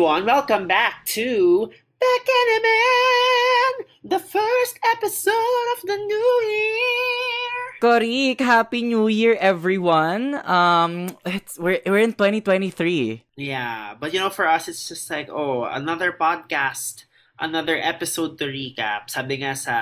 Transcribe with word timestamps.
everyone. 0.00 0.24
Welcome 0.24 0.64
back 0.64 1.04
to 1.12 1.68
Back 2.00 2.26
Man, 2.64 3.72
the 4.00 4.16
first 4.18 4.80
episode 4.96 5.66
of 5.76 5.84
the 5.84 5.92
new 5.92 6.32
year. 6.48 7.60
Korik, 7.84 8.40
Happy 8.40 8.80
New 8.80 9.08
Year, 9.08 9.36
everyone. 9.36 10.40
Um, 10.48 11.12
it's 11.26 11.60
we're 11.60 11.84
we're 11.84 12.00
in 12.00 12.16
2023. 12.16 13.28
Yeah, 13.36 13.92
but 14.00 14.16
you 14.16 14.20
know, 14.20 14.30
for 14.32 14.48
us, 14.48 14.72
it's 14.72 14.88
just 14.88 15.10
like, 15.10 15.28
oh, 15.28 15.68
another 15.68 16.16
podcast, 16.16 17.04
another 17.38 17.76
episode 17.76 18.40
to 18.40 18.48
recap. 18.48 19.12
Sabi 19.12 19.44
nga 19.44 19.52
sa 19.52 19.76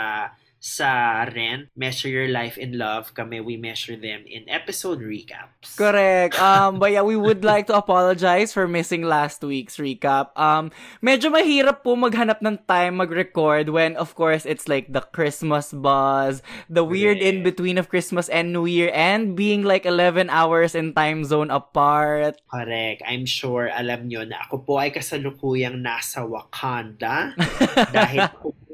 sa 0.58 1.22
Rent, 1.30 1.70
Measure 1.78 2.10
Your 2.10 2.28
Life 2.28 2.58
in 2.58 2.74
Love, 2.76 3.14
kami, 3.14 3.38
we 3.38 3.54
measure 3.56 3.94
them 3.94 4.26
in 4.26 4.42
episode 4.50 4.98
recaps. 5.00 5.78
Correct. 5.78 6.34
Um, 6.48 6.78
but 6.78 6.90
yeah, 6.90 7.02
we 7.02 7.14
would 7.14 7.44
like 7.44 7.66
to 7.68 7.76
apologize 7.76 8.52
for 8.52 8.66
missing 8.66 9.02
last 9.02 9.42
week's 9.44 9.76
recap. 9.76 10.32
Um, 10.34 10.70
medyo 11.04 11.28
mahirap 11.30 11.84
po 11.84 11.94
maghanap 11.94 12.40
ng 12.40 12.58
time 12.66 12.98
mag-record 12.98 13.68
when, 13.68 13.94
of 13.94 14.14
course, 14.16 14.46
it's 14.46 14.66
like 14.66 14.90
the 14.90 15.04
Christmas 15.12 15.70
buzz, 15.70 16.40
the 16.66 16.82
weird 16.82 17.18
Yeah. 17.18 17.30
in-between 17.30 17.76
of 17.76 17.88
Christmas 17.88 18.26
and 18.28 18.50
New 18.52 18.66
Year, 18.66 18.90
and 18.94 19.36
being 19.36 19.62
like 19.62 19.84
11 19.84 20.30
hours 20.30 20.74
in 20.74 20.94
time 20.94 21.22
zone 21.22 21.50
apart. 21.50 22.40
Correct. 22.50 23.02
I'm 23.06 23.26
sure 23.28 23.68
alam 23.68 24.08
nyo 24.08 24.24
na 24.24 24.48
ako 24.48 24.64
po 24.64 24.72
ay 24.80 24.90
kasalukuyang 24.90 25.78
nasa 25.78 26.24
Wakanda 26.24 27.36
dahil 27.96 28.26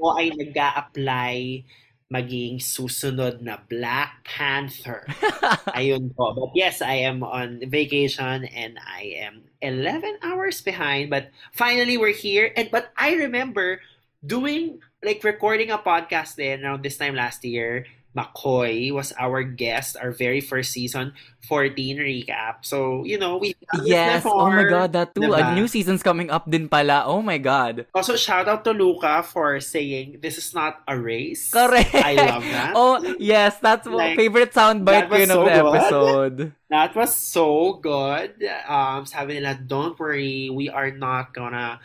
ako 0.04 0.12
po 0.12 0.20
ay 0.20 0.28
nag 0.36 0.52
apply 0.52 1.64
maging 2.12 2.60
susunod 2.60 3.40
na 3.40 3.56
Black 3.64 4.20
Panther. 4.28 5.08
Ayun 5.78 6.12
po. 6.12 6.36
But 6.36 6.52
yes, 6.52 6.84
I 6.84 7.08
am 7.08 7.24
on 7.24 7.64
vacation 7.64 8.44
and 8.44 8.76
I 8.76 9.24
am 9.24 9.48
11 9.64 10.20
hours 10.20 10.60
behind. 10.60 11.08
But 11.08 11.32
finally, 11.56 11.96
we're 11.96 12.14
here. 12.14 12.52
And 12.54 12.68
But 12.68 12.92
I 12.94 13.16
remember 13.16 13.80
doing, 14.20 14.84
like, 15.00 15.24
recording 15.24 15.72
a 15.72 15.80
podcast 15.80 16.36
then 16.36 16.62
around 16.62 16.84
this 16.84 17.00
time 17.00 17.16
last 17.16 17.42
year. 17.42 17.88
McCoy 18.14 18.94
was 18.94 19.12
our 19.18 19.42
guest, 19.42 19.96
our 20.00 20.10
very 20.14 20.40
first 20.40 20.70
season 20.72 21.12
14 21.50 21.98
recap. 21.98 22.62
So, 22.62 23.04
you 23.04 23.18
know, 23.18 23.36
we 23.36 23.54
Yes. 23.84 24.22
Oh 24.24 24.48
my 24.48 24.64
God, 24.64 24.92
that 24.94 25.14
too. 25.14 25.26
Diba? 25.28 25.52
A 25.52 25.54
new 25.54 25.66
season's 25.68 26.02
coming 26.02 26.30
up 26.30 26.48
din 26.48 26.68
pala. 26.70 27.04
Oh 27.04 27.20
my 27.20 27.36
God. 27.38 27.84
Also, 27.92 28.16
shout 28.16 28.48
out 28.48 28.64
to 28.64 28.72
Luca 28.72 29.22
for 29.26 29.58
saying 29.60 30.18
this 30.22 30.38
is 30.38 30.54
not 30.54 30.80
a 30.88 30.96
race. 30.96 31.50
Correct. 31.50 31.92
I 31.94 32.14
love 32.14 32.42
that. 32.48 32.72
Oh, 32.78 33.02
yes. 33.18 33.58
That's 33.58 33.84
my 33.86 34.14
Like, 34.14 34.16
favorite 34.16 34.52
soundbite 34.54 35.10
ko 35.10 35.16
yun 35.18 35.30
of 35.30 35.44
the 35.44 35.52
good. 35.52 35.66
episode. 35.74 36.36
That 36.70 36.94
was 36.96 37.12
so 37.14 37.74
good. 37.82 38.40
Um, 38.66 39.04
sabi 39.06 39.34
nila, 39.42 39.54
don't 39.58 39.98
worry, 39.98 40.48
we 40.50 40.70
are 40.70 40.90
not 40.90 41.34
gonna 41.34 41.78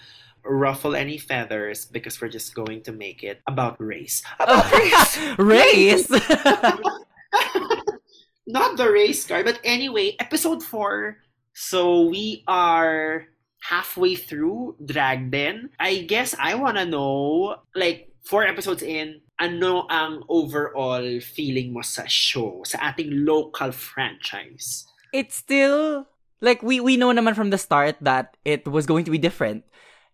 ruffle 0.44 0.96
any 0.96 1.18
feathers 1.18 1.86
because 1.86 2.22
we're 2.22 2.30
just 2.30 2.56
going 2.56 2.82
to 2.84 2.92
make 2.92 3.24
it 3.24 3.42
about 3.48 3.80
race. 3.80 4.24
About 4.40 4.72
race! 4.72 5.18
Race? 5.38 6.10
not 8.48 8.78
the 8.78 8.90
race 8.92 9.26
card, 9.26 9.46
but 9.46 9.60
anyway, 9.64 10.16
episode 10.20 10.64
4. 10.64 11.18
So 11.54 12.08
we 12.08 12.44
are 12.48 13.28
halfway 13.62 14.16
through 14.16 14.76
Drag 14.84 15.32
Den. 15.32 15.70
I 15.80 16.06
guess 16.08 16.36
I 16.40 16.56
wanna 16.56 16.86
know, 16.86 17.58
like, 17.76 18.12
four 18.24 18.46
episodes 18.46 18.82
in, 18.82 19.22
ano 19.40 19.86
ang 19.90 20.24
overall 20.30 21.20
feeling 21.20 21.74
mo 21.74 21.82
sa 21.82 22.04
show, 22.08 22.64
sa 22.66 22.92
ating 22.92 23.26
local 23.26 23.72
franchise? 23.72 24.90
it's 25.12 25.36
still 25.36 26.08
like 26.42 26.62
we 26.64 26.80
we 26.80 26.98
know 26.98 27.12
naman 27.12 27.36
from 27.36 27.50
the 27.50 27.58
start 27.58 27.96
that 28.02 28.38
it 28.46 28.68
was 28.68 28.86
going 28.86 29.04
to 29.04 29.12
be 29.12 29.18
different 29.18 29.64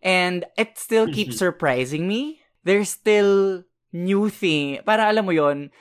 and 0.06 0.46
it 0.56 0.78
still 0.78 1.10
keeps 1.10 1.36
Mhm. 1.36 1.44
surprising 1.50 2.06
me. 2.08 2.46
There's 2.64 2.94
still 2.94 3.66
new 3.92 4.30
thing. 4.30 4.80
Para 4.86 5.10
alam 5.10 5.26
mo 5.26 5.34
yon 5.34 5.74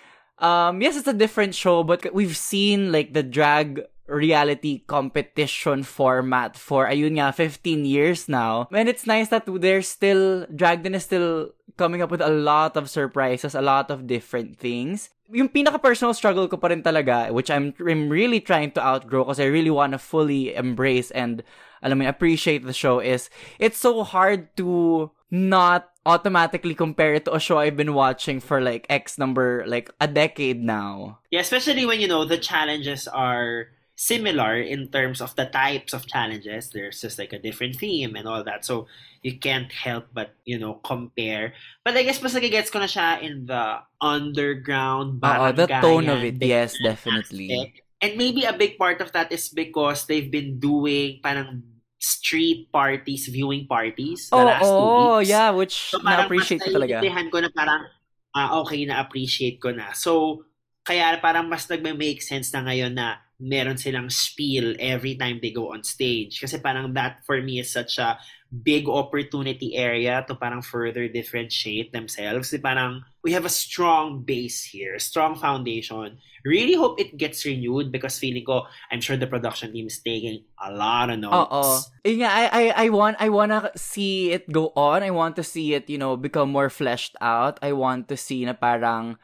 um 0.43 0.83
yes 0.83 0.99
it's 0.99 1.07
a 1.07 1.15
different 1.15 1.55
show 1.55 1.87
but 1.87 2.03
we've 2.11 2.35
seen 2.35 2.91
like 2.91 3.15
the 3.15 3.23
drag 3.23 3.79
reality 4.11 4.83
competition 4.85 5.87
format 5.87 6.59
for 6.59 6.91
ayun 6.91 7.17
nga 7.23 7.31
15 7.31 7.87
years 7.87 8.27
now. 8.29 8.67
And 8.75 8.91
it's 8.91 9.07
nice 9.07 9.31
that 9.31 9.47
there's 9.47 9.87
still 9.87 10.45
Dragden 10.51 10.93
is 10.99 11.07
still 11.07 11.55
coming 11.79 12.03
up 12.03 12.11
with 12.11 12.21
a 12.21 12.29
lot 12.35 12.75
of 12.77 12.91
surprises 12.91 13.55
a 13.55 13.63
lot 13.65 13.95
of 13.95 14.11
different 14.11 14.59
things 14.59 15.14
yung 15.33 15.49
pinaka-personal 15.49 16.13
struggle 16.13 16.49
ko 16.49 16.57
pa 16.57 16.69
rin 16.69 16.83
talaga, 16.83 17.33
which 17.33 17.51
I'm, 17.51 17.75
I'm 17.81 18.09
really 18.09 18.41
trying 18.41 18.73
to 18.73 18.85
outgrow 18.85 19.25
because 19.25 19.41
I 19.41 19.47
really 19.47 19.71
want 19.71 19.93
to 19.93 19.99
fully 19.99 20.55
embrace 20.55 21.11
and, 21.11 21.43
alam 21.83 21.99
mo, 21.99 22.09
appreciate 22.09 22.65
the 22.65 22.73
show 22.73 23.01
is, 23.01 23.31
it's 23.59 23.79
so 23.79 24.05
hard 24.05 24.55
to 24.57 25.11
not 25.31 25.91
automatically 26.07 26.75
compare 26.75 27.15
it 27.15 27.25
to 27.25 27.35
a 27.35 27.41
show 27.41 27.59
I've 27.59 27.77
been 27.77 27.95
watching 27.95 28.41
for 28.41 28.61
like 28.61 28.87
X 28.89 29.19
number, 29.19 29.65
like 29.67 29.91
a 30.01 30.07
decade 30.07 30.63
now. 30.63 31.19
Yeah, 31.31 31.41
especially 31.41 31.87
when 31.87 32.01
you 32.01 32.09
know 32.09 32.25
the 32.25 32.39
challenges 32.39 33.09
are 33.09 33.69
similar 33.97 34.59
in 34.59 34.89
terms 34.89 35.21
of 35.21 35.35
the 35.37 35.47
types 35.47 35.93
of 35.95 36.07
challenges. 36.07 36.71
There's 36.71 37.01
just 37.01 37.19
like 37.19 37.33
a 37.33 37.39
different 37.39 37.77
theme 37.77 38.17
and 38.17 38.27
all 38.27 38.43
that. 38.45 38.65
So 38.65 38.87
you 39.23 39.39
can't 39.39 39.71
help 39.73 40.07
but, 40.13 40.35
you 40.45 40.59
know, 40.59 40.81
compare. 40.85 41.55
But 41.85 41.97
I 41.97 42.03
guess 42.03 42.21
mas 42.23 42.35
nagigets 42.35 42.71
ko 42.71 42.79
na 42.83 42.91
siya 42.91 43.23
in 43.23 43.47
the 43.47 43.81
underground 44.03 45.23
Oo, 45.23 45.53
the 45.55 45.67
tone 45.81 46.09
of 46.11 46.21
it, 46.27 46.43
yes, 46.43 46.75
definitely. 46.83 47.49
aspect. 47.55 47.81
And 48.05 48.19
maybe 48.21 48.45
a 48.45 48.53
big 48.53 48.77
part 48.77 49.01
of 49.01 49.13
that 49.17 49.33
is 49.33 49.49
because 49.49 50.05
they've 50.05 50.29
been 50.29 50.61
doing 50.61 51.25
parang 51.25 51.63
street 51.97 52.69
parties, 52.69 53.33
viewing 53.33 53.65
parties 53.65 54.29
the 54.29 54.37
Oh, 54.37 54.45
last 54.45 54.61
two 54.61 54.77
oh, 54.77 55.19
weeks. 55.25 55.31
yeah, 55.33 55.49
which 55.57 55.97
So 55.97 56.05
na-appreciate 56.05 56.61
ko 56.61 56.69
talaga. 56.77 57.01
ko 57.33 57.39
na 57.41 57.49
parang, 57.49 57.89
ah, 58.37 58.61
okay, 58.61 58.85
na-appreciate 58.85 59.57
ko 59.57 59.73
na. 59.73 59.97
So, 59.97 60.45
kaya 60.85 61.17
parang 61.25 61.49
mas 61.49 61.65
nagme-make 61.65 62.21
sense 62.21 62.53
na 62.53 62.61
ngayon 62.69 62.93
na 62.93 63.24
meron 63.41 63.77
silang 63.77 64.11
spiel 64.11 64.77
every 64.79 65.17
time 65.19 65.39
they 65.43 65.51
go 65.51 65.75
on 65.75 65.83
stage. 65.83 66.41
Kasi 66.41 66.59
parang 66.59 66.95
that 66.95 67.27
for 67.27 67.43
me 67.43 67.59
is 67.59 67.73
such 67.73 67.99
a 67.99 68.19
big 68.55 68.87
opportunity 68.87 69.75
area 69.75 70.23
to 70.29 70.39
parang 70.39 70.63
further 70.63 71.09
differentiate 71.11 71.91
themselves. 71.91 72.51
Kasi 72.51 72.63
parang 72.63 73.03
we 73.27 73.35
have 73.35 73.45
a 73.45 73.51
strong 73.51 74.23
base 74.23 74.63
here, 74.63 74.99
strong 75.03 75.35
foundation. 75.35 76.19
Really 76.45 76.77
hope 76.77 77.01
it 77.01 77.17
gets 77.17 77.43
renewed 77.49 77.91
because 77.91 78.21
feeling 78.21 78.45
ko, 78.45 78.69
I'm 78.93 79.01
sure 79.01 79.17
the 79.17 79.27
production 79.27 79.73
team 79.73 79.89
is 79.89 79.99
taking 79.99 80.45
a 80.61 80.71
lot 80.71 81.11
of 81.11 81.19
notes. 81.19 81.51
Oo. 81.51 81.65
Yun 82.05 82.21
nga, 82.23 82.31
I, 82.31 82.45
I, 82.47 82.65
I 82.85 82.89
want, 82.93 83.17
I 83.19 83.29
wanna 83.33 83.73
see 83.75 84.31
it 84.31 84.47
go 84.53 84.71
on. 84.77 85.03
I 85.03 85.11
want 85.11 85.35
to 85.37 85.43
see 85.43 85.75
it, 85.75 85.89
you 85.89 85.99
know, 85.99 86.17
become 86.17 86.53
more 86.53 86.69
fleshed 86.69 87.17
out. 87.21 87.59
I 87.65 87.73
want 87.73 88.07
to 88.13 88.17
see 88.17 88.45
na 88.45 88.53
parang, 88.53 89.17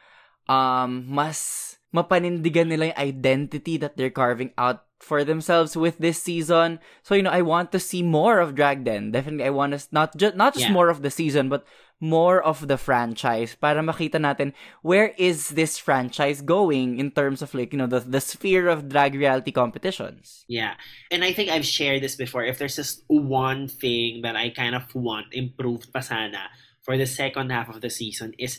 um, 0.49 1.05
mas 1.07 1.70
mapanindigan 1.93 2.67
nila 2.67 2.91
yung 2.91 2.97
identity 2.97 3.77
that 3.77 3.97
they're 3.97 4.13
carving 4.13 4.51
out 4.57 4.83
for 5.01 5.23
themselves 5.23 5.75
with 5.75 5.97
this 5.97 6.21
season. 6.21 6.79
So, 7.01 7.15
you 7.15 7.23
know, 7.23 7.33
I 7.33 7.41
want 7.41 7.71
to 7.73 7.79
see 7.79 8.03
more 8.03 8.39
of 8.39 8.55
Drag 8.55 8.83
Den. 8.85 9.11
Definitely, 9.11 9.45
I 9.45 9.49
want 9.49 9.73
to, 9.73 9.81
not 9.91 10.15
just, 10.15 10.35
not 10.35 10.53
just 10.53 10.69
Yeah. 10.69 10.77
more 10.77 10.89
of 10.89 11.01
the 11.01 11.09
season, 11.09 11.49
but 11.49 11.65
more 12.01 12.41
of 12.41 12.67
the 12.67 12.77
franchise 12.77 13.53
para 13.53 13.77
makita 13.81 14.17
natin 14.17 14.53
where 14.81 15.13
is 15.21 15.53
this 15.53 15.77
franchise 15.77 16.41
going 16.41 16.97
in 16.97 17.11
terms 17.11 17.41
of 17.41 17.53
like, 17.53 17.73
you 17.73 17.77
know, 17.77 17.85
the, 17.85 17.99
the 18.01 18.21
sphere 18.21 18.69
of 18.69 18.89
drag 18.89 19.13
reality 19.13 19.51
competitions. 19.51 20.45
Yeah. 20.47 20.73
And 21.11 21.23
I 21.23 21.33
think 21.33 21.49
I've 21.49 21.65
shared 21.65 22.01
this 22.01 22.15
before. 22.15 22.43
If 22.43 22.57
there's 22.57 22.75
just 22.75 23.03
one 23.07 23.67
thing 23.67 24.21
that 24.21 24.35
I 24.35 24.49
kind 24.49 24.73
of 24.73 24.93
want 24.95 25.27
improved 25.33 25.93
pa 25.93 26.01
sana 26.01 26.49
for 26.81 26.97
the 26.97 27.05
second 27.05 27.51
half 27.51 27.69
of 27.69 27.81
the 27.81 27.89
season 27.89 28.33
is 28.37 28.57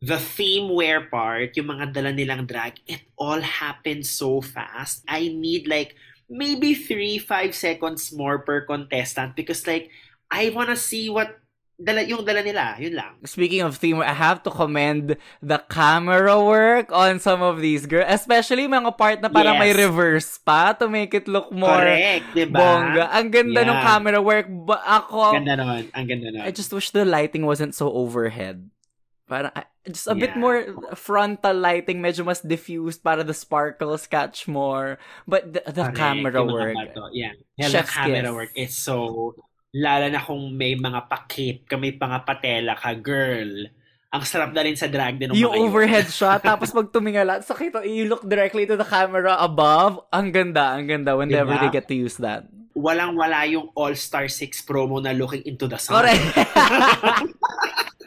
the 0.00 0.16
theme 0.16 0.72
wear 0.72 1.04
part, 1.06 1.52
yung 1.56 1.76
mga 1.76 1.92
dala 1.92 2.10
nilang 2.10 2.48
drag, 2.48 2.80
it 2.88 3.04
all 3.20 3.40
happens 3.40 4.08
so 4.08 4.40
fast. 4.40 5.04
I 5.06 5.28
need 5.28 5.68
like 5.68 5.94
maybe 6.28 6.72
three, 6.72 7.20
five 7.20 7.54
seconds 7.54 8.08
more 8.12 8.40
per 8.40 8.64
contestant 8.64 9.36
because 9.36 9.66
like 9.68 9.92
I 10.32 10.48
wanna 10.50 10.76
see 10.76 11.10
what 11.12 11.36
dala 11.76 12.04
yung 12.04 12.24
dala 12.24 12.40
nila. 12.44 12.76
Yun 12.80 12.92
lang. 12.96 13.12
Speaking 13.24 13.60
of 13.64 13.76
theme, 13.76 14.00
I 14.04 14.12
have 14.12 14.40
to 14.44 14.50
commend 14.52 15.16
the 15.40 15.60
camera 15.68 16.36
work 16.36 16.92
on 16.92 17.16
some 17.20 17.40
of 17.40 17.60
these 17.60 17.84
girls. 17.88 18.04
Especially 18.08 18.68
mga 18.68 18.92
part 18.96 19.20
na 19.20 19.28
parang 19.32 19.56
may 19.56 19.72
Yes. 19.72 19.80
reverse 19.88 20.28
pa 20.40 20.76
to 20.76 20.88
make 20.92 21.12
it 21.16 21.24
look 21.28 21.48
more 21.52 21.76
Correct, 21.80 22.24
di 22.36 22.44
ba? 22.48 22.56
bongga. 22.60 23.04
Ang 23.16 23.28
ganda 23.32 23.60
ng 23.64 23.76
Yeah. 23.80 23.84
camera 23.84 24.20
work. 24.20 24.48
Ba- 24.48 24.84
ako, 24.84 25.40
Ganda 25.40 25.56
naman. 25.56 25.88
Ang 25.96 26.04
ganda 26.08 26.28
naman. 26.32 26.44
I 26.48 26.52
just 26.52 26.68
wish 26.72 26.92
the 26.92 27.04
lighting 27.04 27.44
wasn't 27.48 27.72
so 27.72 27.88
overhead. 27.92 28.68
Parang, 29.30 29.54
I- 29.54 29.70
just 29.86 30.10
a 30.10 30.16
bit 30.18 30.34
Yeah. 30.34 30.42
more 30.42 30.58
frontal 30.98 31.54
lighting, 31.54 32.02
medyo 32.02 32.26
mas 32.26 32.42
diffused 32.42 32.98
para 32.98 33.22
the 33.22 33.30
sparkles 33.30 34.10
catch 34.10 34.50
more. 34.50 34.98
But 35.22 35.54
the, 35.54 35.62
the 35.70 35.94
camera 35.94 36.42
work. 36.42 36.74
Yeah. 37.14 37.38
Yeah, 37.54 37.70
the 37.70 37.86
camera 37.86 38.26
kiss. 38.26 38.34
work 38.34 38.52
is 38.58 38.72
so 38.74 38.96
lalo 39.70 40.10
na 40.10 40.18
kung 40.18 40.50
may 40.58 40.74
mga 40.74 41.06
pakip 41.06 41.70
ka, 41.70 41.78
may 41.78 41.94
mga 41.94 42.26
patela 42.26 42.74
ka, 42.74 42.90
girl. 42.98 43.70
Ang 44.10 44.22
sarap 44.26 44.50
na 44.50 44.66
rin 44.66 44.74
sa 44.74 44.90
drag 44.90 45.22
din 45.22 45.30
ng 45.30 45.38
Yung 45.38 45.54
overhead 45.70 46.10
shot, 46.10 46.42
tapos 46.50 46.74
pag 46.74 46.90
tumingala, 46.90 47.38
sakit, 47.38 47.86
you 47.86 48.10
look 48.10 48.26
directly 48.26 48.66
to 48.66 48.74
the 48.74 48.82
camera 48.82 49.38
above. 49.38 50.02
Ang 50.10 50.34
ganda, 50.34 50.74
ang 50.74 50.90
ganda 50.90 51.14
whenever 51.14 51.54
Diba? 51.54 51.62
they 51.62 51.70
get 51.70 51.86
to 51.86 51.94
use 51.94 52.18
that. 52.18 52.50
walang-wala 52.70 53.44
yung 53.46 53.70
All-Star 53.74 54.26
6 54.26 54.62
promo 54.64 54.98
na 54.98 55.12
looking 55.12 55.42
into 55.44 55.66
the 55.66 55.76
sun. 55.76 56.00
Correct. 56.02 56.18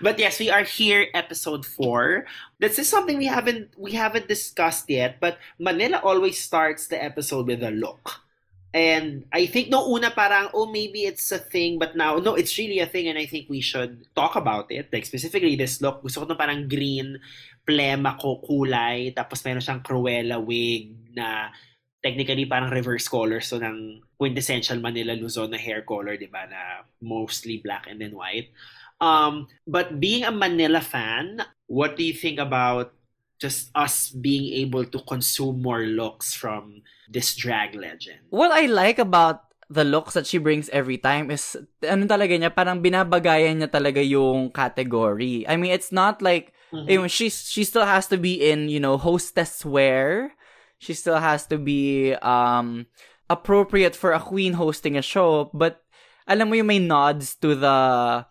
but 0.00 0.18
yes, 0.18 0.40
we 0.40 0.50
are 0.50 0.64
here, 0.64 1.08
episode 1.14 1.64
four. 1.66 2.24
This 2.58 2.78
is 2.78 2.88
something 2.88 3.18
we 3.18 3.26
haven't 3.26 3.74
we 3.76 3.92
haven't 3.92 4.28
discussed 4.28 4.88
yet, 4.88 5.20
but 5.20 5.38
Manila 5.58 6.00
always 6.02 6.40
starts 6.40 6.86
the 6.88 7.02
episode 7.02 7.46
with 7.46 7.62
a 7.62 7.70
look. 7.70 8.22
And 8.72 9.28
I 9.28 9.44
think 9.44 9.68
no 9.68 9.84
una 9.84 10.08
parang 10.16 10.48
oh 10.56 10.64
maybe 10.64 11.04
it's 11.04 11.28
a 11.28 11.36
thing 11.36 11.76
but 11.76 11.92
now 11.92 12.16
no 12.16 12.32
it's 12.32 12.56
really 12.56 12.80
a 12.80 12.88
thing 12.88 13.04
and 13.04 13.20
I 13.20 13.28
think 13.28 13.52
we 13.52 13.60
should 13.60 14.08
talk 14.16 14.32
about 14.36 14.72
it. 14.72 14.88
Like 14.92 15.04
specifically 15.04 15.56
this 15.56 15.84
look. 15.84 16.00
Gusto 16.00 16.24
ko 16.24 16.32
parang 16.32 16.68
green 16.68 17.20
plema 17.68 18.16
ko 18.16 18.40
kulay 18.40 19.12
tapos 19.12 19.44
meron 19.44 19.60
siyang 19.60 19.84
Cruella 19.84 20.40
wig 20.40 21.12
na 21.12 21.52
technically 22.00 22.48
parang 22.48 22.72
reverse 22.72 23.06
color 23.06 23.44
so 23.44 23.60
ng 23.60 24.00
quintessential 24.16 24.80
Manila 24.80 25.12
Luzon 25.12 25.52
na 25.52 25.60
hair 25.60 25.84
color 25.84 26.16
'di 26.16 26.32
ba? 26.32 26.48
Na 26.48 26.88
mostly 27.04 27.60
black 27.60 27.92
and 27.92 28.00
then 28.00 28.16
white 28.16 28.48
um 29.02 29.50
but 29.66 29.98
being 29.98 30.22
a 30.22 30.30
Manila 30.30 30.80
fan 30.80 31.42
what 31.66 31.98
do 31.98 32.06
you 32.06 32.14
think 32.14 32.38
about 32.38 32.94
just 33.42 33.74
us 33.74 34.14
being 34.14 34.54
able 34.54 34.86
to 34.86 35.02
consume 35.02 35.58
more 35.58 35.82
looks 35.82 36.30
from 36.30 36.86
this 37.10 37.34
drag 37.34 37.74
legend. 37.74 38.22
What 38.30 38.54
I 38.54 38.70
like 38.70 39.02
about 39.02 39.50
the 39.66 39.82
looks 39.82 40.14
that 40.14 40.30
she 40.30 40.38
brings 40.38 40.70
every 40.70 41.02
time 41.02 41.26
is 41.34 41.58
ano 41.82 42.06
talaga 42.06 42.38
niya 42.38 42.54
parang 42.54 42.78
binabagayan 42.78 43.58
niya 43.58 43.70
talaga 43.74 43.98
yung 43.98 44.54
category. 44.54 45.42
I 45.50 45.58
mean, 45.58 45.74
it's 45.74 45.90
not 45.90 46.22
like 46.22 46.54
mm-hmm. 46.70 46.86
you 46.86 46.98
know, 47.02 47.10
she's 47.10 47.50
she 47.50 47.66
still 47.66 47.84
has 47.84 48.06
to 48.14 48.16
be 48.16 48.38
in, 48.38 48.70
you 48.70 48.78
know, 48.78 48.94
hostess 48.94 49.66
wear. 49.66 50.38
She 50.78 50.94
still 50.94 51.18
has 51.18 51.50
to 51.50 51.58
be 51.58 52.14
um 52.22 52.86
appropriate 53.26 53.98
for 53.98 54.14
a 54.14 54.22
queen 54.22 54.54
hosting 54.54 54.94
a 54.94 55.02
show, 55.02 55.50
but 55.50 55.81
alam 56.26 56.48
mo 56.48 56.54
yung 56.54 56.70
may 56.70 56.78
nods 56.78 57.34
to 57.42 57.54
the 57.54 57.78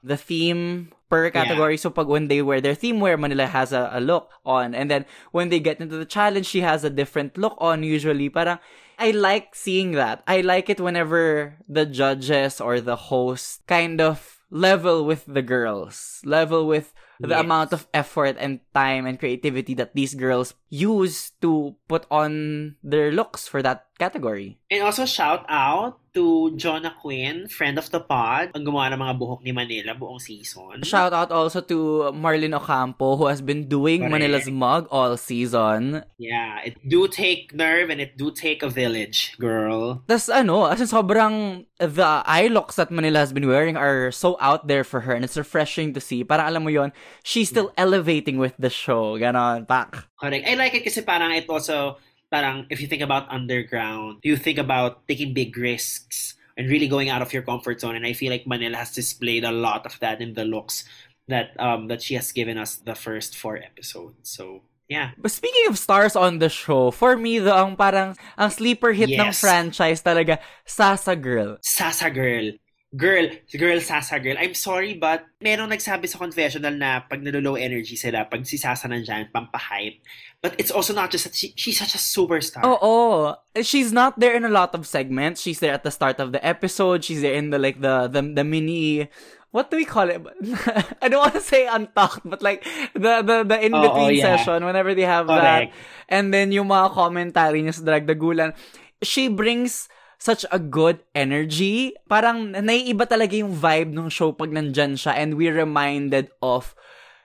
the 0.03 0.17
theme 0.17 0.91
per 1.11 1.27
category. 1.29 1.75
Yeah. 1.75 1.83
So 1.83 1.89
pag 1.91 2.07
when 2.07 2.31
they 2.31 2.41
wear 2.41 2.63
their 2.63 2.75
theme 2.75 3.03
wear, 3.03 3.19
Manila 3.19 3.45
has 3.45 3.75
a, 3.75 3.91
a 3.91 3.99
look 3.99 4.31
on. 4.47 4.71
And 4.71 4.87
then 4.87 5.03
when 5.35 5.51
they 5.51 5.59
get 5.59 5.83
into 5.83 5.99
the 5.99 6.07
challenge, 6.07 6.47
she 6.47 6.63
has 6.63 6.87
a 6.87 6.89
different 6.89 7.35
look 7.35 7.59
on 7.59 7.83
usually. 7.83 8.31
Parang 8.31 8.63
I 9.01 9.11
like 9.11 9.57
seeing 9.57 9.91
that. 9.99 10.23
I 10.29 10.39
like 10.39 10.69
it 10.69 10.79
whenever 10.79 11.57
the 11.67 11.85
judges 11.85 12.61
or 12.61 12.79
the 12.79 13.11
host 13.11 13.65
kind 13.67 13.99
of 13.99 14.39
level 14.51 15.03
with 15.03 15.25
the 15.25 15.41
girls, 15.41 16.21
level 16.23 16.67
with 16.67 16.93
the 17.21 17.37
yes. 17.37 17.45
amount 17.45 17.73
of 17.73 17.87
effort 17.93 18.35
and 18.39 18.59
time 18.73 19.05
and 19.05 19.19
creativity 19.19 19.73
that 19.75 19.93
these 19.93 20.13
girls 20.13 20.53
use 20.69 21.31
to 21.41 21.75
put 21.87 22.05
on 22.09 22.75
their 22.81 23.11
looks 23.11 23.47
for 23.47 23.61
that 23.61 23.85
category. 23.99 24.57
And 24.71 24.81
also 24.81 25.05
shout 25.05 25.45
out 25.47 25.99
to 26.13 26.55
Jonah 26.55 26.95
Quinn, 26.99 27.47
friend 27.47 27.77
of 27.77 27.87
the 27.91 27.99
pod, 27.99 28.51
ang 28.55 28.67
gumawa 28.67 28.91
ng 28.91 28.99
mga 28.99 29.15
buhok 29.15 29.39
ni 29.43 29.51
Manila 29.51 29.95
buong 29.95 30.19
season. 30.19 30.83
Shout 30.83 31.13
out 31.13 31.31
also 31.31 31.61
to 31.61 32.11
Marlene 32.11 32.55
Ocampo 32.55 33.15
who 33.15 33.27
has 33.27 33.39
been 33.39 33.67
doing 33.67 34.07
Correct. 34.07 34.11
Manila's 34.11 34.49
mug 34.51 34.87
all 34.91 35.15
season. 35.15 36.03
Yeah, 36.19 36.59
it 36.67 36.75
do 36.83 37.07
take 37.07 37.55
nerve 37.55 37.91
and 37.91 38.01
it 38.01 38.17
do 38.17 38.31
take 38.31 38.63
a 38.63 38.71
village, 38.71 39.35
girl. 39.39 40.03
Tas 40.07 40.27
ano, 40.27 40.67
as 40.67 40.83
in 40.83 40.87
sobrang 40.87 41.67
the 41.79 42.23
eye 42.25 42.47
locks 42.51 42.75
that 42.75 42.91
Manila 42.91 43.19
has 43.19 43.31
been 43.31 43.47
wearing 43.47 43.75
are 43.75 44.11
so 44.11 44.35
out 44.39 44.67
there 44.67 44.83
for 44.83 45.03
her 45.07 45.15
and 45.15 45.23
it's 45.23 45.39
refreshing 45.39 45.95
to 45.95 46.01
see. 46.03 46.23
Parang 46.23 46.47
alam 46.47 46.63
mo 46.63 46.71
yon, 46.71 46.91
she's 47.23 47.49
still 47.49 47.73
elevating 47.77 48.37
with 48.37 48.53
the 48.57 48.69
show. 48.69 49.17
Ganon, 49.17 49.67
pak. 49.67 50.07
Correct. 50.19 50.47
I 50.47 50.53
like 50.55 50.73
it 50.75 50.83
kasi 50.83 51.01
parang 51.01 51.31
it 51.35 51.49
also 51.49 51.97
parang 52.31 52.65
if 52.71 52.79
you 52.79 52.87
think 52.87 53.03
about 53.03 53.27
underground, 53.27 54.23
you 54.23 54.37
think 54.37 54.57
about 54.57 55.07
taking 55.07 55.33
big 55.33 55.55
risks 55.57 56.35
and 56.57 56.69
really 56.69 56.87
going 56.87 57.09
out 57.09 57.21
of 57.21 57.33
your 57.33 57.43
comfort 57.43 57.81
zone. 57.81 57.95
And 57.95 58.05
I 58.05 58.13
feel 58.13 58.31
like 58.31 58.47
Manila 58.47 58.77
has 58.77 58.91
displayed 58.91 59.43
a 59.43 59.51
lot 59.51 59.85
of 59.85 59.99
that 59.99 60.21
in 60.21 60.33
the 60.33 60.45
looks 60.45 60.83
that 61.27 61.53
um 61.59 61.87
that 61.87 62.01
she 62.01 62.15
has 62.15 62.31
given 62.31 62.57
us 62.57 62.75
the 62.77 62.95
first 62.95 63.37
four 63.37 63.57
episodes. 63.57 64.29
So 64.29 64.63
yeah. 64.91 65.11
But 65.17 65.31
speaking 65.31 65.71
of 65.71 65.79
stars 65.79 66.15
on 66.19 66.39
the 66.39 66.49
show, 66.49 66.91
for 66.91 67.15
me 67.15 67.39
the 67.39 67.55
ang 67.55 67.79
parang 67.79 68.19
ang 68.35 68.51
sleeper 68.51 68.91
hit 68.91 69.09
yes. 69.09 69.19
ng 69.23 69.31
franchise 69.31 70.03
talaga 70.03 70.43
Sasa 70.67 71.15
Girl. 71.15 71.57
Sasa 71.63 72.11
Girl. 72.11 72.59
Girl, 72.91 73.31
girl, 73.55 73.79
Sasa 73.79 74.19
girl. 74.19 74.35
I'm 74.35 74.51
sorry 74.51 74.99
but 74.99 75.23
merong 75.39 75.71
nagsabi 75.71 76.11
sa 76.11 76.19
confessional 76.19 76.75
na 76.75 76.99
pag 77.07 77.23
nalo-low 77.23 77.55
energy 77.55 77.95
sila, 77.95 78.27
pag 78.27 78.43
si 78.43 78.59
Sasa 78.59 78.91
nandyan, 78.91 79.31
pampahype. 79.31 80.03
But 80.43 80.59
it's 80.59 80.75
also 80.75 80.91
not 80.91 81.07
just 81.07 81.23
that 81.23 81.35
she, 81.35 81.55
she's 81.55 81.79
such 81.79 81.95
a 81.95 82.01
superstar. 82.01 82.67
Oh, 82.67 82.79
oh. 82.83 83.35
She's 83.63 83.95
not 83.95 84.19
there 84.19 84.35
in 84.35 84.43
a 84.43 84.51
lot 84.51 84.75
of 84.75 84.83
segments. 84.83 85.39
She's 85.39 85.63
there 85.63 85.71
at 85.71 85.87
the 85.87 85.91
start 85.91 86.19
of 86.19 86.35
the 86.35 86.43
episode. 86.43 87.07
She's 87.07 87.21
there 87.21 87.35
in 87.35 87.51
the 87.51 87.59
like 87.59 87.79
the 87.79 88.11
the, 88.11 88.21
the 88.21 88.43
mini 88.43 89.07
what 89.51 89.69
do 89.69 89.77
we 89.77 89.85
call 89.85 90.09
it? 90.09 90.19
I 91.01 91.07
don't 91.07 91.19
want 91.19 91.35
to 91.35 91.43
say 91.43 91.67
untucked, 91.67 92.27
but 92.27 92.41
like 92.41 92.63
the 92.95 93.21
the, 93.21 93.43
the 93.43 93.57
in 93.59 93.71
between 93.71 94.07
oh, 94.07 94.07
oh, 94.07 94.09
yeah. 94.09 94.35
session 94.35 94.65
whenever 94.65 94.95
they 94.95 95.03
have 95.03 95.27
Correct. 95.27 95.71
that, 95.71 95.79
and 96.09 96.33
then 96.33 96.51
yung 96.51 96.67
mga 96.67 96.91
commentary 96.91 97.61
niya 97.61 97.75
sa 97.75 97.83
Drag 97.83 98.07
Dagulan, 98.07 98.55
she 99.03 99.27
brings 99.27 99.87
such 100.21 100.45
a 100.53 100.61
good 100.61 101.01
energy. 101.17 101.97
Parang 102.05 102.53
naiiba 102.53 103.09
talaga 103.09 103.33
yung 103.33 103.57
vibe 103.57 103.89
ng 103.89 104.13
show 104.13 104.29
pag 104.29 104.53
nandyan 104.53 104.93
siya 104.93 105.17
and 105.17 105.33
we 105.33 105.49
reminded 105.49 106.29
of 106.45 106.77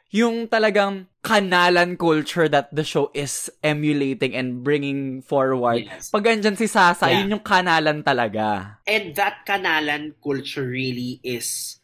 yung 0.09 0.49
talagang 0.49 1.05
kanalan 1.21 2.01
culture 2.01 2.49
that 2.49 2.73
the 2.73 2.81
show 2.81 3.13
is 3.13 3.53
emulating 3.61 4.33
and 4.33 4.65
bringing 4.65 5.21
forward. 5.21 5.85
Yes. 5.85 6.09
Pag 6.09 6.25
andyan 6.25 6.57
si 6.57 6.65
Sasa, 6.65 7.13
yeah. 7.13 7.21
yun 7.21 7.37
yung 7.37 7.45
kanalan 7.45 8.01
talaga. 8.01 8.81
And 8.89 9.13
that 9.21 9.45
kanalan 9.45 10.17
culture 10.25 10.65
really 10.65 11.21
is 11.21 11.77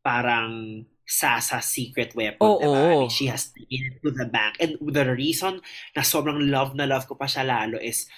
parang 0.00 0.88
Sasa 1.04 1.60
secret 1.60 2.16
weapon, 2.16 2.40
oh, 2.40 2.56
diba? 2.56 2.72
Oh. 2.72 2.80
I 2.80 2.96
mean, 3.04 3.12
she 3.12 3.28
has 3.28 3.52
taken 3.52 3.92
it 3.92 4.00
to 4.00 4.08
the 4.16 4.24
bank. 4.24 4.56
And 4.56 4.80
the 4.80 5.04
reason 5.12 5.60
na 5.92 6.00
sobrang 6.00 6.40
love 6.48 6.72
na 6.72 6.88
love 6.88 7.04
ko 7.04 7.20
pa 7.20 7.28
siya 7.28 7.44
lalo 7.44 7.76
is 7.76 8.08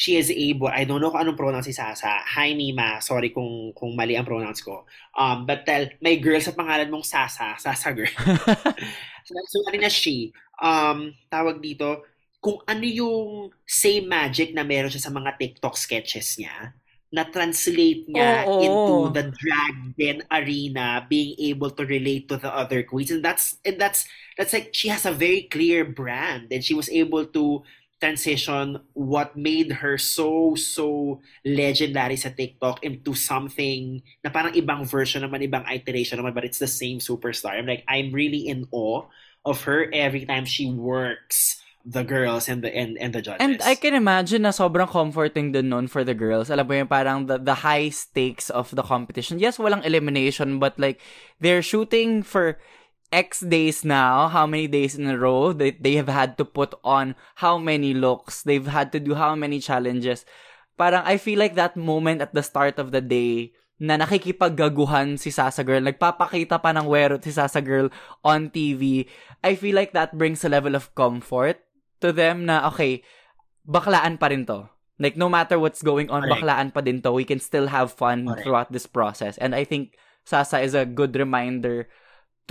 she 0.00 0.16
is 0.16 0.32
able, 0.32 0.72
I 0.72 0.88
don't 0.88 1.04
know 1.04 1.12
kung 1.12 1.20
anong 1.20 1.36
pronounce 1.36 1.68
si 1.68 1.76
Sasa. 1.76 2.24
Hi, 2.24 2.56
Nima. 2.56 3.04
Sorry 3.04 3.28
kung, 3.36 3.76
kung 3.76 3.92
mali 3.92 4.16
ang 4.16 4.24
pronounce 4.24 4.64
ko. 4.64 4.88
Um, 5.12 5.44
but 5.44 5.68
tell, 5.68 5.92
may 6.00 6.16
girl 6.16 6.40
sa 6.40 6.56
pangalan 6.56 6.88
mong 6.88 7.04
Sasa. 7.04 7.52
Sasa 7.60 7.92
girl. 7.92 8.08
so, 9.28 9.36
so, 9.44 9.60
ano 9.68 9.76
na 9.76 9.92
she? 9.92 10.32
Um, 10.56 11.12
tawag 11.28 11.60
dito, 11.60 12.08
kung 12.40 12.64
ano 12.64 12.80
yung 12.88 13.52
same 13.68 14.08
magic 14.08 14.56
na 14.56 14.64
meron 14.64 14.88
siya 14.88 15.04
sa 15.04 15.12
mga 15.12 15.36
TikTok 15.36 15.76
sketches 15.76 16.40
niya, 16.40 16.72
na-translate 17.12 18.08
niya 18.08 18.48
oh, 18.48 18.56
oh. 18.56 18.64
into 18.64 18.96
the 19.12 19.24
drag 19.36 19.76
den 20.00 20.24
arena, 20.32 21.04
being 21.12 21.36
able 21.52 21.68
to 21.68 21.84
relate 21.84 22.24
to 22.24 22.40
the 22.40 22.48
other 22.48 22.88
queens. 22.88 23.12
And 23.12 23.20
that's, 23.20 23.60
and 23.68 23.76
that's, 23.76 24.08
that's 24.40 24.56
like, 24.56 24.72
she 24.72 24.88
has 24.88 25.04
a 25.04 25.12
very 25.12 25.44
clear 25.44 25.84
brand 25.84 26.48
and 26.48 26.64
she 26.64 26.72
was 26.72 26.88
able 26.88 27.28
to 27.36 27.68
transition 28.00 28.80
what 28.96 29.36
made 29.36 29.84
her 29.84 30.00
so 30.00 30.56
so 30.56 31.20
legendary 31.44 32.16
sa 32.16 32.32
TikTok 32.32 32.80
into 32.82 33.12
something 33.12 34.00
na 34.24 34.32
parang 34.32 34.56
ibang 34.56 34.88
version 34.88 35.20
naman, 35.20 35.44
ibang 35.44 35.68
iteration 35.68 36.16
naman, 36.16 36.32
but 36.32 36.48
it's 36.48 36.58
the 36.58 36.70
same 36.70 36.98
superstar. 36.98 37.54
I'm 37.54 37.68
like, 37.68 37.84
I'm 37.86 38.10
really 38.10 38.48
in 38.48 38.64
awe 38.72 39.04
of 39.44 39.68
her 39.68 39.92
every 39.92 40.24
time 40.24 40.48
she 40.48 40.72
works 40.72 41.60
the 41.84 42.04
girls 42.04 42.48
and 42.48 42.60
the 42.60 42.68
and, 42.72 42.96
and 42.98 43.12
the 43.12 43.22
judges. 43.22 43.40
And 43.40 43.60
I 43.64 43.74
can 43.74 43.94
imagine 43.94 44.42
na 44.42 44.52
sobrang 44.52 44.88
comforting 44.88 45.52
din 45.52 45.68
nun 45.68 45.88
for 45.88 46.04
the 46.04 46.12
girls. 46.12 46.50
Alam 46.50 46.66
mo 46.68 46.74
yung 46.76 46.88
parang 46.88 47.26
the, 47.28 47.38
the 47.38 47.64
high 47.64 47.88
stakes 47.88 48.50
of 48.50 48.72
the 48.72 48.82
competition. 48.84 49.38
Yes, 49.38 49.56
walang 49.56 49.84
elimination, 49.84 50.58
but 50.58 50.76
like 50.80 51.00
they're 51.40 51.64
shooting 51.64 52.22
for 52.22 52.60
X 53.10 53.42
days 53.42 53.84
now, 53.84 54.30
how 54.30 54.46
many 54.46 54.70
days 54.70 54.94
in 54.94 55.06
a 55.10 55.18
row 55.18 55.52
they, 55.52 55.72
they 55.72 55.98
have 55.98 56.08
had 56.08 56.38
to 56.38 56.44
put 56.44 56.74
on 56.84 57.18
how 57.42 57.58
many 57.58 57.92
looks, 57.92 58.42
they've 58.42 58.70
had 58.70 58.92
to 58.92 59.00
do 59.00 59.14
how 59.14 59.34
many 59.34 59.58
challenges. 59.58 60.24
Parang 60.78 61.02
I 61.04 61.18
feel 61.18 61.38
like 61.38 61.58
that 61.58 61.76
moment 61.76 62.22
at 62.22 62.32
the 62.32 62.42
start 62.42 62.78
of 62.78 62.94
the 62.94 63.02
day 63.02 63.52
na 63.80 63.96
nakikipaggaguhan 63.96 65.18
si 65.18 65.32
Sasa 65.32 65.64
Girl, 65.64 65.80
nagpapakita 65.80 66.60
pa 66.60 66.70
ng 66.76 66.86
werot 66.86 67.24
si 67.24 67.32
Sasa 67.32 67.64
Girl 67.64 67.88
on 68.22 68.52
TV, 68.52 69.08
I 69.42 69.56
feel 69.56 69.74
like 69.74 69.96
that 69.96 70.14
brings 70.14 70.44
a 70.44 70.52
level 70.52 70.76
of 70.76 70.92
comfort 70.94 71.58
to 72.04 72.12
them 72.12 72.44
na, 72.44 72.68
okay, 72.68 73.00
baklaan 73.64 74.20
pa 74.20 74.28
rin 74.28 74.44
to. 74.46 74.68
Like, 75.00 75.16
no 75.16 75.32
matter 75.32 75.56
what's 75.56 75.80
going 75.80 76.12
on, 76.12 76.28
Correct. 76.28 76.44
baklaan 76.44 76.68
pa 76.76 76.84
din 76.84 77.00
to. 77.00 77.10
We 77.10 77.24
can 77.24 77.40
still 77.40 77.72
have 77.72 77.88
fun 77.88 78.28
Correct. 78.28 78.44
throughout 78.44 78.68
this 78.68 78.84
process. 78.84 79.40
And 79.40 79.56
I 79.56 79.64
think 79.64 79.96
Sasa 80.28 80.60
is 80.60 80.76
a 80.76 80.84
good 80.84 81.16
reminder 81.16 81.88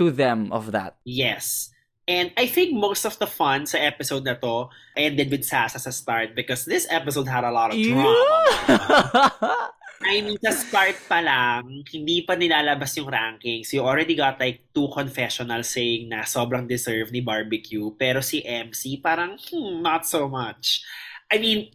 to 0.00 0.08
them 0.08 0.48
of 0.48 0.72
that. 0.72 0.96
Yes. 1.04 1.68
And 2.08 2.32
I 2.40 2.48
think 2.48 2.72
most 2.72 3.04
of 3.04 3.20
the 3.20 3.28
fun 3.28 3.68
sa 3.68 3.76
episode 3.76 4.24
na 4.24 4.34
to 4.40 4.72
ended 4.96 5.28
with 5.28 5.44
Sasa 5.44 5.76
sa 5.78 5.92
start 5.92 6.32
because 6.34 6.64
this 6.64 6.88
episode 6.88 7.28
had 7.28 7.44
a 7.44 7.52
lot 7.52 7.70
of 7.70 7.76
drama. 7.76 8.08
Yeah. 8.08 9.68
I 10.00 10.24
mean, 10.24 10.40
sa 10.40 10.56
start 10.56 10.96
pa 11.04 11.20
lang, 11.20 11.84
hindi 11.92 12.24
pa 12.24 12.32
nilalabas 12.32 12.96
yung 12.96 13.12
rankings. 13.12 13.68
You 13.76 13.84
already 13.84 14.16
got 14.16 14.40
like 14.40 14.72
two 14.72 14.88
confessionals 14.88 15.68
saying 15.68 16.08
na 16.08 16.24
sobrang 16.24 16.64
deserve 16.64 17.12
ni 17.12 17.20
Barbecue. 17.20 17.92
Pero 18.00 18.24
si 18.24 18.40
MC 18.40 18.96
parang, 19.04 19.36
hmm, 19.36 19.84
not 19.84 20.08
so 20.08 20.24
much. 20.24 20.80
I 21.28 21.36
mean, 21.36 21.68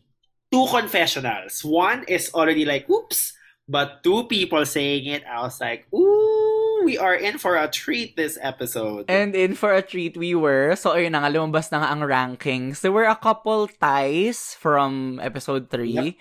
two 0.50 0.66
confessionals. 0.74 1.62
One 1.62 2.02
is 2.10 2.34
already 2.34 2.66
like, 2.66 2.90
oops, 2.90 3.38
but 3.70 4.02
two 4.02 4.26
people 4.26 4.66
saying 4.66 5.06
it, 5.06 5.24
I 5.30 5.46
was 5.46 5.62
like, 5.62 5.86
ooh, 5.94 6.55
we 6.86 6.98
are 7.02 7.18
in 7.18 7.42
for 7.42 7.58
a 7.58 7.68
treat 7.68 8.16
this 8.16 8.38
episode. 8.40 9.10
And 9.10 9.34
in 9.34 9.58
for 9.58 9.74
a 9.74 9.82
treat 9.82 10.16
we 10.16 10.38
were. 10.38 10.78
So, 10.78 10.94
ayun 10.94 11.18
na 11.18 11.26
nga, 11.26 11.34
lumabas 11.34 11.74
na 11.74 11.82
nga 11.82 11.90
ang 11.90 12.06
rankings. 12.06 12.86
There 12.86 12.94
were 12.94 13.10
a 13.10 13.18
couple 13.18 13.68
ties 13.82 14.54
from 14.62 15.20
episode 15.20 15.74
3. 15.74 15.90
Yep. 15.90 16.14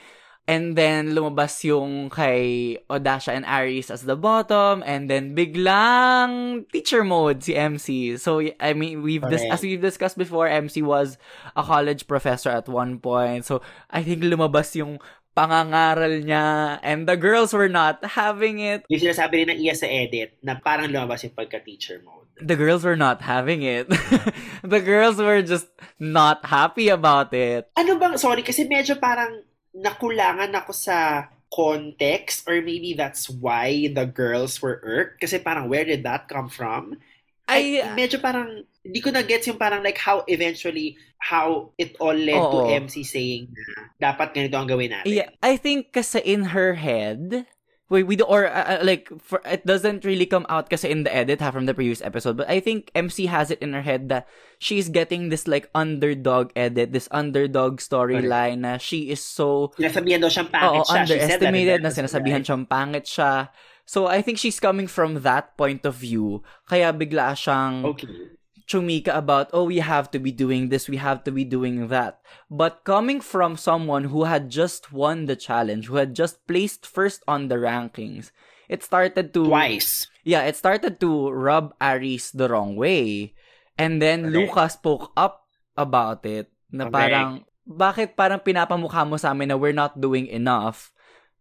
And 0.44 0.76
then, 0.76 1.16
lumabas 1.16 1.64
yung 1.64 2.12
kay 2.12 2.76
Odasha 2.92 3.32
and 3.32 3.48
Aris 3.48 3.88
as 3.88 4.04
the 4.04 4.16
bottom. 4.16 4.84
And 4.84 5.08
then, 5.08 5.32
biglang 5.36 6.64
teacher 6.72 7.04
mode 7.04 7.44
si 7.44 7.56
MC. 7.56 8.16
So, 8.20 8.44
I 8.60 8.72
mean, 8.72 9.00
we've 9.00 9.24
dis- 9.24 9.48
as 9.48 9.64
we've 9.64 9.80
discussed 9.80 10.20
before, 10.20 10.48
MC 10.48 10.84
was 10.84 11.16
a 11.56 11.64
college 11.64 12.08
professor 12.08 12.52
at 12.52 12.68
one 12.68 13.00
point. 13.00 13.44
So, 13.44 13.64
I 13.88 14.04
think 14.04 14.20
lumabas 14.20 14.76
yung 14.76 15.00
pangangaral 15.34 16.22
niya 16.22 16.78
and 16.80 17.10
the 17.10 17.18
girls 17.18 17.50
were 17.52 17.68
not 17.68 18.00
having 18.06 18.62
it. 18.62 18.86
Yung 18.86 19.02
sinasabi 19.02 19.42
rin 19.42 19.50
ng 19.50 19.60
iya 19.60 19.74
sa 19.74 19.90
edit 19.90 20.38
na 20.40 20.54
parang 20.56 20.88
lumabas 20.88 21.26
yung 21.26 21.34
pagka-teacher 21.34 22.00
mode. 22.06 22.30
The 22.38 22.58
girls 22.58 22.86
were 22.86 22.98
not 22.98 23.22
having 23.22 23.62
it. 23.62 23.90
the 24.62 24.82
girls 24.82 25.18
were 25.18 25.42
just 25.42 25.70
not 25.98 26.46
happy 26.46 26.88
about 26.88 27.34
it. 27.34 27.70
Ano 27.74 27.98
bang, 27.98 28.18
sorry, 28.18 28.46
kasi 28.46 28.66
medyo 28.66 28.98
parang 28.98 29.42
nakulangan 29.74 30.54
ako 30.54 30.70
sa 30.70 31.28
context 31.50 32.46
or 32.50 32.58
maybe 32.62 32.94
that's 32.94 33.30
why 33.30 33.90
the 33.90 34.06
girls 34.06 34.58
were 34.58 34.82
irked 34.82 35.22
kasi 35.22 35.38
parang 35.38 35.70
where 35.70 35.86
did 35.86 36.02
that 36.02 36.26
come 36.26 36.50
from? 36.50 36.98
I, 37.46 37.82
I 37.82 37.94
medyo 37.94 38.18
parang 38.18 38.66
hindi 38.84 39.00
ko 39.00 39.08
na 39.10 39.24
gets 39.24 39.48
yung 39.48 39.56
parang 39.56 39.80
like 39.80 39.96
how 39.96 40.20
eventually 40.28 40.94
how 41.16 41.72
it 41.80 41.96
all 41.96 42.14
led 42.14 42.36
Oo. 42.36 42.52
to 42.52 42.58
MC 42.84 43.00
saying 43.00 43.48
na 43.48 43.88
dapat 44.12 44.36
ganito 44.36 44.60
ang 44.60 44.68
gawin 44.68 44.92
natin. 44.92 45.08
Yeah, 45.08 45.32
I 45.40 45.56
think 45.56 45.96
kasi 45.96 46.20
in 46.20 46.52
her 46.52 46.76
head 46.76 47.48
Wait, 47.92 48.08
we 48.08 48.16
do, 48.16 48.24
or 48.24 48.48
uh, 48.48 48.80
uh, 48.80 48.82
like 48.82 49.12
for 49.20 49.44
it 49.44 49.68
doesn't 49.68 50.08
really 50.08 50.24
come 50.24 50.48
out 50.48 50.72
kasi 50.72 50.88
in 50.88 51.04
the 51.04 51.12
edit 51.12 51.44
ha, 51.44 51.52
from 51.52 51.68
the 51.68 51.76
previous 51.76 52.00
episode, 52.00 52.34
but 52.34 52.48
I 52.48 52.58
think 52.58 52.90
MC 52.96 53.28
has 53.28 53.52
it 53.52 53.60
in 53.60 53.76
her 53.76 53.84
head 53.84 54.08
that 54.08 54.26
she's 54.56 54.88
getting 54.88 55.28
this 55.28 55.46
like 55.46 55.68
underdog 55.76 56.48
edit, 56.56 56.96
this 56.96 57.12
underdog 57.12 57.84
storyline 57.84 58.64
na 58.64 58.80
she 58.80 59.12
is 59.12 59.20
so 59.20 59.76
sinasabihan 59.76 60.24
daw 60.24 60.32
siyang 60.32 60.48
pangit 60.48 60.80
oo, 60.80 60.88
siya. 60.88 61.00
underestimated 61.04 61.78
na 61.84 61.92
sinasabihan 61.92 62.40
right? 62.40 62.48
siyang 62.48 62.64
pangit 62.64 63.04
siya. 63.04 63.52
So 63.84 64.08
I 64.08 64.24
think 64.24 64.40
she's 64.40 64.56
coming 64.56 64.88
from 64.88 65.20
that 65.20 65.52
point 65.60 65.84
of 65.84 65.92
view. 66.00 66.40
Kaya 66.64 66.88
bigla 66.88 67.36
siyang 67.36 67.84
okay 67.84 68.32
chumika 68.66 69.16
about, 69.16 69.50
oh, 69.52 69.64
we 69.64 69.78
have 69.78 70.10
to 70.10 70.18
be 70.18 70.32
doing 70.32 70.68
this, 70.68 70.88
we 70.88 70.96
have 70.96 71.24
to 71.24 71.32
be 71.32 71.44
doing 71.44 71.88
that. 71.88 72.20
But 72.50 72.84
coming 72.84 73.20
from 73.20 73.56
someone 73.56 74.04
who 74.04 74.24
had 74.24 74.50
just 74.50 74.92
won 74.92 75.26
the 75.26 75.36
challenge, 75.36 75.86
who 75.86 75.96
had 75.96 76.14
just 76.14 76.46
placed 76.46 76.86
first 76.86 77.22
on 77.28 77.48
the 77.48 77.56
rankings, 77.56 78.30
it 78.68 78.82
started 78.82 79.32
to... 79.34 79.44
Twice. 79.44 80.08
Yeah, 80.24 80.42
it 80.48 80.56
started 80.56 81.00
to 81.00 81.30
rub 81.30 81.74
Aris 81.80 82.30
the 82.30 82.48
wrong 82.48 82.76
way. 82.76 83.34
And 83.76 84.00
then 84.00 84.26
okay. 84.26 84.32
Luca 84.32 84.70
spoke 84.70 85.12
up 85.16 85.44
about 85.76 86.24
it 86.24 86.48
na 86.72 86.86
okay. 86.86 86.92
parang, 86.92 87.44
bakit 87.68 88.16
parang 88.16 88.40
pinapamukha 88.40 89.04
mo 89.04 89.16
sa 89.16 89.36
amin 89.36 89.48
na 89.52 89.56
we're 89.56 89.76
not 89.76 90.00
doing 90.00 90.26
enough? 90.26 90.92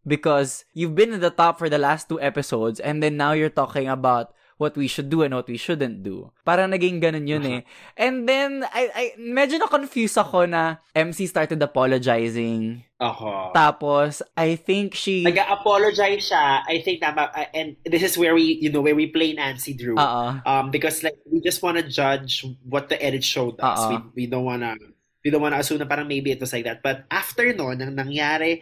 Because 0.03 0.65
you've 0.73 0.95
been 0.95 1.13
in 1.15 1.23
the 1.23 1.31
top 1.31 1.55
for 1.55 1.71
the 1.71 1.79
last 1.79 2.09
two 2.09 2.19
episodes 2.19 2.83
and 2.83 2.99
then 2.99 3.15
now 3.15 3.31
you're 3.31 3.53
talking 3.53 3.87
about 3.87 4.35
what 4.57 4.77
we 4.77 4.87
should 4.87 5.09
do 5.09 5.23
and 5.23 5.33
what 5.33 5.47
we 5.47 5.57
shouldn't 5.57 6.03
do. 6.03 6.31
Parang 6.45 6.71
naging 6.71 7.01
ganun 7.01 7.27
yun 7.27 7.45
eh. 7.45 7.61
And 7.97 8.27
then, 8.29 8.65
I, 8.69 8.83
I 8.93 9.05
medyo 9.17 9.57
na-confuse 9.59 10.17
ako 10.17 10.45
na 10.45 10.77
MC 10.93 11.25
started 11.27 11.61
apologizing. 11.61 12.83
Ako. 13.01 13.51
Tapos, 13.51 14.21
I 14.37 14.55
think 14.55 14.95
she... 14.95 15.23
Nag-apologize 15.27 16.31
siya. 16.31 16.63
I 16.63 16.79
think 16.79 17.03
tama. 17.03 17.27
Uh, 17.35 17.49
and 17.51 17.75
this 17.83 18.03
is 18.03 18.15
where 18.17 18.31
we, 18.33 18.61
you 18.61 18.71
know, 18.71 18.79
where 18.79 18.95
we 18.95 19.07
play 19.11 19.33
Nancy 19.33 19.73
Drew. 19.73 19.97
Uh-uh. 19.97 20.39
Um, 20.45 20.71
because 20.71 21.03
like, 21.03 21.19
we 21.27 21.41
just 21.41 21.59
want 21.61 21.77
to 21.77 21.83
judge 21.83 22.45
what 22.63 22.87
the 22.87 23.01
edit 23.03 23.23
showed 23.23 23.59
us. 23.59 23.79
Uh-uh. 23.79 24.07
We, 24.15 24.23
we 24.23 24.25
don't 24.27 24.45
wanna, 24.45 24.77
we 25.25 25.31
don't 25.31 25.41
wanna 25.41 25.59
assume 25.59 25.79
na 25.79 25.85
parang 25.85 26.07
maybe 26.07 26.31
it 26.31 26.39
was 26.39 26.53
like 26.53 26.63
that. 26.63 26.79
But 26.81 27.03
after 27.11 27.51
no, 27.51 27.73
nang 27.73 27.97
nangyari 27.97 28.61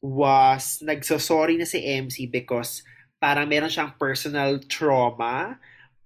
was, 0.00 0.80
nagsosorry 0.80 1.58
na 1.58 1.68
si 1.68 1.84
MC 1.84 2.26
because 2.32 2.80
parang 3.24 3.48
meron 3.48 3.72
siyang 3.72 3.96
personal 3.96 4.60
trauma 4.68 5.56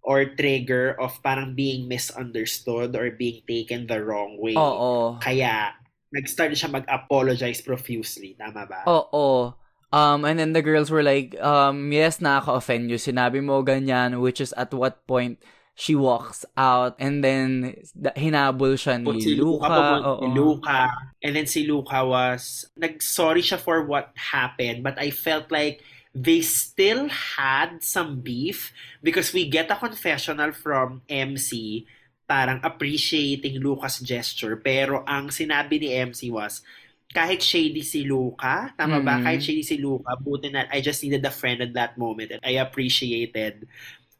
or 0.07 0.23
trigger 0.39 0.95
of 1.03 1.19
parang 1.27 1.59
being 1.59 1.91
misunderstood 1.91 2.95
or 2.95 3.11
being 3.11 3.43
taken 3.43 3.91
the 3.91 3.99
wrong 3.99 4.39
way. 4.39 4.55
Oo. 4.55 5.19
Kaya, 5.19 5.75
nag-start 6.15 6.55
siya 6.55 6.71
mag-apologize 6.71 7.59
profusely. 7.67 8.39
Tama 8.39 8.71
ba? 8.71 8.87
Oo. 8.87 9.59
Um, 9.91 10.23
and 10.23 10.39
then 10.39 10.55
the 10.55 10.63
girls 10.63 10.95
were 10.95 11.03
like, 11.03 11.35
um, 11.43 11.91
yes, 11.91 12.23
nakaka-offend 12.23 12.87
you. 12.87 13.03
Sinabi 13.03 13.43
mo 13.43 13.67
ganyan, 13.67 14.23
which 14.23 14.39
is 14.39 14.55
at 14.55 14.71
what 14.71 15.03
point 15.11 15.43
she 15.75 15.95
walks 15.95 16.43
out 16.59 16.99
and 16.99 17.23
then 17.23 17.79
hinabol 18.19 18.75
siya 18.75 18.99
ni 18.99 19.23
si 19.23 19.39
Luca. 19.39 19.71
Luca, 19.71 20.19
si 20.19 20.27
Luca. 20.35 20.81
And 21.23 21.33
then 21.37 21.47
si 21.47 21.67
Luca 21.67 22.07
was, 22.07 22.67
nag-sorry 22.79 23.43
siya 23.43 23.59
for 23.59 23.85
what 23.85 24.15
happened, 24.15 24.87
but 24.87 24.97
I 24.97 25.11
felt 25.11 25.51
like 25.51 25.83
they 26.15 26.41
still 26.41 27.09
had 27.09 27.83
some 27.85 28.21
beef 28.21 28.73
because 29.03 29.33
we 29.33 29.49
get 29.49 29.71
a 29.71 29.77
confessional 29.77 30.53
from 30.53 31.03
MC 31.09 31.87
parang 32.29 32.61
appreciating 32.61 33.61
Lucas 33.61 34.01
gesture 34.05 34.61
pero 34.61 35.05
ang 35.09 35.33
sinabi 35.33 35.81
ni 35.81 35.89
MC 35.97 36.29
was 36.29 36.61
kahit 37.09 37.41
shady 37.41 37.81
si 37.81 38.05
Luca, 38.05 38.69
tama 38.77 39.01
mm-hmm. 39.01 39.09
ba? 39.09 39.25
Kahit 39.25 39.41
shady 39.41 39.65
si 39.65 39.81
Luca, 39.81 40.13
buti 40.21 40.53
na 40.53 40.69
I 40.69 40.85
just 40.85 41.01
needed 41.01 41.25
a 41.25 41.33
friend 41.33 41.65
at 41.65 41.73
that 41.73 41.97
moment 41.97 42.37
and 42.37 42.43
I 42.45 42.61
appreciated 42.61 43.65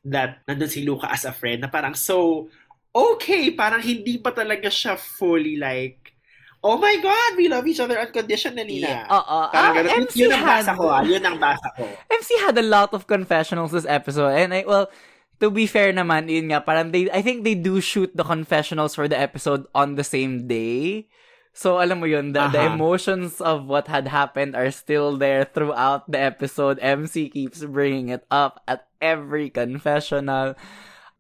that 0.09 0.41
nandun 0.49 0.73
si 0.73 0.89
Luca 0.89 1.13
as 1.13 1.29
a 1.29 1.37
friend 1.37 1.61
na 1.61 1.69
parang 1.69 1.93
so 1.93 2.49
okay, 2.97 3.53
parang 3.53 3.85
hindi 3.85 4.17
pa 4.17 4.33
talaga 4.33 4.73
siya 4.73 4.97
fully 4.97 5.61
like 5.61 6.08
oh 6.63 6.79
my 6.79 6.97
God, 6.99 7.37
we 7.37 7.49
love 7.49 7.67
each 7.67 7.81
other 7.81 7.99
unconditionally 7.99 8.83
na. 8.83 9.07
Oo. 9.07 9.39
Parang 9.51 9.73
uh, 9.73 9.77
ganun. 9.79 9.93
MC 10.07 10.15
yun 10.19 10.33
ang 10.35 10.45
basa 10.45 10.71
ko, 10.75 10.85
ah. 10.91 11.03
Yun 11.07 11.23
ang 11.23 11.37
basa 11.39 11.69
ko. 11.79 11.85
MC 12.11 12.29
had 12.43 12.57
a 12.59 12.67
lot 12.67 12.91
of 12.95 13.07
confessionals 13.07 13.71
this 13.71 13.87
episode. 13.87 14.35
And 14.35 14.55
I, 14.55 14.65
well, 14.67 14.91
to 15.41 15.51
be 15.51 15.67
fair 15.67 15.93
naman, 15.95 16.27
yun 16.27 16.51
nga, 16.51 16.61
parang 16.63 16.91
they, 16.91 17.11
I 17.11 17.23
think 17.23 17.45
they 17.45 17.55
do 17.55 17.81
shoot 17.81 18.11
the 18.15 18.27
confessionals 18.27 18.95
for 18.95 19.07
the 19.07 19.19
episode 19.19 19.67
on 19.75 19.95
the 19.95 20.05
same 20.05 20.47
day. 20.47 21.07
So, 21.59 21.83
alam 21.83 21.99
mo 21.99 22.07
yun, 22.07 22.39
the, 22.39 22.47
uh-huh. 22.47 22.55
the 22.55 22.63
emotions 22.71 23.41
of 23.43 23.67
what 23.67 23.91
had 23.91 24.07
happened 24.07 24.55
are 24.55 24.71
still 24.71 25.19
there 25.19 25.43
throughout 25.43 26.07
the 26.07 26.19
episode. 26.19 26.79
MC 26.79 27.31
keeps 27.31 27.65
bringing 27.67 28.11
it 28.11 28.23
up 28.31 28.63
at 28.69 28.87
every 29.03 29.51
confessional 29.51 30.55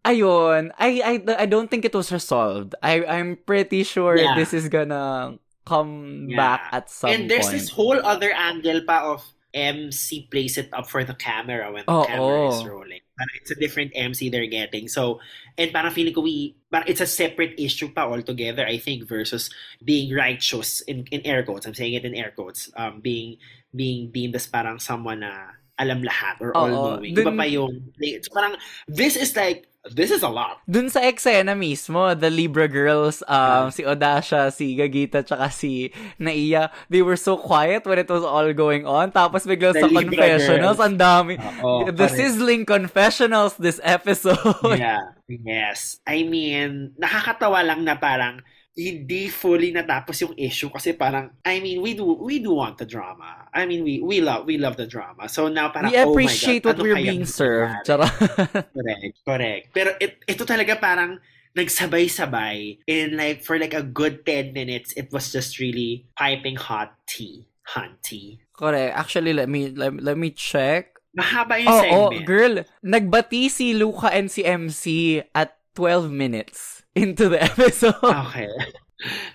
ayun, 0.09 0.73
I, 0.81 0.89
I, 1.05 1.45
I 1.45 1.47
don't 1.47 1.71
think 1.71 1.85
it 1.85 1.95
was 1.95 2.11
resolved. 2.11 2.75
I, 2.83 3.05
I'm 3.05 3.37
pretty 3.45 3.85
sure 3.85 4.17
yeah. 4.17 4.35
this 4.35 4.55
is 4.55 4.69
gonna 4.69 5.39
come 5.69 6.29
yeah. 6.31 6.37
back 6.37 6.61
at 6.73 6.91
some 6.91 7.11
point. 7.11 7.21
And 7.21 7.31
there's 7.31 7.53
point. 7.53 7.59
this 7.61 7.69
whole 7.69 8.01
other 8.01 8.33
angle 8.33 8.81
pa 8.89 9.13
of 9.13 9.23
MC 9.53 10.29
plays 10.31 10.57
it 10.57 10.69
up 10.73 10.89
for 10.89 11.05
the 11.05 11.15
camera 11.15 11.73
when 11.73 11.85
the 11.85 11.93
oh, 11.93 12.05
camera 12.05 12.49
oh. 12.49 12.53
is 12.53 12.65
rolling. 12.65 13.01
Parang 13.17 13.37
it's 13.41 13.51
a 13.51 13.59
different 13.59 13.93
MC 13.95 14.29
they're 14.29 14.47
getting. 14.47 14.89
So, 14.89 15.21
and 15.57 15.73
parang 15.73 15.93
feeling 15.93 16.15
ko 16.15 16.21
we, 16.21 16.57
parang 16.71 16.89
it's 16.89 17.01
a 17.01 17.09
separate 17.09 17.59
issue 17.59 17.89
pa 17.89 18.05
altogether, 18.09 18.67
I 18.67 18.79
think, 18.79 19.09
versus 19.09 19.51
being 19.85 20.15
righteous 20.15 20.81
in, 20.83 21.05
in 21.11 21.25
air 21.25 21.43
quotes. 21.43 21.67
I'm 21.67 21.75
saying 21.75 21.95
it 21.95 22.05
in 22.05 22.15
air 22.15 22.33
quotes. 22.35 22.71
Um, 22.77 23.01
being, 23.01 23.39
being 23.75 24.11
deemed 24.13 24.37
as 24.37 24.47
parang 24.47 24.79
someone 24.79 25.21
na 25.21 25.57
alam 25.79 26.03
lahat 26.03 26.41
or 26.41 26.55
all-knowing. 26.57 27.15
Iba 27.15 27.33
pa 27.37 27.47
yung, 27.47 27.95
so 28.23 28.31
parang, 28.35 28.59
this 28.87 29.17
is 29.17 29.35
like, 29.35 29.67
this 29.95 30.11
is 30.11 30.23
a 30.23 30.29
lot. 30.29 30.61
Dun 30.69 30.91
sa 30.91 31.01
eksena 31.01 31.55
mismo, 31.55 32.13
the 32.19 32.31
Libra 32.31 32.69
girls, 32.69 33.23
um, 33.27 33.69
yeah. 33.69 33.71
si 33.71 33.83
Odasha, 33.83 34.53
si 34.53 34.77
Gagita, 34.77 35.25
tsaka 35.25 35.51
si 35.51 35.93
Naiya, 36.19 36.71
they 36.91 37.03
were 37.03 37.17
so 37.17 37.37
quiet 37.37 37.87
when 37.87 37.99
it 37.99 38.11
was 38.11 38.25
all 38.25 38.51
going 38.53 38.87
on. 38.87 39.13
Tapos 39.13 39.47
bigla 39.47 39.73
sa 39.73 39.87
Libra 39.87 40.03
confessionals, 40.03 40.79
ang 40.81 40.99
dami. 40.99 41.39
Uh, 41.39 41.63
oh, 41.63 41.91
the 41.91 42.09
sizzling 42.09 42.67
confessionals 42.67 43.57
this 43.57 43.81
episode. 43.83 44.39
Yeah. 44.79 45.15
Yes. 45.29 46.01
I 46.09 46.25
mean, 46.25 46.97
nakakatawa 46.97 47.65
lang 47.65 47.85
na 47.85 47.97
parang, 47.97 48.41
hindi 48.79 49.27
fully 49.27 49.75
natapos 49.75 50.23
yung 50.23 50.39
issue 50.39 50.71
kasi 50.71 50.95
parang 50.95 51.35
I 51.43 51.59
mean 51.59 51.83
we 51.83 51.99
do 51.99 52.07
we 52.23 52.39
do 52.39 52.55
want 52.55 52.79
the 52.79 52.87
drama. 52.87 53.51
I 53.51 53.67
mean 53.67 53.83
we 53.83 53.99
we 53.99 54.23
love 54.23 54.47
we 54.47 54.55
love 54.55 54.79
the 54.79 54.87
drama. 54.87 55.27
So 55.27 55.51
now 55.51 55.75
parang 55.75 55.91
we 55.91 55.99
appreciate 55.99 56.63
oh 56.63 56.71
my 56.71 56.79
God, 56.79 56.79
what 56.79 56.87
ano 56.87 56.95
we're 56.95 57.03
being 57.03 57.27
served. 57.27 57.83
correct, 58.79 59.15
correct. 59.27 59.65
Pero 59.75 59.99
it, 59.99 60.23
ito 60.31 60.47
talaga 60.47 60.79
parang 60.79 61.19
nagsabay-sabay 61.59 62.87
in 62.87 63.19
like 63.19 63.43
for 63.43 63.59
like 63.59 63.75
a 63.75 63.83
good 63.83 64.23
10 64.23 64.55
minutes 64.55 64.95
it 64.95 65.11
was 65.11 65.35
just 65.35 65.59
really 65.59 66.07
piping 66.15 66.55
hot 66.55 66.95
tea. 67.11 67.51
Hot 67.75 67.99
tea. 68.07 68.39
Correct. 68.55 68.95
Actually 68.95 69.35
let 69.35 69.51
me 69.51 69.75
let, 69.75 69.99
let 69.99 70.15
me 70.15 70.31
check. 70.31 70.95
Mahaba 71.19 71.59
yung 71.59 71.67
oh, 71.67 71.81
segment. 71.83 71.99
Oh, 71.99 72.11
girl. 72.23 72.55
Nagbati 72.87 73.51
si 73.51 73.75
Luca 73.75 74.15
and 74.15 74.31
si 74.31 74.47
MC 74.47 75.19
at 75.35 75.58
12 75.79 76.11
minutes 76.27 76.83
into 76.99 77.31
the 77.31 77.39
episode. 77.39 78.03
Okay. 78.03 78.51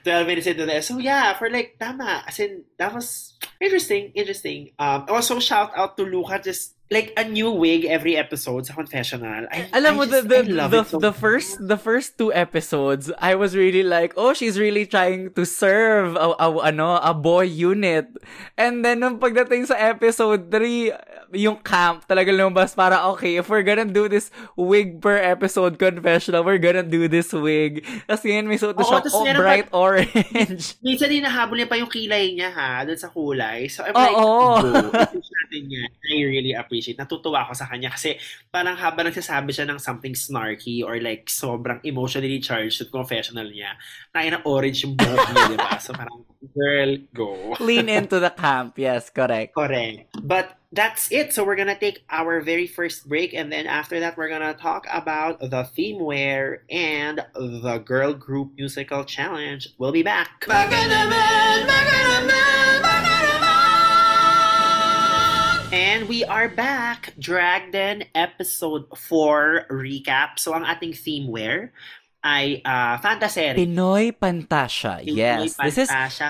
12 0.03 0.27
minutes 0.27 0.47
into 0.47 0.67
this. 0.67 0.91
So 0.91 1.00
yeah, 1.00 1.31
for 1.39 1.50
like, 1.50 1.79
tama. 1.79 2.27
As 2.27 2.35
in, 2.39 2.67
that 2.77 2.93
was 2.93 3.39
interesting, 3.62 4.12
interesting. 4.12 4.75
Um, 4.77 5.07
also, 5.07 5.39
shout 5.39 5.71
out 5.75 5.95
to 5.95 6.03
Luca, 6.03 6.43
just 6.43 6.75
like 6.91 7.15
a 7.15 7.23
new 7.23 7.50
wig 7.50 7.85
every 7.88 8.19
episode 8.19 8.67
sa 8.67 8.75
confessional. 8.75 9.47
I, 9.47 9.71
Alam 9.71 9.95
I 9.95 9.97
mo, 9.97 10.05
just, 10.05 10.27
the, 10.27 10.38
I 10.38 10.41
the, 10.43 10.53
love 10.53 10.71
the, 10.71 10.83
it 10.83 10.88
so 10.91 11.00
the 11.00 11.15
first 11.15 11.57
the 11.63 11.79
first 11.79 12.19
two 12.19 12.35
episodes, 12.35 13.07
I 13.17 13.39
was 13.39 13.55
really 13.55 13.88
like, 13.88 14.13
oh, 14.19 14.35
she's 14.35 14.59
really 14.59 14.85
trying 14.85 15.31
to 15.33 15.47
serve 15.47 16.19
a, 16.19 16.35
a, 16.38 16.50
ano, 16.67 17.00
a 17.00 17.15
boy 17.15 17.47
unit. 17.47 18.12
And 18.59 18.83
then, 18.83 19.00
nung 19.00 19.17
pagdating 19.17 19.71
sa 19.71 19.79
episode 19.79 20.51
3, 20.51 20.91
yung 21.33 21.57
camp 21.59 22.05
talaga 22.05 22.29
lumabas 22.29 22.77
para, 22.77 23.09
okay, 23.09 23.41
if 23.41 23.49
we're 23.49 23.65
gonna 23.65 23.89
do 23.89 24.05
this 24.05 24.29
wig 24.53 25.01
per 25.01 25.17
episode 25.17 25.81
confessional, 25.81 26.45
we're 26.45 26.61
gonna 26.61 26.85
do 26.85 27.09
this 27.09 27.33
wig. 27.33 27.81
Tapos 28.05 28.23
ngayon 28.23 28.45
may 28.45 28.57
suot 28.61 28.77
na 28.77 28.85
siya, 28.85 28.99
oh, 29.01 29.23
meron 29.25 29.41
pa- 29.41 29.43
bright 29.43 29.69
orange. 29.73 30.77
Minsan 30.85 31.09
din 31.09 31.25
nahabol 31.25 31.57
niya 31.57 31.69
pa 31.69 31.77
yung 31.81 31.89
kilay 31.89 32.37
niya 32.37 32.53
ha, 32.53 32.85
dun 32.85 32.97
sa 32.97 33.09
kulay. 33.09 33.65
So 33.67 33.81
I'm 33.83 33.97
Oo. 33.97 33.99
like, 33.99 34.15
go. 34.15 35.09
Ito 35.17 35.19
natin 35.19 35.63
yan. 35.69 35.89
I 35.89 36.15
really 36.23 36.53
appreciate. 36.53 36.97
Natutuwa 37.01 37.49
ako 37.49 37.53
sa 37.57 37.65
kanya 37.65 37.89
kasi 37.89 38.15
parang 38.53 38.77
habang 38.77 39.09
nagsasabi 39.09 39.49
siya 39.49 39.65
ng 39.67 39.81
something 39.81 40.13
snarky 40.13 40.85
or 40.85 41.01
like 41.01 41.25
sobrang 41.25 41.81
emotionally 41.81 42.37
charged 42.37 42.77
sa 42.77 42.85
confessional 42.87 43.49
niya, 43.49 43.73
kaya 44.13 44.37
na 44.37 44.39
orange 44.45 44.85
yung 44.85 44.93
buhok 44.93 45.27
niya, 45.33 45.43
di 45.49 45.57
ba? 45.57 45.77
So 45.81 45.93
parang, 45.97 46.21
girl, 46.53 46.91
go. 47.13 47.57
Lean 47.57 47.89
into 47.89 48.21
the 48.21 48.29
camp. 48.29 48.77
Yes, 48.77 49.09
correct. 49.09 49.57
Correct. 49.57 50.13
But 50.21 50.62
that's 50.73 51.11
it. 51.11 51.31
So 51.33 51.45
we're 51.45 51.55
gonna 51.55 51.77
take 51.77 52.03
our 52.09 52.41
very 52.41 52.65
first 52.65 53.07
break, 53.07 53.33
and 53.33 53.51
then 53.51 53.67
after 53.67 53.99
that, 54.01 54.17
we're 54.17 54.29
gonna 54.29 54.55
talk 54.55 54.87
about 54.91 55.39
the 55.39 55.63
theme 55.63 56.01
wear 56.01 56.63
and 56.69 57.21
the 57.35 57.77
girl 57.85 58.13
group 58.13 58.57
musical 58.57 59.05
challenge. 59.05 59.69
We'll 59.77 59.93
be 59.93 60.03
back. 60.03 60.45
And 65.73 66.09
we 66.09 66.25
are 66.25 66.49
back. 66.49 67.13
Dragden 67.19 68.05
episode 68.13 68.85
4 68.97 69.65
recap. 69.69 70.37
So 70.37 70.53
ang 70.53 70.65
ating 70.65 70.93
theme 70.93 71.29
wear 71.29 71.73
ay 72.23 72.63
uh, 72.63 72.95
fantasy. 73.03 73.51
Pinoy 73.51 74.15
Pantasya. 74.15 75.03
Yes. 75.03 75.59
This 75.59 75.75
is 75.75 75.89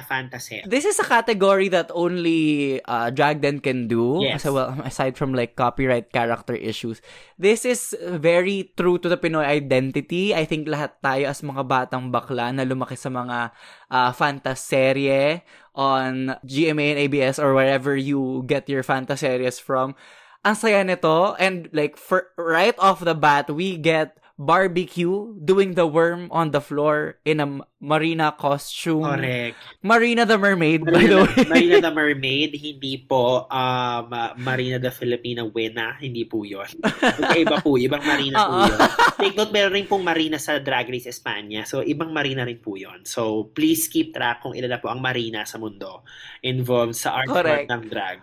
fantasy. 0.09 0.65
This 0.65 0.89
is 0.89 0.97
a 0.97 1.05
category 1.05 1.69
that 1.69 1.93
only 1.93 2.81
uh, 2.81 3.13
Dragden 3.13 3.62
can 3.62 3.85
do. 3.85 4.17
Yes. 4.25 4.41
Kasi, 4.41 4.50
well, 4.50 4.73
aside 4.81 5.15
from 5.15 5.38
like 5.38 5.53
copyright 5.53 6.09
character 6.09 6.57
issues, 6.57 6.97
this 7.38 7.63
is 7.63 7.93
very 8.01 8.73
true 8.73 8.97
to 8.97 9.07
the 9.07 9.21
Pinoy 9.21 9.45
identity. 9.45 10.33
I 10.33 10.50
think 10.50 10.65
lahat 10.65 10.97
tayo 11.05 11.29
as 11.29 11.45
mga 11.45 11.62
batang 11.69 12.09
bakla 12.09 12.50
na 12.50 12.65
lumaki 12.65 12.97
sa 12.97 13.13
mga 13.13 13.53
uh, 13.93 14.12
fantaserye 14.17 15.45
on 15.77 16.33
GMA 16.41 16.97
and 16.97 17.00
ABS 17.05 17.38
or 17.38 17.53
wherever 17.53 17.93
you 17.93 18.41
get 18.50 18.65
your 18.65 18.81
fantaseries 18.81 19.62
from. 19.62 19.93
Ang 20.41 20.57
saya 20.57 20.81
nito 20.81 21.38
and 21.38 21.69
like 21.71 21.95
for 21.95 22.33
right 22.35 22.75
off 22.81 23.00
the 23.00 23.15
bat 23.15 23.47
we 23.47 23.77
get 23.77 24.19
barbecue 24.38 25.36
doing 25.44 25.74
the 25.74 25.86
worm 25.86 26.28
on 26.32 26.52
the 26.52 26.62
floor 26.62 27.20
in 27.25 27.40
a 27.40 27.62
marina 27.84 28.32
costume. 28.32 29.04
Correct. 29.04 29.60
Marina 29.84 30.24
the 30.24 30.40
Mermaid, 30.40 30.88
by 30.88 31.04
the 31.04 31.20
Marina, 31.20 31.20
way. 31.20 31.44
Marina 31.52 31.78
the 31.84 31.92
Mermaid, 32.00 32.52
hindi 32.56 32.96
po 33.04 33.44
um, 33.52 34.08
Marina 34.40 34.80
the 34.80 34.88
Filipina 34.88 35.44
Wena, 35.44 36.00
hindi 36.00 36.24
po 36.24 36.48
yun. 36.48 36.63
Iba 37.44 37.60
po, 37.60 37.75
ibang 37.75 38.00
Marina 38.08 38.48
po 38.48 38.56
yun. 38.72 38.80
Take 39.20 39.36
note, 39.36 39.52
meron 39.52 39.75
rin 39.75 39.86
pong 39.92 40.08
Marina 40.08 40.40
sa 40.40 40.63
Drag 40.63 40.88
Race 40.88 41.12
Espanya. 41.12 41.68
So, 41.68 41.84
ibang 41.84 42.16
Marina 42.16 42.48
rin 42.48 42.63
po 42.63 42.80
yun. 42.80 43.04
So, 43.04 43.52
please 43.52 43.92
keep 43.92 44.16
track 44.16 44.40
kung 44.40 44.56
ilan 44.56 44.72
na 44.72 44.80
po 44.80 44.88
ang 44.88 45.04
Marina 45.04 45.44
sa 45.44 45.60
mundo 45.60 46.08
involved 46.40 46.96
sa 46.96 47.20
art 47.20 47.28
Correct. 47.28 47.68
form 47.68 47.68
ng 47.68 47.84
drag. 47.92 48.19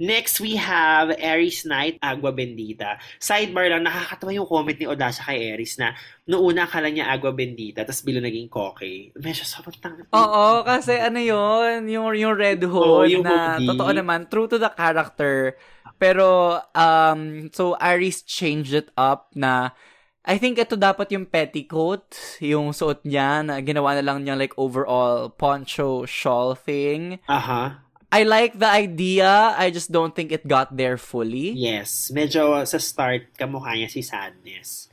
Next, 0.00 0.42
we 0.42 0.58
have 0.58 1.14
Aries 1.22 1.62
Knight, 1.62 2.02
Agua 2.02 2.34
Bendita. 2.34 2.98
Sidebar 3.22 3.70
lang, 3.70 3.86
nakakatawa 3.86 4.34
yung 4.34 4.48
comment 4.48 4.74
ni 4.74 4.90
Odasha 4.90 5.22
kay 5.22 5.54
Aries 5.54 5.78
na 5.78 5.94
noong 6.24 6.56
una 6.56 6.64
akala 6.64 6.88
niya 6.88 7.12
Agua 7.12 7.36
Bendita, 7.36 7.84
tapos 7.84 8.00
bilo 8.00 8.16
naging 8.16 8.48
Koke. 8.48 9.12
Medyo 9.12 9.44
sobrang 9.44 9.76
tanga. 9.76 10.02
Oo, 10.08 10.64
kasi 10.64 10.96
ano 10.96 11.20
yun, 11.20 11.84
yung, 11.84 12.16
yung 12.16 12.34
Red 12.34 12.64
Oo, 12.64 13.04
Hood 13.04 13.12
yung 13.12 13.24
na 13.24 13.60
hoodie. 13.60 13.68
totoo 13.68 13.90
naman, 13.92 14.24
true 14.32 14.48
to 14.48 14.56
the 14.56 14.72
character. 14.72 15.52
Pero, 16.00 16.58
um, 16.72 17.52
so 17.52 17.76
Aries 17.76 18.24
changed 18.24 18.72
it 18.72 18.88
up 18.96 19.28
na 19.36 19.76
I 20.24 20.40
think 20.40 20.56
ito 20.56 20.80
dapat 20.80 21.12
yung 21.12 21.28
petticoat, 21.28 22.16
yung 22.40 22.72
suot 22.72 23.04
niya 23.04 23.44
na 23.44 23.60
ginawa 23.60 23.92
na 23.92 24.00
lang 24.00 24.24
niya 24.24 24.40
like 24.40 24.56
overall 24.56 25.28
poncho 25.28 26.08
shawl 26.08 26.56
thing. 26.56 27.20
Aha. 27.28 27.84
I 28.08 28.22
like 28.24 28.56
the 28.56 28.70
idea, 28.70 29.52
I 29.58 29.68
just 29.68 29.92
don't 29.92 30.16
think 30.16 30.32
it 30.32 30.48
got 30.48 30.72
there 30.80 30.96
fully. 30.96 31.52
Yes, 31.52 32.08
medyo 32.14 32.64
sa 32.64 32.80
start 32.80 33.36
kamukha 33.36 33.76
niya 33.76 33.92
si 33.92 34.00
Sadness 34.00 34.88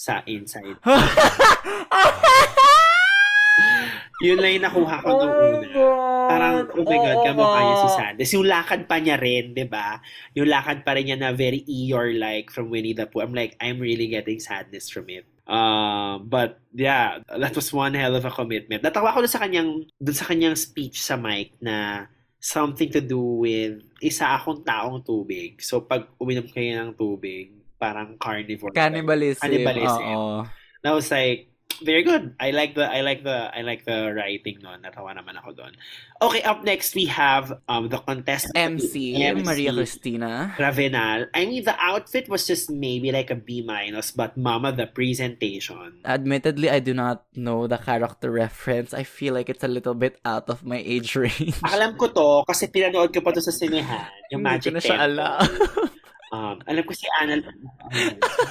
sa 0.00 0.24
inside. 0.24 0.80
Yun 4.20 4.36
lang 4.36 4.52
yung 4.56 4.64
nakuha 4.68 4.96
ko 5.00 5.08
nung 5.16 5.32
una. 5.32 5.68
Parang, 6.28 6.56
oh 6.76 6.84
my 6.84 6.98
God, 7.00 7.18
kamukha 7.24 7.60
niya 7.60 7.76
si 7.76 7.88
Sadness. 7.96 8.32
Yung 8.36 8.46
lakad 8.48 8.84
pa 8.84 8.96
niya 9.00 9.16
rin, 9.16 9.56
di 9.56 9.64
ba? 9.64 10.00
Yung 10.36 10.48
lakad 10.48 10.84
pa 10.84 10.96
rin 10.96 11.08
niya 11.08 11.16
na 11.20 11.32
very 11.32 11.64
Eeyore-like 11.64 12.52
from 12.52 12.68
Winnie 12.68 12.92
the 12.92 13.08
Pooh. 13.08 13.24
I'm 13.24 13.32
like, 13.32 13.56
I'm 13.60 13.80
really 13.80 14.12
getting 14.12 14.36
sadness 14.40 14.92
from 14.92 15.08
it. 15.08 15.24
Um, 15.48 16.28
but 16.28 16.60
yeah, 16.76 17.24
that 17.32 17.56
was 17.56 17.72
one 17.72 17.96
hell 17.96 18.12
of 18.12 18.28
a 18.28 18.32
commitment. 18.32 18.84
Natawa 18.84 19.16
ko 19.16 19.24
dun 19.24 19.32
sa 19.32 19.40
kanyang, 19.40 19.88
dun 19.96 20.16
sa 20.16 20.28
kanyang 20.28 20.56
speech 20.56 21.00
sa 21.00 21.16
mic 21.16 21.56
na 21.60 22.06
something 22.40 22.88
to 22.92 23.00
do 23.00 23.20
with 23.44 23.84
isa 24.00 24.24
akong 24.36 24.64
taong 24.64 25.00
tubig. 25.04 25.60
So 25.64 25.84
pag 25.84 26.08
uminom 26.20 26.48
kayo 26.48 26.76
ng 26.76 26.92
tubig, 26.96 27.59
parang 27.80 28.20
carnivore. 28.20 28.76
Cannibalism. 28.76 29.40
Cannibalism. 29.40 30.02
Oo. 30.04 30.44
And 30.44 30.86
I 30.86 30.92
was 30.92 31.08
like, 31.08 31.50
very 31.82 32.02
good. 32.02 32.36
I 32.38 32.52
like 32.52 32.74
the 32.74 32.84
I 32.84 33.00
like 33.00 33.24
the 33.24 33.48
I 33.50 33.62
like 33.62 33.84
the 33.84 34.12
writing 34.12 34.60
no. 34.60 34.76
Natawa 34.76 35.16
naman 35.16 35.40
ako 35.40 35.56
doon. 35.56 35.72
Okay, 36.20 36.42
up 36.44 36.62
next 36.62 36.94
we 36.94 37.08
have 37.08 37.56
um 37.68 37.88
the 37.88 37.98
contestant 37.98 38.56
MC, 38.56 39.16
Maria 39.16 39.72
Cristina. 39.72 40.54
Ravenal. 40.60 41.32
I 41.32 41.48
mean 41.48 41.64
the 41.64 41.76
outfit 41.80 42.28
was 42.28 42.46
just 42.46 42.68
maybe 42.70 43.10
like 43.10 43.32
a 43.32 43.38
B 43.38 43.64
minus, 43.64 44.12
but 44.12 44.36
mama 44.36 44.72
the 44.72 44.86
presentation. 44.86 46.04
Admittedly, 46.04 46.68
I 46.68 46.80
do 46.80 46.92
not 46.92 47.24
know 47.34 47.66
the 47.66 47.80
character 47.80 48.30
reference. 48.30 48.92
I 48.92 49.02
feel 49.04 49.34
like 49.34 49.48
it's 49.48 49.64
a 49.64 49.70
little 49.70 49.96
bit 49.96 50.20
out 50.24 50.48
of 50.52 50.64
my 50.64 50.80
age 50.84 51.16
range. 51.16 51.58
Alam 51.64 51.96
ko 51.96 52.12
to 52.12 52.44
kasi 52.44 52.68
pinanood 52.68 53.12
ko 53.12 53.24
pa 53.24 53.32
to 53.32 53.40
sa 53.40 53.52
sinehan, 53.52 54.08
yung 54.30 54.44
Hindi 54.44 54.68
ko 54.68 54.70
Magic 54.70 54.72
na 54.76 54.80
siya 54.84 54.98
alam. 55.00 55.40
Alam 56.70 56.86
ko 56.86 56.94
si 56.94 57.10
Anna, 57.18 57.42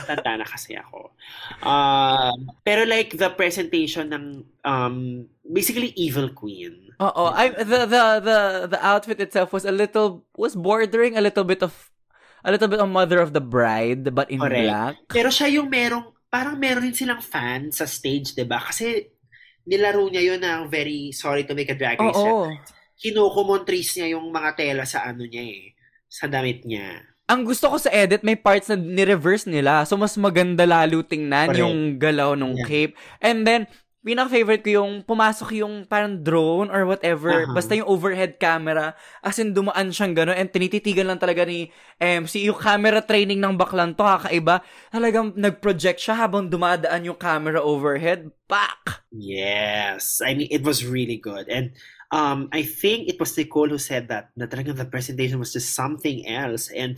tanda 0.03 0.43
na 0.43 0.45
kasi 0.45 0.75
ako. 0.75 1.15
Um, 1.63 2.51
pero 2.67 2.83
like 2.83 3.15
the 3.15 3.31
presentation 3.31 4.11
ng 4.11 4.25
um, 4.67 5.23
basically 5.47 5.95
Evil 5.95 6.35
Queen. 6.35 6.91
Oo, 6.99 7.31
I 7.31 7.55
the 7.55 7.87
the 7.87 8.03
the 8.19 8.39
the 8.75 8.79
outfit 8.83 9.23
itself 9.23 9.55
was 9.55 9.63
a 9.63 9.71
little 9.71 10.27
was 10.35 10.59
bordering 10.59 11.15
a 11.15 11.23
little 11.23 11.47
bit 11.47 11.63
of 11.63 11.71
a 12.43 12.51
little 12.51 12.67
bit 12.67 12.83
of 12.83 12.91
Mother 12.91 13.19
of 13.19 13.31
the 13.31 13.43
Bride 13.43 14.11
but 14.15 14.27
in 14.31 14.39
Correct. 14.39 14.67
black. 14.67 14.95
Pero 15.07 15.31
siya 15.31 15.47
yung 15.51 15.67
merong, 15.67 16.11
parang 16.31 16.55
meron 16.59 16.87
rin 16.87 16.95
silang 16.95 17.23
fan 17.23 17.71
sa 17.71 17.83
stage, 17.87 18.35
di 18.35 18.43
ba? 18.47 18.59
Kasi 18.59 18.99
nilaro 19.67 20.07
niya 20.07 20.23
yun 20.35 20.41
ng 20.41 20.61
very 20.71 21.11
sorry 21.11 21.43
to 21.43 21.55
make 21.55 21.69
a 21.71 21.77
drag 21.77 21.99
race. 21.99 22.15
Oo. 22.15 22.51
Kinukumontrace 22.99 23.99
niya 23.99 24.19
yung 24.19 24.27
mga 24.31 24.59
tela 24.59 24.83
sa 24.83 25.07
ano 25.07 25.23
niya 25.23 25.43
eh. 25.43 25.63
Sa 26.09 26.27
damit 26.27 26.67
niya. 26.67 26.99
Ang 27.29 27.45
gusto 27.45 27.69
ko 27.69 27.77
sa 27.77 27.93
edit, 27.93 28.25
may 28.25 28.33
parts 28.33 28.73
na 28.73 28.75
ni-reverse 28.75 29.45
nila. 29.45 29.85
So, 29.85 29.93
mas 29.95 30.17
maganda 30.17 30.65
lalo 30.65 31.05
tingnan 31.05 31.53
Correct. 31.53 31.61
yung 31.61 31.77
galaw 32.01 32.33
ng 32.33 32.57
Yeah. 32.57 32.65
cape. 32.65 32.93
And 33.21 33.45
then, 33.45 33.69
pinaka-favorite 33.99 34.63
ko 34.63 34.81
yung 34.81 34.91
pumasok 35.05 35.59
yung 35.59 35.85
parang 35.85 36.23
drone 36.23 36.71
or 36.73 36.87
whatever. 36.89 37.45
Aha. 37.45 37.53
Basta 37.53 37.77
yung 37.77 37.85
overhead 37.85 38.39
camera. 38.41 38.95
As 39.21 39.37
in, 39.37 39.53
dumaan 39.53 39.93
siyang 39.93 40.15
gano'n. 40.17 40.39
And 40.39 40.49
tinititigan 40.49 41.05
lang 41.05 41.19
talaga 41.21 41.45
ni 41.45 41.69
MC. 41.99 42.47
Yung 42.49 42.57
camera 42.57 43.03
training 43.03 43.37
ng 43.37 43.59
baklan 43.59 43.93
to, 43.93 44.01
kakaiba. 44.01 44.65
Talagang 44.89 45.35
nag-project 45.37 45.99
siya 46.01 46.15
habang 46.15 46.49
dumadaan 46.49 47.05
yung 47.05 47.19
camera 47.19 47.61
overhead. 47.61 48.31
Pak! 48.49 49.05
Yes. 49.13 50.23
I 50.25 50.33
mean, 50.33 50.49
it 50.49 50.65
was 50.65 50.81
really 50.81 51.19
good. 51.21 51.45
And 51.45 51.75
um, 52.11 52.49
I 52.51 52.63
think 52.63 53.07
it 53.07 53.19
was 53.19 53.37
Nicole 53.37 53.69
who 53.69 53.77
said 53.77 54.07
that, 54.09 54.29
the 54.35 54.45
na 54.45 54.51
talagang 54.51 54.77
the 54.77 54.85
presentation 54.85 55.39
was 55.39 55.53
just 55.53 55.73
something 55.73 56.25
else. 56.27 56.69
And 56.71 56.97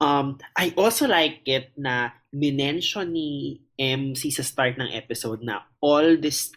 um, 0.00 0.38
I 0.56 0.74
also 0.76 1.06
like 1.06 1.40
it 1.46 1.72
na 1.76 2.10
minention 2.34 3.12
ni 3.12 3.60
MC 3.78 4.30
sa 4.30 4.42
start 4.42 4.78
ng 4.78 4.92
episode 4.92 5.42
na 5.42 5.60
all 5.80 6.16
this, 6.16 6.52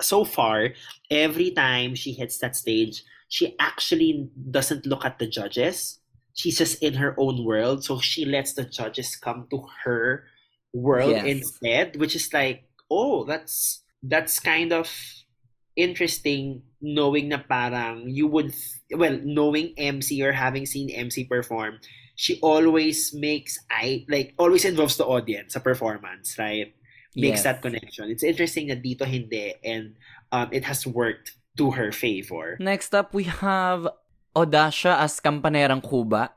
so 0.00 0.24
far, 0.24 0.70
every 1.10 1.50
time 1.50 1.94
she 1.94 2.12
hits 2.12 2.38
that 2.38 2.56
stage, 2.56 3.02
she 3.28 3.54
actually 3.58 4.28
doesn't 4.50 4.86
look 4.86 5.04
at 5.04 5.18
the 5.18 5.26
judges. 5.26 5.98
She's 6.34 6.58
just 6.58 6.82
in 6.82 6.94
her 6.94 7.14
own 7.18 7.44
world. 7.44 7.84
So 7.84 7.98
she 7.98 8.24
lets 8.24 8.54
the 8.54 8.64
judges 8.64 9.16
come 9.16 9.46
to 9.50 9.66
her 9.84 10.24
world 10.72 11.18
Yes. 11.18 11.24
instead, 11.24 11.96
which 11.96 12.14
is 12.14 12.32
like, 12.32 12.64
oh, 12.90 13.24
that's 13.24 13.82
that's 14.02 14.38
kind 14.40 14.72
of 14.72 14.88
interesting 15.76 16.62
knowing 16.80 17.28
na 17.28 17.38
parang 17.38 18.08
you 18.08 18.26
would, 18.26 18.52
well, 18.96 19.18
knowing 19.22 19.72
MC 19.76 20.22
or 20.24 20.32
having 20.32 20.66
seen 20.66 20.90
MC 20.90 21.24
perform, 21.24 21.78
she 22.16 22.38
always 22.40 23.12
makes, 23.14 23.58
I 23.70 24.04
like, 24.08 24.34
always 24.38 24.64
involves 24.64 24.96
the 24.96 25.06
audience 25.06 25.54
sa 25.54 25.60
performance, 25.60 26.36
right? 26.38 26.74
Makes 27.16 27.42
Yes. 27.42 27.44
that 27.44 27.58
connection. 27.62 28.10
It's 28.10 28.22
interesting 28.22 28.68
na 28.68 28.78
dito 28.78 29.02
hindi 29.04 29.54
and 29.64 29.96
um, 30.30 30.48
it 30.52 30.64
has 30.64 30.86
worked 30.86 31.34
to 31.58 31.72
her 31.72 31.90
favor. 31.92 32.56
Next 32.60 32.94
up, 32.94 33.12
we 33.12 33.24
have 33.24 33.88
Odasha 34.36 34.94
as 35.00 35.18
Kampanerang 35.18 35.82
Kuba. 35.82 36.30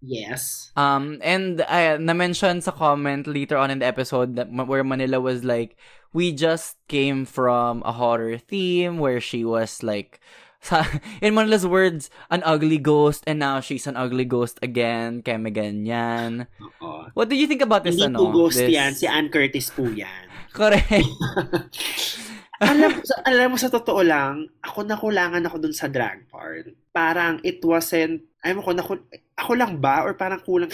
Yes. 0.00 0.72
Um, 0.76 1.18
and 1.20 1.60
uh, 1.60 1.98
na-mention 1.98 2.60
sa 2.62 2.70
comment 2.70 3.26
later 3.26 3.56
on 3.58 3.70
in 3.70 3.80
the 3.80 3.86
episode 3.86 4.36
that 4.36 4.48
where 4.48 4.84
Manila 4.84 5.20
was 5.20 5.44
like, 5.44 5.76
we 6.12 6.32
just 6.32 6.76
came 6.88 7.24
from 7.24 7.82
a 7.86 7.92
horror 7.92 8.38
theme 8.38 8.98
where 8.98 9.20
she 9.20 9.44
was 9.44 9.82
like, 9.82 10.20
in 11.24 11.34
Manila's 11.34 11.66
words, 11.66 12.10
an 12.28 12.42
ugly 12.44 12.78
ghost, 12.78 13.24
and 13.26 13.38
now 13.38 13.60
she's 13.60 13.86
an 13.86 13.96
ugly 13.96 14.24
ghost 14.24 14.58
again. 14.62 15.22
Kaya 15.22 15.38
may 15.40 15.50
ganyan. 15.50 16.46
Oo. 16.60 17.08
What 17.14 17.32
do 17.32 17.36
you 17.36 17.48
think 17.48 17.62
about 17.62 17.84
this, 17.84 17.96
Hindi 17.96 18.12
ano? 18.12 18.32
ghost 18.32 18.60
this... 18.60 18.68
yan. 18.68 18.92
Si 18.92 19.08
Ann 19.08 19.32
Curtis 19.32 19.72
po 19.72 19.88
yan. 19.88 20.28
Correct. 20.56 20.90
alam, 22.60 22.92
sa, 23.00 23.14
alam 23.24 23.46
mo, 23.54 23.56
sa 23.56 23.72
totoo 23.72 24.04
lang, 24.04 24.50
ako 24.60 24.84
nakulangan 24.84 25.46
ako 25.48 25.56
dun 25.64 25.72
sa 25.72 25.88
drag 25.88 26.28
part. 26.28 26.68
Parang 26.92 27.40
it 27.40 27.62
wasn't, 27.64 28.20
ayaw 28.44 28.60
ko, 28.60 28.70
naku, 28.76 28.92
ako 29.38 29.52
lang 29.56 29.80
ba? 29.80 30.04
Or 30.04 30.12
parang 30.12 30.44
kulang, 30.44 30.68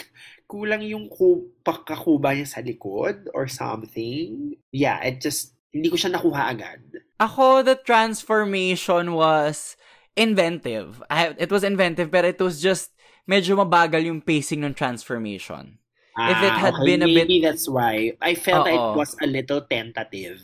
kulang 0.46 0.82
yung 0.86 1.06
ku, 1.10 1.50
pagkakuba 1.66 2.34
niya 2.34 2.46
sa 2.46 2.60
likod 2.62 3.28
or 3.34 3.46
something. 3.50 4.54
Yeah, 4.72 5.02
it 5.02 5.20
just, 5.20 5.54
hindi 5.74 5.90
ko 5.90 5.96
siya 5.98 6.14
nakuha 6.14 6.42
agad. 6.54 6.80
Ako, 7.18 7.64
the 7.64 7.76
transformation 7.76 9.12
was 9.16 9.76
inventive. 10.16 11.02
I, 11.10 11.34
it 11.38 11.50
was 11.50 11.64
inventive, 11.64 12.10
pero 12.10 12.28
it 12.28 12.40
was 12.40 12.60
just 12.60 12.92
medyo 13.28 13.56
mabagal 13.56 14.04
yung 14.04 14.20
pacing 14.20 14.62
ng 14.64 14.74
transformation. 14.74 15.78
If 16.24 16.42
it 16.42 16.56
had 16.58 16.74
Ah, 16.74 16.80
okay, 16.80 16.84
been 16.84 17.02
a 17.02 17.08
bit- 17.08 17.28
maybe 17.28 17.40
that's 17.40 17.68
why. 17.68 18.16
I 18.20 18.34
felt 18.34 18.64
like 18.64 18.74
it 18.74 18.96
was 18.96 19.16
a 19.20 19.26
little 19.26 19.60
tentative. 19.68 20.40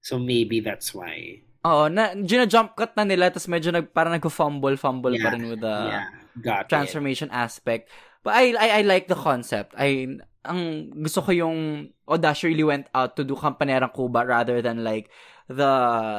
So 0.00 0.18
maybe 0.18 0.60
that's 0.60 0.92
why. 0.94 1.42
Oo, 1.66 1.88
na, 1.90 2.14
jump 2.46 2.76
cut 2.78 2.94
na 2.94 3.02
nila, 3.02 3.26
tapos 3.32 3.48
medyo 3.50 3.74
nag, 3.74 3.90
parang 3.90 4.14
nag-fumble-fumble 4.14 5.18
pa 5.18 5.18
Yeah, 5.18 5.34
rin 5.34 5.50
with 5.50 5.60
the 5.60 5.76
yeah, 5.88 6.06
got 6.40 6.66
it. 6.66 6.68
transformation 6.70 7.28
aspect. 7.34 7.90
But 8.26 8.34
I, 8.34 8.58
I, 8.58 8.68
I 8.78 8.82
like 8.82 9.06
the 9.06 9.14
concept. 9.14 9.78
I, 9.78 10.18
ang 10.42 10.90
gusto 10.98 11.22
ko 11.22 11.30
yung 11.30 11.90
Odash 12.10 12.42
really 12.42 12.66
went 12.66 12.90
out 12.90 13.14
to 13.14 13.22
do 13.22 13.38
Campanerang 13.38 13.94
Cuba 13.94 14.26
rather 14.26 14.58
than 14.58 14.82
like 14.82 15.06
the 15.46 15.70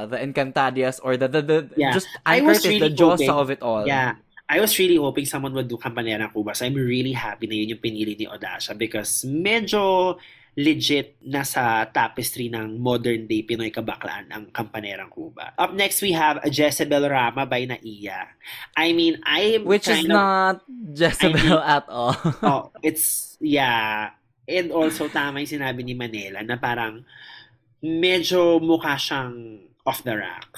the 0.08 0.16
Encantadias 0.16 1.04
or 1.04 1.20
the 1.20 1.28
the, 1.28 1.42
the 1.44 1.58
Yeah. 1.76 1.92
just 1.92 2.08
I 2.24 2.40
was 2.40 2.64
Curtis, 2.64 2.80
the 2.80 2.88
really 2.88 2.96
Josa 2.96 3.36
of 3.36 3.52
it 3.52 3.60
all. 3.60 3.84
Yeah. 3.84 4.16
I 4.48 4.64
was 4.64 4.72
really 4.80 4.96
hoping 4.96 5.28
someone 5.28 5.52
would 5.60 5.68
do 5.68 5.76
Campanera 5.76 6.32
Cuba. 6.32 6.56
So 6.56 6.64
I'm 6.64 6.80
really 6.80 7.12
happy 7.12 7.52
na 7.52 7.60
yun 7.60 7.76
yung 7.76 7.84
pinili 7.84 8.16
ni 8.16 8.24
Odasha 8.24 8.72
because 8.72 9.28
medyo 9.28 10.16
legit 10.58 11.22
na 11.22 11.46
sa 11.46 11.86
tapestry 11.86 12.50
ng 12.50 12.82
modern 12.82 13.30
day 13.30 13.46
Pinoy 13.46 13.70
kabaklaan 13.70 14.26
ang 14.34 14.50
Campanera 14.50 15.06
Cuba. 15.06 15.54
Up 15.54 15.78
next, 15.78 16.02
we 16.02 16.18
have 16.18 16.42
Jezebel 16.50 17.06
Rama 17.06 17.46
by 17.46 17.70
Naiya. 17.70 18.34
I 18.74 18.90
mean, 18.98 19.22
I 19.22 19.62
am 19.62 19.70
Which 19.70 19.86
is 19.86 20.02
of- 20.02 20.10
not 20.10 20.66
Jezebel 20.98 21.62
at 21.62 21.86
all. 21.86 22.18
oh, 22.42 22.74
it's, 22.82 23.38
yeah. 23.38 24.18
And 24.50 24.74
also, 24.74 25.06
tama 25.14 25.46
yung 25.46 25.62
sinabi 25.62 25.86
ni 25.86 25.94
Manila 25.94 26.42
na 26.42 26.58
parang 26.58 27.06
medyo 27.86 28.58
mukha 28.58 28.98
siyang 28.98 29.62
off 29.86 30.02
the 30.02 30.18
rack. 30.18 30.50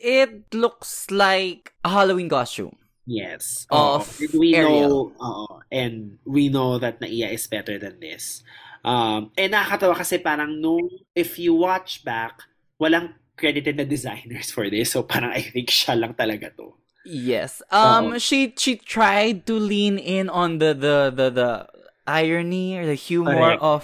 it 0.00 0.54
looks 0.54 1.10
like 1.10 1.72
a 1.84 1.90
Halloween 1.90 2.28
costume. 2.28 2.76
Yes. 3.06 3.66
Of. 3.70 4.06
And 4.20 4.40
we 4.40 4.54
Ariel. 4.54 4.70
know, 4.70 5.12
oo. 5.20 5.60
and 5.70 6.18
we 6.24 6.48
know 6.48 6.78
that 6.78 7.00
Naiya 7.00 7.32
is 7.32 7.46
better 7.46 7.78
than 7.78 8.00
this. 8.00 8.42
Um, 8.80 9.30
and 9.36 9.52
nakakatawa 9.52 9.96
kasi 9.96 10.18
parang 10.18 10.56
nung, 10.56 10.88
if 11.12 11.36
you 11.36 11.52
watch 11.52 12.00
back, 12.04 12.40
walang 12.80 13.12
credited 13.36 13.76
na 13.76 13.84
designers 13.84 14.52
for 14.52 14.68
this. 14.68 14.92
So 14.92 15.04
parang 15.04 15.32
I 15.32 15.40
think 15.40 15.72
siya 15.72 15.96
lang 15.96 16.12
talaga 16.12 16.52
to. 16.56 16.76
Yes. 17.08 17.64
Um 17.72 18.12
Oo. 18.12 18.20
she 18.20 18.52
she 18.56 18.76
tried 18.76 19.48
to 19.48 19.56
lean 19.56 19.96
in 19.96 20.28
on 20.28 20.60
the 20.60 20.76
the 20.76 21.08
the, 21.08 21.26
the 21.32 21.50
irony 22.04 22.76
or 22.76 22.84
the 22.84 22.96
humor 22.96 23.56
Correct. 23.56 23.64
of 23.64 23.82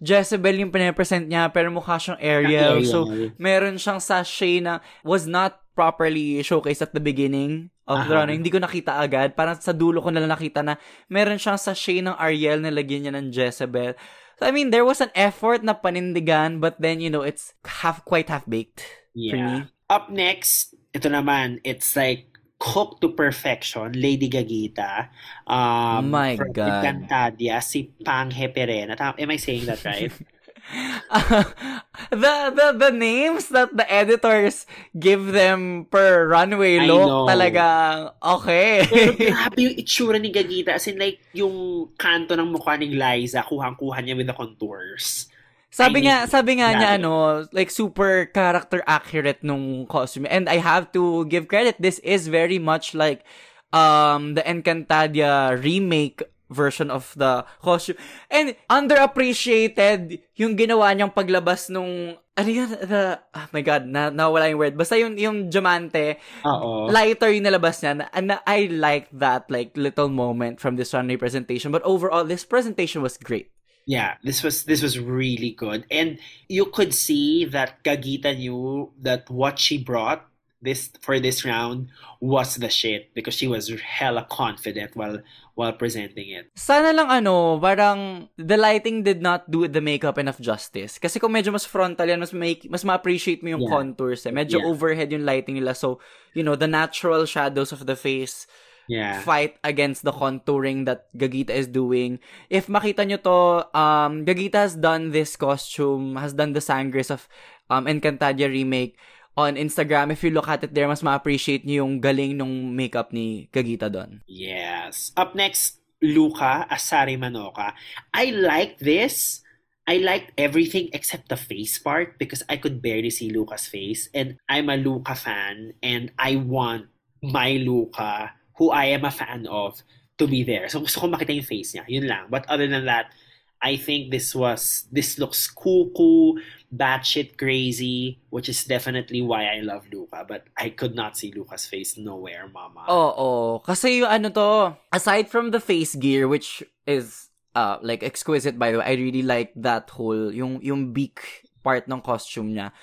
Jezebel 0.00 0.60
yung 0.60 0.72
pinapresent 0.72 1.28
niya 1.28 1.52
pero 1.52 1.68
mukha 1.68 2.00
siyang 2.00 2.20
Ariel. 2.20 2.80
Ariel. 2.80 2.88
So 2.88 3.04
meron 3.36 3.76
siyang 3.76 4.00
sachet 4.00 4.64
na 4.64 4.80
was 5.04 5.28
not 5.28 5.60
properly 5.76 6.40
showcased 6.40 6.80
at 6.80 6.96
the 6.96 7.04
beginning 7.04 7.68
of 7.84 8.08
the 8.08 8.16
Aha. 8.16 8.24
running. 8.24 8.40
Hindi 8.40 8.52
ko 8.52 8.64
nakita 8.64 8.96
agad. 8.96 9.36
Parang 9.36 9.60
sa 9.60 9.76
dulo 9.76 10.00
ko 10.00 10.08
na 10.08 10.24
lang 10.24 10.32
nakita 10.32 10.64
na 10.64 10.80
meron 11.12 11.36
siyang 11.36 11.60
sachet 11.60 12.00
ng 12.00 12.16
Ariel 12.16 12.64
na 12.64 12.72
lagyan 12.72 13.04
niya 13.04 13.12
ng 13.12 13.28
Jezebel. 13.28 13.92
I 14.40 14.50
mean, 14.50 14.70
there 14.70 14.84
was 14.84 15.00
an 15.00 15.10
effort 15.14 15.62
na 15.62 15.74
panindigan 15.74 16.60
but 16.60 16.80
then, 16.80 17.00
you 17.00 17.10
know, 17.10 17.22
it's 17.22 17.54
half 17.64 18.04
quite 18.04 18.28
half-baked 18.28 18.80
for 19.14 19.36
me. 19.36 19.68
Yeah. 19.68 19.70
Up 19.90 20.10
next, 20.10 20.74
ito 20.94 21.08
naman, 21.08 21.60
it's 21.62 21.94
like 21.94 22.34
cooked 22.58 23.04
to 23.04 23.12
perfection, 23.12 23.92
Lady 23.92 24.30
Gagita. 24.30 25.12
Um, 25.46 26.10
My 26.10 26.36
from 26.36 26.52
God. 26.56 26.82
Encantadia, 26.82 27.62
si 27.62 27.92
Pang 28.00 28.30
Heperena. 28.30 28.96
Am 28.96 29.30
I 29.30 29.36
saying 29.36 29.66
that 29.66 29.84
right? 29.84 30.12
the 32.10 32.34
the 32.50 32.66
the 32.78 32.90
names 32.90 33.52
that 33.52 33.70
the 33.76 33.84
editors 33.86 34.66
give 34.96 35.30
them 35.30 35.86
per 35.90 36.26
runway 36.26 36.80
look 36.80 37.06
know. 37.06 37.24
talagang 37.28 38.10
okay. 38.18 38.82
Pero 38.90 39.12
grabe 39.14 39.58
yung 39.60 39.76
itsura 39.76 40.16
ni 40.16 40.32
Gagita. 40.32 40.74
As 40.80 40.88
in 40.88 40.96
like, 40.96 41.20
yung 41.36 41.88
kanto 42.00 42.34
ng 42.34 42.48
mukha 42.48 42.80
ni 42.80 42.96
Liza, 42.96 43.44
kuhang-kuha 43.44 44.00
niya 44.00 44.16
with 44.16 44.28
the 44.28 44.36
contours. 44.36 45.28
sabi 45.74 46.06
I 46.06 46.06
nga 46.06 46.16
sabi 46.30 46.62
nga 46.62 46.70
niya 46.70 47.02
ano, 47.02 47.42
like 47.50 47.66
super 47.66 48.30
character 48.30 48.78
accurate 48.86 49.42
nung 49.42 49.90
costume. 49.90 50.30
And 50.30 50.46
I 50.46 50.62
have 50.62 50.94
to 50.94 51.26
give 51.26 51.50
credit. 51.50 51.82
This 51.82 51.98
is 52.06 52.30
very 52.30 52.62
much 52.62 52.94
like 52.94 53.26
um 53.74 54.38
the 54.38 54.44
Encantadia 54.46 55.58
remake 55.58 56.22
version 56.50 56.90
of 56.90 57.12
the 57.16 57.44
costume. 57.62 57.96
And 58.30 58.56
underappreciated 58.68 60.20
yung 60.36 60.56
ginawa 60.56 60.92
niyang 60.92 61.14
paglabas 61.14 61.70
nung 61.70 62.16
ano 62.34 62.50
yun, 62.50 62.66
the, 62.66 63.20
oh 63.34 63.48
my 63.54 63.62
god, 63.62 63.86
na, 63.86 64.10
nawala 64.10 64.50
yung 64.50 64.58
word. 64.58 64.76
Basta 64.76 64.98
yung, 64.98 65.14
yung 65.14 65.50
diamante, 65.50 66.18
Oo. 66.44 66.90
lighter 66.90 67.30
yung 67.30 67.46
nalabas 67.46 67.78
niya. 67.78 68.10
And 68.10 68.34
I 68.46 68.66
like 68.66 69.06
that 69.14 69.46
like 69.50 69.76
little 69.78 70.08
moment 70.10 70.58
from 70.58 70.74
this 70.74 70.92
runway 70.92 71.16
presentation. 71.16 71.70
But 71.70 71.82
overall, 71.86 72.24
this 72.24 72.44
presentation 72.44 73.02
was 73.02 73.16
great. 73.16 73.54
Yeah, 73.86 74.16
this 74.24 74.42
was 74.42 74.64
this 74.64 74.80
was 74.80 74.98
really 74.98 75.52
good. 75.52 75.84
And 75.92 76.16
you 76.48 76.72
could 76.72 76.96
see 76.96 77.44
that 77.52 77.84
Gagita 77.84 78.32
knew 78.32 78.90
that 79.04 79.28
what 79.28 79.60
she 79.60 79.76
brought 79.76 80.24
this 80.64 80.88
for 81.04 81.20
this 81.20 81.44
round 81.44 81.92
was 82.24 82.56
the 82.56 82.72
shit 82.72 83.12
because 83.12 83.36
she 83.36 83.44
was 83.44 83.68
hella 83.84 84.24
confident 84.32 84.96
while 84.96 85.20
while 85.54 85.76
presenting 85.76 86.32
it. 86.32 86.48
Sana 86.56 86.90
lang 86.96 87.12
ano, 87.12 87.60
parang 87.60 88.26
the 88.40 88.56
lighting 88.56 89.04
did 89.04 89.20
not 89.20 89.46
do 89.46 89.68
the 89.68 89.84
makeup 89.84 90.16
enough 90.18 90.40
justice. 90.40 90.96
Kasi 90.98 91.20
kung 91.20 91.30
medyo 91.30 91.52
mas 91.52 91.68
frontal 91.68 92.08
yan, 92.08 92.18
mas, 92.18 92.32
make, 92.34 92.66
mas 92.66 92.82
ma-appreciate 92.82 93.44
mo 93.44 93.54
yung 93.54 93.62
Yeah. 93.62 93.70
contours 93.70 94.26
eh. 94.26 94.32
Medyo 94.34 94.58
Yeah. 94.58 94.66
overhead 94.66 95.12
yung 95.14 95.22
lighting 95.22 95.60
nila. 95.60 95.76
So, 95.78 96.02
you 96.34 96.42
know, 96.42 96.56
the 96.58 96.66
natural 96.66 97.22
shadows 97.28 97.70
of 97.70 97.86
the 97.86 97.94
face 97.94 98.48
Yeah. 98.90 99.22
fight 99.24 99.56
against 99.64 100.02
the 100.04 100.12
contouring 100.12 100.84
that 100.90 101.08
Gagita 101.16 101.54
is 101.54 101.70
doing. 101.70 102.18
If 102.52 102.66
makita 102.66 103.06
nyo 103.06 103.16
to, 103.22 103.38
um, 103.72 104.26
Gagita 104.26 104.60
has 104.68 104.74
done 104.76 105.14
this 105.14 105.38
costume, 105.38 106.18
has 106.20 106.34
done 106.36 106.52
the 106.52 106.60
sangres 106.60 107.08
of 107.14 107.24
um, 107.72 107.86
Encantadia 107.88 108.44
remake 108.50 108.98
on 109.36 109.58
Instagram. 109.58 110.10
If 110.10 110.22
you 110.22 110.30
look 110.30 110.48
at 110.48 110.64
it 110.64 110.74
there, 110.74 110.88
mas 110.88 111.02
ma-appreciate 111.02 111.66
nyo 111.66 111.86
yung 111.86 112.00
galing 112.00 112.38
nung 112.38 112.74
makeup 112.74 113.10
ni 113.12 113.50
Gagita 113.50 113.90
doon. 113.90 114.22
Yes. 114.26 115.10
Up 115.18 115.34
next, 115.34 115.82
Luca 116.02 116.66
Asari 116.70 117.18
Manoka. 117.18 117.74
I 118.12 118.30
like 118.30 118.78
this. 118.78 119.42
I 119.84 120.00
liked 120.00 120.32
everything 120.38 120.88
except 120.92 121.28
the 121.28 121.36
face 121.36 121.76
part 121.76 122.16
because 122.16 122.42
I 122.48 122.56
could 122.56 122.80
barely 122.80 123.10
see 123.10 123.28
Luca's 123.28 123.68
face. 123.68 124.08
And 124.14 124.40
I'm 124.48 124.70
a 124.70 124.80
Luca 124.80 125.14
fan 125.14 125.74
and 125.82 126.12
I 126.18 126.36
want 126.36 126.88
my 127.20 127.60
Luca, 127.60 128.32
who 128.56 128.70
I 128.70 128.96
am 128.96 129.04
a 129.04 129.10
fan 129.10 129.46
of, 129.46 129.82
to 130.16 130.26
be 130.26 130.44
there. 130.44 130.68
So 130.68 130.80
gusto 130.80 131.00
ko 131.00 131.06
makita 131.08 131.34
yung 131.34 131.44
face 131.44 131.74
niya. 131.74 131.84
Yun 131.88 132.06
lang. 132.06 132.24
But 132.30 132.46
other 132.48 132.68
than 132.68 132.86
that, 132.86 133.12
I 133.60 133.76
think 133.76 134.12
this 134.12 134.34
was, 134.34 134.84
this 134.92 135.18
looks 135.18 135.48
cuckoo, 135.48 136.36
batshit 136.74 137.38
crazy, 137.38 138.18
which 138.30 138.48
is 138.48 138.64
definitely 138.64 139.22
why 139.22 139.46
I 139.46 139.62
love 139.62 139.86
Luca. 139.92 140.26
But 140.26 140.50
I 140.58 140.70
could 140.70 140.94
not 140.94 141.16
see 141.16 141.30
Luca's 141.30 141.66
face 141.66 141.96
nowhere, 141.96 142.50
mama. 142.50 142.84
Oo. 142.90 143.62
Kasi 143.62 144.02
yung 144.02 144.10
ano 144.10 144.28
to, 144.30 144.48
aside 144.90 145.30
from 145.30 145.50
the 145.54 145.60
face 145.62 145.94
gear, 145.94 146.26
which 146.26 146.66
is 146.86 147.30
uh, 147.54 147.78
like 147.80 148.02
exquisite 148.02 148.58
by 148.58 148.72
the 148.74 148.78
way, 148.82 148.84
I 148.84 148.94
really 148.98 149.22
like 149.22 149.54
that 149.56 149.88
whole, 149.90 150.34
yung, 150.34 150.58
yung 150.62 150.90
beak 150.92 151.46
part 151.62 151.86
ng 151.86 152.02
costume 152.02 152.52
niya. 152.52 152.74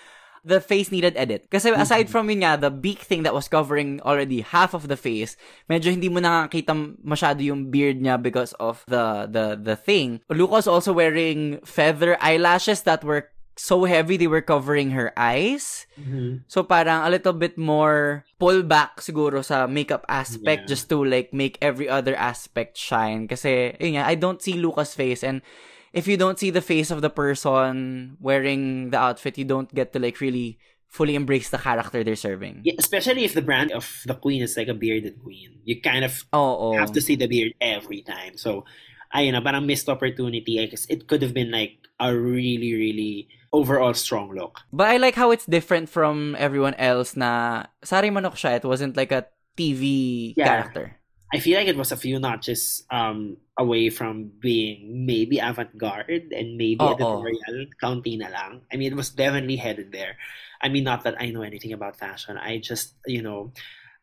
the 0.41 0.57
face 0.57 0.89
needed 0.89 1.13
edit. 1.21 1.45
Kasi 1.53 1.69
aside 1.69 2.09
Mhm. 2.09 2.13
from 2.17 2.25
yun 2.25 2.41
nga, 2.41 2.57
the 2.57 2.73
beak 2.73 3.05
thing 3.05 3.21
that 3.21 3.29
was 3.29 3.45
covering 3.45 4.01
already 4.01 4.41
half 4.41 4.73
of 4.73 4.89
the 4.89 4.97
face, 4.97 5.37
medyo 5.69 5.93
hindi 5.93 6.09
mo 6.09 6.17
nakakita 6.17 6.73
masyado 7.05 7.45
yung 7.45 7.69
beard 7.69 8.01
niya 8.01 8.17
because 8.17 8.57
of 8.57 8.81
the 8.89 9.29
the 9.29 9.53
the 9.53 9.77
thing. 9.77 10.17
Luca 10.33 10.57
was 10.57 10.65
also 10.65 10.97
wearing 10.97 11.61
feather 11.61 12.17
eyelashes 12.17 12.81
that 12.89 13.05
were 13.05 13.29
so 13.61 13.85
heavy 13.85 14.17
they 14.17 14.25
were 14.25 14.41
covering 14.41 14.97
her 14.97 15.13
eyes. 15.13 15.85
Mhm. 15.93 16.41
So 16.49 16.65
parang 16.65 17.05
a 17.05 17.13
little 17.13 17.37
bit 17.37 17.61
more 17.61 18.25
pull 18.41 18.65
back 18.65 18.97
siguro 19.05 19.45
sa 19.45 19.69
makeup 19.69 20.01
aspect 20.09 20.65
Yeah. 20.65 20.71
just 20.73 20.89
to 20.89 20.97
like 21.05 21.29
make 21.29 21.61
every 21.61 21.85
other 21.85 22.17
aspect 22.17 22.73
shine. 22.73 23.29
Kasi 23.29 23.77
yun 23.77 24.01
nga, 24.01 24.09
I 24.09 24.17
don't 24.17 24.41
see 24.41 24.57
Luca's 24.57 24.97
face 24.97 25.21
and 25.21 25.45
if 25.93 26.09
you 26.09 26.17
don't 26.17 26.39
see 26.41 26.49
the 26.49 26.63
face 26.65 26.89
of 26.89 27.05
the 27.05 27.13
person 27.13 28.17
wearing 28.17 28.89
the 28.89 28.97
outfit, 28.97 29.37
you 29.37 29.45
don't 29.45 29.69
get 29.75 29.93
to 29.93 29.99
like 30.01 30.17
really 30.17 30.57
fully 30.91 31.15
embrace 31.15 31.47
the 31.53 31.61
character 31.61 32.03
they're 32.03 32.19
serving. 32.19 32.65
Yeah, 32.67 32.75
especially 32.75 33.23
if 33.23 33.31
the 33.37 33.45
brand 33.45 33.71
of 33.71 34.03
the 34.09 34.15
queen 34.15 34.41
is 34.43 34.57
like 34.57 34.67
a 34.67 34.75
bearded 34.75 35.21
queen. 35.23 35.61
You 35.63 35.79
kind 35.79 36.03
of 36.03 36.25
Oo. 36.35 36.75
have 36.75 36.91
to 36.91 36.99
see 36.99 37.15
the 37.15 37.27
beard 37.31 37.53
every 37.61 38.01
time. 38.03 38.35
So, 38.35 38.65
ayun 39.13 39.33
na, 39.33 39.41
parang 39.41 39.65
missed 39.65 39.89
opportunity. 39.89 40.59
I 40.59 40.65
guess 40.67 40.85
it 40.89 41.07
could 41.07 41.21
have 41.21 41.33
been 41.33 41.51
like 41.51 41.77
a 41.99 42.15
really, 42.15 42.73
really 42.73 43.27
overall 43.53 43.93
strong 43.93 44.31
look. 44.33 44.59
But 44.71 44.87
I 44.89 44.97
like 44.97 45.15
how 45.15 45.31
it's 45.31 45.45
different 45.45 45.89
from 45.89 46.35
everyone 46.39 46.73
else 46.75 47.15
na 47.15 47.65
Sari 47.83 48.09
Manok 48.09 48.39
siya. 48.39 48.57
It 48.57 48.65
wasn't 48.65 48.95
like 48.95 49.11
a 49.11 49.27
TV 49.57 50.33
Yeah. 50.37 50.47
character. 50.47 50.97
I 51.33 51.39
feel 51.39 51.55
like 51.55 51.67
it 51.71 51.79
was 51.79 51.91
a 51.91 51.99
few 51.99 52.19
notches 52.19 52.83
um, 52.91 53.37
away 53.57 53.87
from 53.87 54.35
being 54.43 55.07
maybe 55.07 55.39
avant-garde 55.39 56.27
and 56.35 56.59
maybe 56.59 56.83
Oo. 56.83 56.91
editorial. 56.91 57.71
County 57.79 58.19
na 58.19 58.27
lang. 58.27 58.67
I 58.67 58.75
mean, 58.75 58.91
it 58.91 58.99
was 58.99 59.15
definitely 59.15 59.55
headed 59.55 59.95
there. 59.95 60.19
I 60.59 60.67
mean, 60.67 60.83
not 60.83 61.07
that 61.07 61.15
I 61.23 61.31
know 61.31 61.41
anything 61.47 61.71
about 61.71 61.95
fashion. 61.95 62.35
I 62.35 62.59
just, 62.59 62.99
you 63.07 63.23
know, 63.23 63.55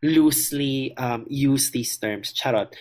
loosely 0.02 0.96
um, 0.96 1.26
use 1.28 1.70
these 1.70 1.96
terms. 1.98 2.32
Charot. 2.32 2.72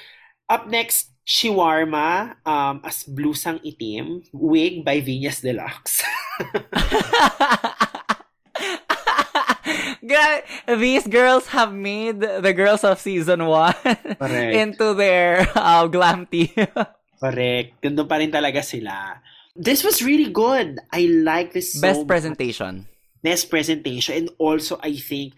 Up 0.47 0.67
next, 0.71 1.11
Shiwarma 1.27 2.39
um, 2.47 2.79
as 2.87 3.03
blusang 3.03 3.59
itim, 3.59 4.23
wig 4.31 4.87
by 4.87 5.03
Vinyas 5.03 5.43
Deluxe. 5.43 5.99
These 10.67 11.07
girls 11.07 11.47
have 11.47 11.73
made 11.73 12.19
the 12.19 12.53
girls 12.55 12.83
of 12.83 12.99
season 12.99 13.45
1 13.45 13.73
Correct. 14.19 14.55
into 14.61 14.93
their 14.93 15.47
uh, 15.55 15.87
glam 15.87 16.27
team. 16.27 16.55
Correct. 17.19 17.81
Gandun 17.81 18.07
pa 18.07 18.15
rin 18.23 18.31
talaga 18.31 18.63
sila. 18.63 19.19
This 19.51 19.83
was 19.83 20.03
really 20.03 20.29
good. 20.31 20.79
I 20.93 21.07
like 21.09 21.51
this 21.51 21.73
so 21.73 21.81
Best 21.81 21.99
much. 22.05 22.07
presentation. 22.07 22.87
Best 23.23 23.49
presentation. 23.49 24.15
And 24.15 24.29
also, 24.37 24.79
I 24.83 24.95
think 24.95 25.33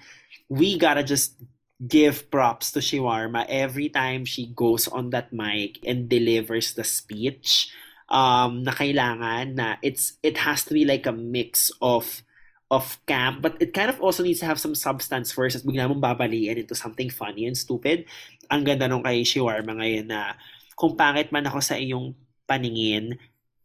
we 0.49 0.77
gotta 0.77 1.01
just 1.01 1.33
give 1.79 2.27
props 2.29 2.71
to 2.75 2.79
Shiwarma 2.79 3.47
every 3.47 3.87
time 3.87 4.25
she 4.25 4.51
goes 4.51 4.87
on 4.87 5.09
that 5.15 5.31
mic 5.31 5.79
and 5.87 6.09
delivers 6.11 6.73
the 6.75 6.83
speech 6.83 7.71
um, 8.11 8.67
na 8.67 8.75
kailangan 8.75 9.55
na 9.55 9.67
it's 9.79 10.19
it 10.19 10.43
has 10.43 10.67
to 10.67 10.75
be 10.75 10.83
like 10.83 11.07
a 11.07 11.15
mix 11.15 11.71
of 11.79 12.21
of 12.69 13.01
camp, 13.09 13.41
but 13.41 13.57
it 13.57 13.73
kind 13.73 13.89
of 13.89 13.97
also 13.97 14.21
needs 14.21 14.39
to 14.39 14.45
have 14.45 14.61
some 14.61 14.77
substance 14.77 15.33
versus 15.33 15.65
bigla 15.65 15.89
mong 15.89 16.05
babalian 16.05 16.61
into 16.61 16.77
something 16.77 17.09
funny 17.09 17.49
and 17.49 17.57
stupid. 17.57 18.05
Ang 18.45 18.61
ganda 18.61 18.85
nung 18.85 19.01
kay 19.01 19.25
Shiwarma 19.25 19.73
ngayon 19.81 20.05
na 20.05 20.37
kung 20.77 20.93
pangit 20.93 21.33
man 21.33 21.49
ako 21.49 21.59
sa 21.65 21.75
iyong 21.75 22.13
paningin, 22.45 23.17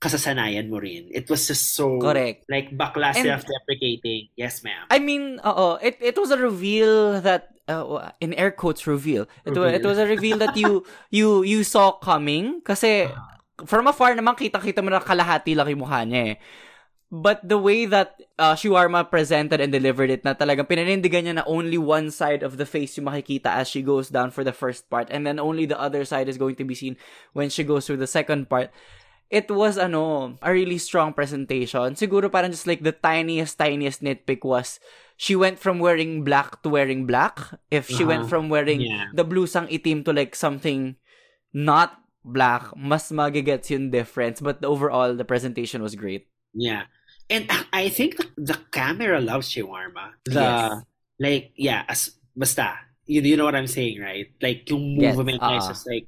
kasasanayan 0.05 0.69
mo 0.69 0.77
rin. 0.77 1.09
It 1.09 1.33
was 1.33 1.49
just 1.49 1.73
so 1.73 1.97
Correct. 1.97 2.45
like 2.53 2.69
bakla 2.77 3.17
And- 3.17 3.25
self-deprecating. 3.25 4.29
Yes, 4.37 4.61
ma'am. 4.61 4.85
I 4.93 5.01
mean, 5.01 5.41
oo, 5.41 5.81
it 5.81 5.97
it 6.05 6.17
was 6.21 6.29
a 6.29 6.37
reveal 6.37 7.25
that 7.25 7.57
uh, 7.65 8.13
in 8.21 8.37
air 8.37 8.53
quotes 8.53 8.85
reveal. 8.85 9.25
It 9.49 9.57
was, 9.57 9.73
it 9.73 9.81
Reveal. 9.81 9.89
was 9.89 9.99
a 9.99 10.07
reveal 10.07 10.37
that 10.45 10.55
you 10.61 10.85
you 11.11 11.41
you 11.41 11.65
saw 11.65 11.97
coming 11.97 12.61
kasi 12.61 13.09
from 13.65 13.89
afar 13.89 14.13
naman 14.13 14.37
kita-kita 14.37 14.85
mo 14.85 14.93
na 14.93 15.01
kalahati 15.01 15.57
lang 15.57 15.73
yung 15.73 15.81
mukha 15.89 16.05
niya 16.05 16.37
eh. 16.37 16.39
But 17.15 17.47
the 17.47 17.55
way 17.61 17.87
that 17.87 18.19
uh, 18.43 18.59
Shiwarma 18.59 19.07
presented 19.07 19.63
and 19.63 19.71
delivered 19.71 20.11
it 20.11 20.27
na 20.27 20.35
talagang 20.35 20.67
pinanindigan 20.67 21.23
niya 21.31 21.35
na 21.39 21.47
only 21.47 21.79
one 21.79 22.11
side 22.11 22.43
of 22.43 22.59
the 22.59 22.67
face 22.67 22.99
yung 22.99 23.07
makikita 23.07 23.55
as 23.55 23.71
she 23.71 23.87
goes 23.87 24.11
down 24.11 24.35
for 24.35 24.43
the 24.43 24.51
first 24.51 24.91
part 24.91 25.07
and 25.15 25.23
then 25.23 25.39
only 25.39 25.63
the 25.63 25.79
other 25.79 26.03
side 26.03 26.27
is 26.27 26.35
going 26.35 26.59
to 26.59 26.67
be 26.67 26.75
seen 26.75 26.99
when 27.31 27.47
she 27.47 27.63
goes 27.63 27.87
through 27.87 28.03
the 28.03 28.11
second 28.11 28.51
part. 28.51 28.75
It 29.31 29.51
was 29.51 29.79
ano, 29.79 30.37
a 30.43 30.53
really 30.53 30.79
strong 30.79 31.13
presentation. 31.13 31.97
Siguro 31.99 32.31
parang 32.31 32.53
just 32.53 32.69
like 32.69 32.85
the 32.85 32.93
tiniest 32.95 33.59
tiniest 33.59 34.03
nitpick 34.05 34.45
was 34.45 34.79
she 35.17 35.35
went 35.35 35.59
from 35.59 35.79
wearing 35.81 36.23
black 36.23 36.63
to 36.63 36.69
wearing 36.69 37.07
black. 37.07 37.41
If 37.71 37.89
she 37.91 38.05
went 38.05 38.27
Uh-huh. 38.27 38.31
from 38.31 38.45
wearing 38.53 38.83
Yeah. 38.85 39.11
the 39.17 39.25
blue 39.27 39.47
sang 39.51 39.67
itim 39.73 40.05
to 40.07 40.13
like 40.15 40.37
something 40.39 40.97
not 41.55 41.99
black, 42.23 42.71
mas 42.77 43.11
magigets 43.11 43.71
yung 43.71 43.91
difference. 43.91 44.41
But 44.41 44.63
overall, 44.65 45.15
the 45.17 45.27
presentation 45.27 45.83
was 45.83 45.95
great. 45.95 46.29
Yeah. 46.55 46.87
And 47.31 47.49
I 47.73 47.89
think 47.89 48.21
the, 48.37 48.55
camera 48.71 49.19
loves 49.19 49.49
Shawarma. 49.51 50.21
The 50.29 50.35
Yes. 50.45 50.73
like 51.19 51.45
yeah, 51.57 51.83
as 51.89 52.13
basta. 52.37 52.77
You, 53.07 53.21
you 53.21 53.37
know 53.37 53.45
what 53.49 53.57
I'm 53.57 53.69
saying, 53.69 54.01
right? 54.01 54.29
Like 54.41 54.69
yung 54.71 55.01
Yes, 55.01 55.17
movement 55.17 55.41
niya 55.41 55.59
is 55.59 55.65
uh-uh. 55.65 55.73
just 55.75 55.85
like 55.89 56.07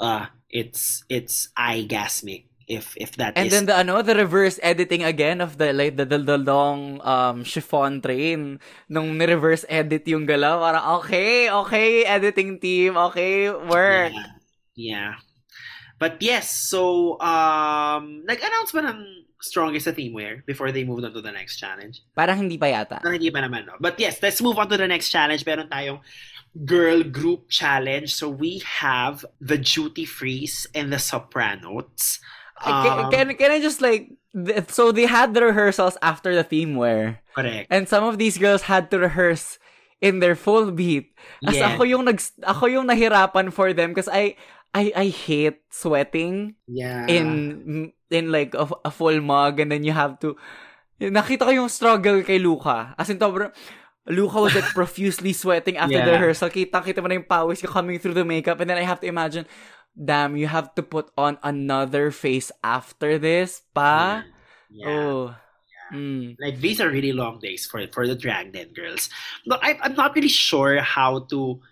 uh 0.00 0.26
it's 0.50 1.04
it's 1.08 1.48
eye-gasmic 1.56 2.46
if 2.66 2.98
if 2.98 3.14
that 3.16 3.38
And 3.38 3.46
is 3.46 3.54
then 3.54 3.66
the 3.70 3.78
ano, 3.78 4.02
the 4.02 4.14
reverse 4.14 4.58
editing 4.62 5.06
again 5.06 5.40
of 5.40 5.58
the 5.58 5.72
like 5.72 5.96
the 5.96 6.04
the, 6.04 6.18
the 6.18 6.38
long 6.38 6.98
um 7.06 7.46
chiffon 7.46 8.02
train 8.02 8.58
nung 8.90 9.14
ni-reverse 9.14 9.64
edit 9.70 10.02
yung 10.10 10.26
galaw, 10.26 10.58
parang 10.58 10.84
okay, 11.02 11.46
okay, 11.46 12.02
editing 12.04 12.58
team, 12.58 12.98
okay, 12.98 13.50
work. 13.50 14.10
Yeah. 14.12 14.30
Yeah. 14.76 15.12
But 15.96 16.20
yes, 16.20 16.50
so 16.50 17.16
um 17.22 18.26
nag-announce 18.26 18.74
ba 18.74 18.82
ng 18.84 18.98
strongest 19.40 19.86
sa 19.86 19.94
teamwear 19.94 20.42
before 20.42 20.74
they 20.74 20.82
moved 20.82 21.06
on 21.06 21.14
to 21.14 21.22
the 21.22 21.32
next 21.32 21.62
challenge? 21.62 22.02
Parang 22.18 22.36
hindi 22.36 22.58
pa 22.58 22.66
yata. 22.66 22.98
Parang 22.98 23.16
hindi 23.16 23.30
pa 23.30 23.46
naman, 23.46 23.64
no? 23.64 23.78
But 23.78 23.94
yes, 23.96 24.18
let's 24.18 24.42
move 24.42 24.58
on 24.58 24.66
to 24.68 24.76
the 24.76 24.90
next 24.90 25.14
challenge. 25.14 25.46
Meron 25.46 25.70
tayong 25.70 26.02
girl 26.64 27.02
group 27.02 27.50
challenge. 27.50 28.14
So 28.14 28.28
we 28.30 28.62
have 28.64 29.24
the 29.40 29.58
Duty 29.58 30.04
Freeze 30.06 30.66
and 30.74 30.92
the 30.92 30.98
Sopranos. 30.98 32.20
can, 32.62 32.72
Um, 32.72 33.10
can, 33.12 33.26
can 33.36 33.50
I 33.52 33.60
just 33.60 33.84
like 33.84 34.08
so 34.72 34.92
they 34.92 35.04
had 35.08 35.32
the 35.36 35.44
rehearsals 35.44 35.96
after 36.00 36.32
the 36.36 36.44
theme 36.44 36.76
wear 36.76 37.20
Correct. 37.36 37.68
and 37.72 37.88
some 37.88 38.04
of 38.04 38.16
these 38.20 38.36
girls 38.36 38.68
had 38.68 38.90
to 38.92 38.98
rehearse 39.00 39.56
in 40.00 40.20
their 40.20 40.36
full 40.36 40.72
beat. 40.72 41.12
As 41.44 41.56
Yeah. 41.56 41.72
ako 41.72 41.84
yung 41.88 42.04
nag 42.04 42.20
ako 42.44 42.68
yung 42.68 42.84
nahirapan 42.88 43.48
for 43.52 43.72
them 43.72 43.92
because 43.96 44.08
I 44.12 44.36
I 44.76 44.92
I 44.92 45.06
hate 45.08 45.64
sweating 45.72 46.56
Yeah. 46.68 47.08
in 47.08 47.92
in 48.12 48.28
like 48.32 48.52
a, 48.52 48.68
a 48.84 48.92
full 48.92 49.20
mug 49.24 49.56
and 49.60 49.72
then 49.72 49.84
you 49.84 49.92
have 49.96 50.20
to 50.20 50.36
nakita 51.00 51.48
ko 51.48 51.52
yung 51.52 51.68
struggle 51.72 52.20
kay 52.24 52.36
Luca. 52.40 52.92
As 52.96 53.08
in, 53.08 53.16
sobrang- 53.20 53.52
Luca 54.06 54.38
was 54.40 54.54
like 54.54 54.70
profusely 54.70 55.32
sweating 55.34 55.76
after 55.76 55.98
the 55.98 56.06
Yeah. 56.06 56.18
rehearsal. 56.18 56.50
Kita, 56.50 56.78
kita 56.82 57.02
mo 57.02 57.10
na 57.10 57.18
yung 57.18 57.26
pawis 57.26 57.58
ko 57.58 57.68
coming 57.68 57.98
through 57.98 58.14
the 58.14 58.24
makeup 58.24 58.62
and 58.62 58.70
then 58.70 58.78
I 58.78 58.86
have 58.86 59.02
to 59.02 59.10
imagine, 59.10 59.46
damn, 59.98 60.38
you 60.38 60.46
have 60.46 60.74
to 60.78 60.82
put 60.82 61.10
on 61.18 61.38
another 61.42 62.14
face 62.14 62.54
after 62.62 63.18
this 63.18 63.66
pa? 63.74 64.22
Yeah. 64.70 64.86
Oh. 64.86 65.34
Mm. 65.94 66.34
Like 66.42 66.58
these 66.58 66.80
are 66.82 66.90
really 66.90 67.14
long 67.14 67.38
days 67.38 67.66
for 67.66 67.78
for 67.94 68.06
the 68.06 68.18
drag 68.18 68.50
den 68.50 68.74
girls. 68.74 69.06
But 69.46 69.62
I, 69.62 69.78
I'm 69.82 69.94
not 69.94 70.14
really 70.18 70.30
sure 70.30 70.82
how 70.82 71.30
to, 71.30 71.62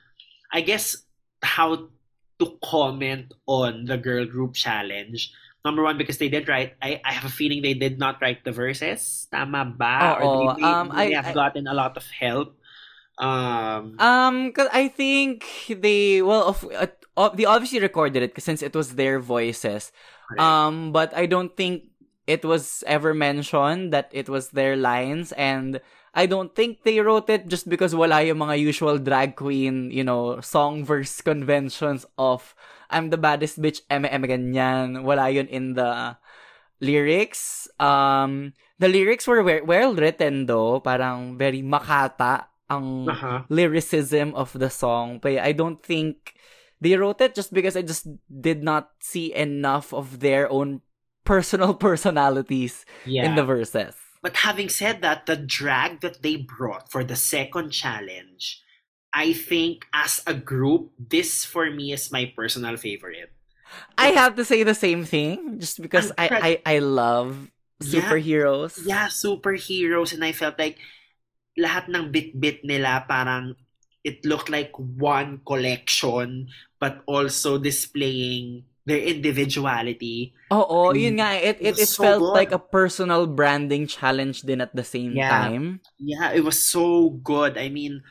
I 0.54 0.62
guess, 0.62 0.94
how 1.42 1.90
to 2.38 2.46
comment 2.62 3.34
on 3.46 3.86
the 3.86 3.98
girl 3.98 4.26
group 4.26 4.54
challenge. 4.54 5.34
Number 5.64 5.82
one, 5.82 5.96
because 5.96 6.18
they 6.18 6.28
did 6.28 6.46
write, 6.46 6.76
I, 6.82 7.00
I 7.04 7.12
have 7.16 7.24
a 7.24 7.32
feeling 7.32 7.62
they 7.62 7.72
did 7.72 7.98
not 7.98 8.20
write 8.20 8.44
the 8.44 8.52
verses. 8.52 9.26
Tama 9.32 9.64
ba? 9.64 10.20
Oo, 10.20 10.28
or 10.28 10.54
they, 10.56 10.60
may, 10.60 10.68
um, 10.68 10.88
they 10.92 11.16
I- 11.16 11.16
have 11.16 11.32
I- 11.32 11.32
gotten 11.32 11.66
a 11.66 11.72
lot 11.72 11.96
of 11.96 12.04
help. 12.12 12.52
Um, 13.16 13.96
Um, 13.98 14.52
cause 14.52 14.68
I 14.72 14.88
think 14.88 15.46
they, 15.70 16.20
well, 16.20 16.48
of, 16.52 16.66
uh, 17.16 17.28
they 17.32 17.46
obviously 17.46 17.80
recorded 17.80 18.22
it 18.22 18.34
since 18.42 18.60
it 18.60 18.74
was 18.74 18.96
their 18.96 19.20
voices. 19.20 19.90
correct. 20.28 20.40
Um, 20.42 20.92
but 20.92 21.16
I 21.16 21.24
don't 21.24 21.56
think 21.56 21.84
it 22.26 22.44
was 22.44 22.84
ever 22.86 23.14
mentioned 23.14 23.92
that 23.94 24.10
it 24.12 24.28
was 24.28 24.50
their 24.50 24.76
lines 24.76 25.32
and 25.32 25.80
I 26.12 26.26
don't 26.26 26.54
think 26.54 26.82
they 26.84 27.00
wrote 27.00 27.30
it 27.30 27.48
just 27.48 27.68
because 27.70 27.94
wala 27.94 28.20
yung 28.22 28.38
mga 28.38 28.58
usual 28.60 28.98
drag 28.98 29.36
queen, 29.36 29.90
you 29.90 30.04
know, 30.04 30.40
song 30.40 30.84
verse 30.84 31.20
conventions 31.22 32.04
of 32.18 32.54
I'm 32.90 33.10
the 33.10 33.20
baddest 33.20 33.60
bitch, 33.60 33.82
eme 33.90 34.08
eme 34.08 34.26
ganyan. 34.28 35.02
Wala 35.02 35.30
yun 35.30 35.46
in 35.48 35.74
the 35.74 36.16
lyrics. 36.80 37.68
Um, 37.78 38.52
the 38.78 38.88
lyrics 38.88 39.26
were 39.26 39.42
we- 39.42 39.62
well 39.64 39.94
written 39.94 40.46
though, 40.46 40.80
parang 40.80 41.38
very 41.38 41.62
makata 41.62 42.46
ang 42.70 43.08
uh-huh. 43.08 43.44
lyricism 43.48 44.34
of 44.34 44.52
the 44.52 44.70
song. 44.70 45.18
But 45.20 45.38
I 45.38 45.52
don't 45.52 45.82
think 45.82 46.34
they 46.80 46.96
wrote 46.96 47.20
it 47.20 47.34
just 47.34 47.52
because 47.52 47.76
I 47.76 47.82
just 47.82 48.06
did 48.28 48.62
not 48.62 48.90
see 49.00 49.32
enough 49.34 49.92
of 49.92 50.20
their 50.20 50.50
own 50.50 50.80
personal 51.24 51.74
personalities 51.88 52.84
Yeah. 53.04 53.24
in 53.24 53.34
the 53.34 53.44
verses. 53.44 53.96
But 54.24 54.40
having 54.40 54.70
said 54.72 55.02
that, 55.02 55.26
the 55.26 55.36
drag 55.36 56.00
that 56.00 56.22
they 56.24 56.36
brought 56.36 56.90
for 56.90 57.04
the 57.04 57.16
second 57.16 57.76
challenge, 57.76 58.63
I 59.14 59.32
think 59.32 59.86
as 59.94 60.20
a 60.26 60.34
group, 60.34 60.90
this 60.98 61.46
for 61.46 61.70
me 61.70 61.94
is 61.94 62.10
my 62.10 62.34
personal 62.34 62.76
favorite. 62.76 63.30
I 63.96 64.10
have 64.10 64.34
to 64.36 64.44
say 64.44 64.62
the 64.62 64.74
same 64.74 65.04
thing 65.04 65.58
just 65.58 65.80
because 65.80 66.10
I, 66.18 66.60
I, 66.66 66.76
I 66.76 66.78
love 66.78 67.50
superheroes. 67.82 68.82
Yeah, 68.84 69.06
superheroes. 69.06 70.12
And 70.12 70.24
I 70.24 70.32
felt 70.32 70.58
like 70.58 70.78
lahat 71.58 71.88
ng 71.88 72.10
bit-bit 72.10 72.66
nila 72.66 73.06
parang 73.06 73.54
it 74.02 74.26
looked 74.26 74.50
like 74.50 74.74
one 74.76 75.40
collection 75.46 76.50
but 76.78 77.00
also 77.06 77.56
displaying 77.56 78.66
their 78.84 79.00
individuality. 79.00 80.34
Oo, 80.52 80.92
and 80.92 81.00
yun 81.00 81.16
nga. 81.16 81.40
It, 81.40 81.56
it, 81.56 81.78
it, 81.78 81.88
it 81.88 81.88
so 81.88 82.02
felt 82.04 82.20
good. 82.20 82.36
like 82.36 82.52
a 82.52 82.60
personal 82.60 83.26
branding 83.26 83.86
challenge 83.86 84.42
din 84.42 84.60
at 84.60 84.76
the 84.76 84.84
same 84.84 85.16
yeah. 85.16 85.30
time. 85.30 85.80
Yeah, 85.98 86.32
it 86.36 86.44
was 86.44 86.60
so 86.60 87.16
good. 87.24 87.56
I 87.56 87.70
mean, 87.70 88.02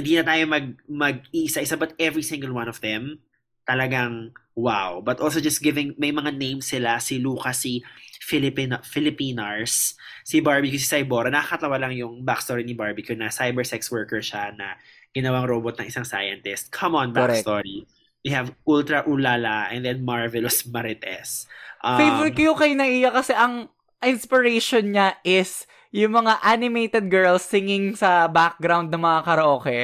hindi 0.00 0.16
na 0.16 0.24
tayo 0.24 0.42
mag, 0.48 0.66
mag-isa-isa 0.88 1.76
but 1.76 1.92
every 2.00 2.24
single 2.24 2.56
one 2.56 2.66
of 2.66 2.80
them 2.80 3.20
talagang 3.68 4.34
wow. 4.58 4.98
But 4.98 5.22
also 5.22 5.38
just 5.38 5.62
giving, 5.62 5.94
may 5.96 6.10
mga 6.10 6.34
names 6.34 6.68
sila, 6.68 6.98
si 6.98 7.22
Lucas, 7.22 7.62
si 7.62 7.84
Filipina, 8.20 8.82
Filipinars, 8.84 9.94
si 10.26 10.42
Barbecue, 10.42 10.78
si 10.78 10.88
Cybora. 10.90 11.30
Nakakatawa 11.32 11.80
lang 11.80 11.94
yung 11.96 12.26
backstory 12.26 12.66
ni 12.66 12.74
Barbecue 12.74 13.16
na 13.16 13.32
cyber 13.32 13.64
sex 13.64 13.88
worker 13.88 14.20
siya 14.20 14.52
na 14.54 14.76
ginawang 15.14 15.46
robot 15.48 15.80
ng 15.80 15.88
isang 15.88 16.06
scientist. 16.06 16.70
Come 16.70 16.94
on, 16.94 17.10
backstory. 17.14 17.86
Correct. 17.86 17.98
We 18.20 18.36
have 18.36 18.52
Ultra 18.68 19.08
Ulala 19.08 19.72
and 19.72 19.80
then 19.80 20.04
Marvelous 20.04 20.68
Marites. 20.68 21.48
Um, 21.80 21.96
Favorite 21.96 22.36
ko 22.36 22.42
yung 22.52 22.58
kay 22.60 22.72
Naiya 22.76 23.08
kasi 23.08 23.32
ang 23.32 23.72
inspiration 24.04 24.92
niya 24.92 25.16
is 25.24 25.64
yung 25.90 26.14
mga 26.14 26.38
animated 26.46 27.10
girls 27.10 27.42
singing 27.42 27.98
sa 27.98 28.30
background 28.30 28.94
ng 28.94 29.02
mga 29.02 29.20
karaoke. 29.26 29.80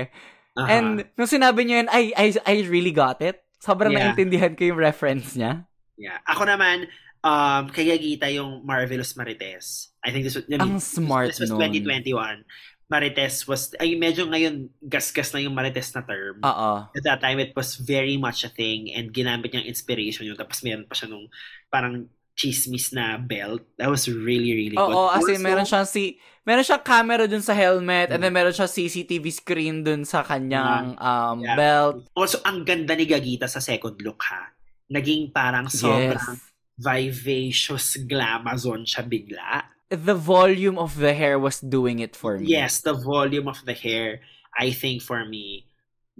Uh-huh. 0.57 0.69
And 0.71 1.05
nung 1.19 1.29
sinabi 1.29 1.67
niya 1.67 1.85
yun, 1.85 1.89
I, 1.91 2.03
I, 2.17 2.27
I 2.47 2.55
really 2.71 2.95
got 2.95 3.21
it. 3.21 3.43
Sobrang 3.59 3.93
yeah. 3.93 4.15
naintindihan 4.15 4.55
ko 4.55 4.71
yung 4.71 4.81
reference 4.81 5.35
niya. 5.35 5.67
Yeah. 5.99 6.23
Ako 6.25 6.47
naman, 6.47 6.87
um, 7.27 7.69
kay 7.75 7.91
Gagita 7.91 8.31
yung 8.31 8.63
Marvelous 8.63 9.19
Marites. 9.19 9.91
I 10.01 10.15
think 10.15 10.23
this 10.23 10.39
was, 10.39 10.47
I 10.47 10.57
mean, 10.57 10.63
Ang 10.63 10.81
smart 10.81 11.35
this 11.35 11.43
was 11.43 11.51
nun. 11.51 11.75
2021. 11.75 12.47
Marites 12.87 13.43
was, 13.51 13.75
ay 13.83 13.99
medyo 13.99 14.31
ngayon 14.31 14.71
gasgas 14.79 15.35
na 15.35 15.43
yung 15.43 15.59
Marites 15.59 15.91
na 15.91 16.07
term. 16.07 16.39
Oo. 16.39 16.71
At 16.87 17.03
that 17.03 17.19
time, 17.19 17.43
it 17.43 17.51
was 17.59 17.75
very 17.75 18.15
much 18.15 18.47
a 18.47 18.53
thing 18.53 18.95
and 18.95 19.11
ginamit 19.11 19.51
niyang 19.51 19.67
inspiration 19.67 20.23
yun. 20.23 20.39
Tapos 20.39 20.63
meron 20.63 20.87
pa 20.87 20.95
siya 20.95 21.11
nung 21.11 21.27
parang 21.67 22.07
chismis 22.37 22.93
na 22.93 23.17
belt. 23.17 23.65
That 23.81 23.89
was 23.89 24.07
really, 24.07 24.53
really 24.53 24.77
good. 24.77 24.93
Oo, 24.93 25.09
as 25.09 25.25
in, 25.27 25.41
meron 25.41 25.65
siyang 25.65 25.89
si, 25.89 26.21
meron 26.45 26.63
siyang 26.63 26.85
camera 26.85 27.25
dun 27.25 27.43
sa 27.43 27.57
helmet 27.57 28.13
mm-hmm. 28.13 28.15
and 28.15 28.21
then 28.21 28.33
meron 28.37 28.53
siyang 28.53 28.71
CCTV 28.71 29.25
screen 29.33 29.81
dun 29.83 30.05
sa 30.05 30.21
kanyang 30.23 31.01
um, 31.01 31.41
yeah. 31.41 31.57
belt. 31.57 32.05
Also, 32.13 32.39
ang 32.45 32.63
ganda 32.63 32.93
ni 32.93 33.09
Gagita 33.09 33.49
sa 33.49 33.59
second 33.59 33.97
look 34.05 34.21
ha. 34.29 34.53
Naging 34.93 35.33
parang 35.33 35.67
sobrang 35.67 36.15
yes. 36.15 36.45
vivacious 36.79 37.99
glamazon 38.05 38.85
siya 38.85 39.03
bigla 39.03 39.65
the 39.91 40.15
volume 40.15 40.79
of 40.79 40.99
the 40.99 41.15
hair 41.15 41.39
was 41.39 41.61
doing 41.61 42.01
it 42.01 42.17
for 42.17 42.39
me. 42.39 42.47
Yes, 42.47 42.81
the 42.81 42.95
volume 42.95 43.49
of 43.49 43.65
the 43.65 43.75
hair, 43.75 44.21
I 44.59 44.71
think 44.71 45.03
for 45.03 45.25
me, 45.25 45.67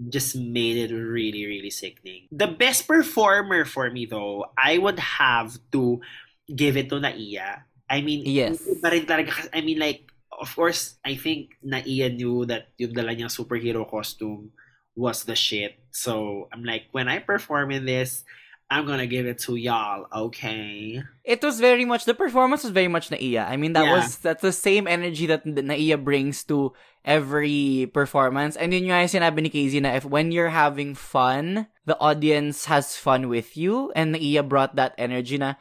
just 0.09 0.35
made 0.35 0.77
it 0.77 0.93
really, 0.93 1.45
really 1.45 1.69
sickening. 1.69 2.27
The 2.31 2.47
best 2.47 2.87
performer 2.87 3.65
for 3.65 3.89
me 3.89 4.05
though, 4.05 4.45
I 4.57 4.77
would 4.77 4.99
have 4.99 5.57
to 5.71 6.01
give 6.53 6.77
it 6.77 6.89
to 6.89 7.01
Naiya. 7.01 7.63
I 7.89 8.01
mean, 8.01 8.23
yes. 8.25 8.61
I 8.83 9.61
mean, 9.61 9.79
like, 9.79 10.11
of 10.39 10.53
course, 10.55 10.95
I 11.03 11.15
think 11.15 11.57
Naiya 11.65 12.13
knew 12.15 12.45
that 12.45 12.69
yung 12.77 12.93
dala 12.93 13.15
niyang 13.15 13.33
superhero 13.33 13.89
costume 13.89 14.51
was 14.95 15.23
the 15.23 15.35
shit. 15.35 15.79
So 15.91 16.47
I'm 16.53 16.63
like, 16.63 16.85
when 16.91 17.07
I 17.07 17.19
perform 17.19 17.71
in 17.71 17.85
this, 17.85 18.23
I'm 18.69 18.85
gonna 18.85 19.07
give 19.07 19.25
it 19.25 19.39
to 19.47 19.55
y'all, 19.55 20.07
okay? 20.11 21.01
It 21.23 21.41
was 21.41 21.59
very 21.59 21.85
much 21.85 22.03
the 22.03 22.13
performance 22.13 22.63
was 22.63 22.71
very 22.71 22.89
much 22.89 23.09
Naiya. 23.09 23.47
I 23.47 23.55
mean 23.55 23.73
that 23.73 23.85
yeah. 23.85 23.95
was 23.95 24.17
that's 24.17 24.41
the 24.41 24.51
same 24.51 24.87
energy 24.87 25.25
that 25.27 25.45
Naiya 25.45 26.03
brings 26.03 26.43
to 26.51 26.73
every 27.05 27.89
performance. 27.93 28.59
And 28.59 28.73
yun 28.73 28.83
yung 28.83 29.07
sinabi 29.07 29.47
ni 29.47 29.49
Casey 29.49 29.79
na 29.79 29.95
if 29.95 30.03
when 30.03 30.35
you're 30.35 30.51
having 30.51 30.95
fun, 30.95 31.67
the 31.85 31.97
audience 31.99 32.65
has 32.65 32.99
fun 32.99 33.29
with 33.31 33.55
you. 33.55 33.91
And 33.95 34.13
Naiya 34.13 34.43
brought 34.43 34.75
that 34.75 34.93
energy 34.97 35.37
na 35.39 35.55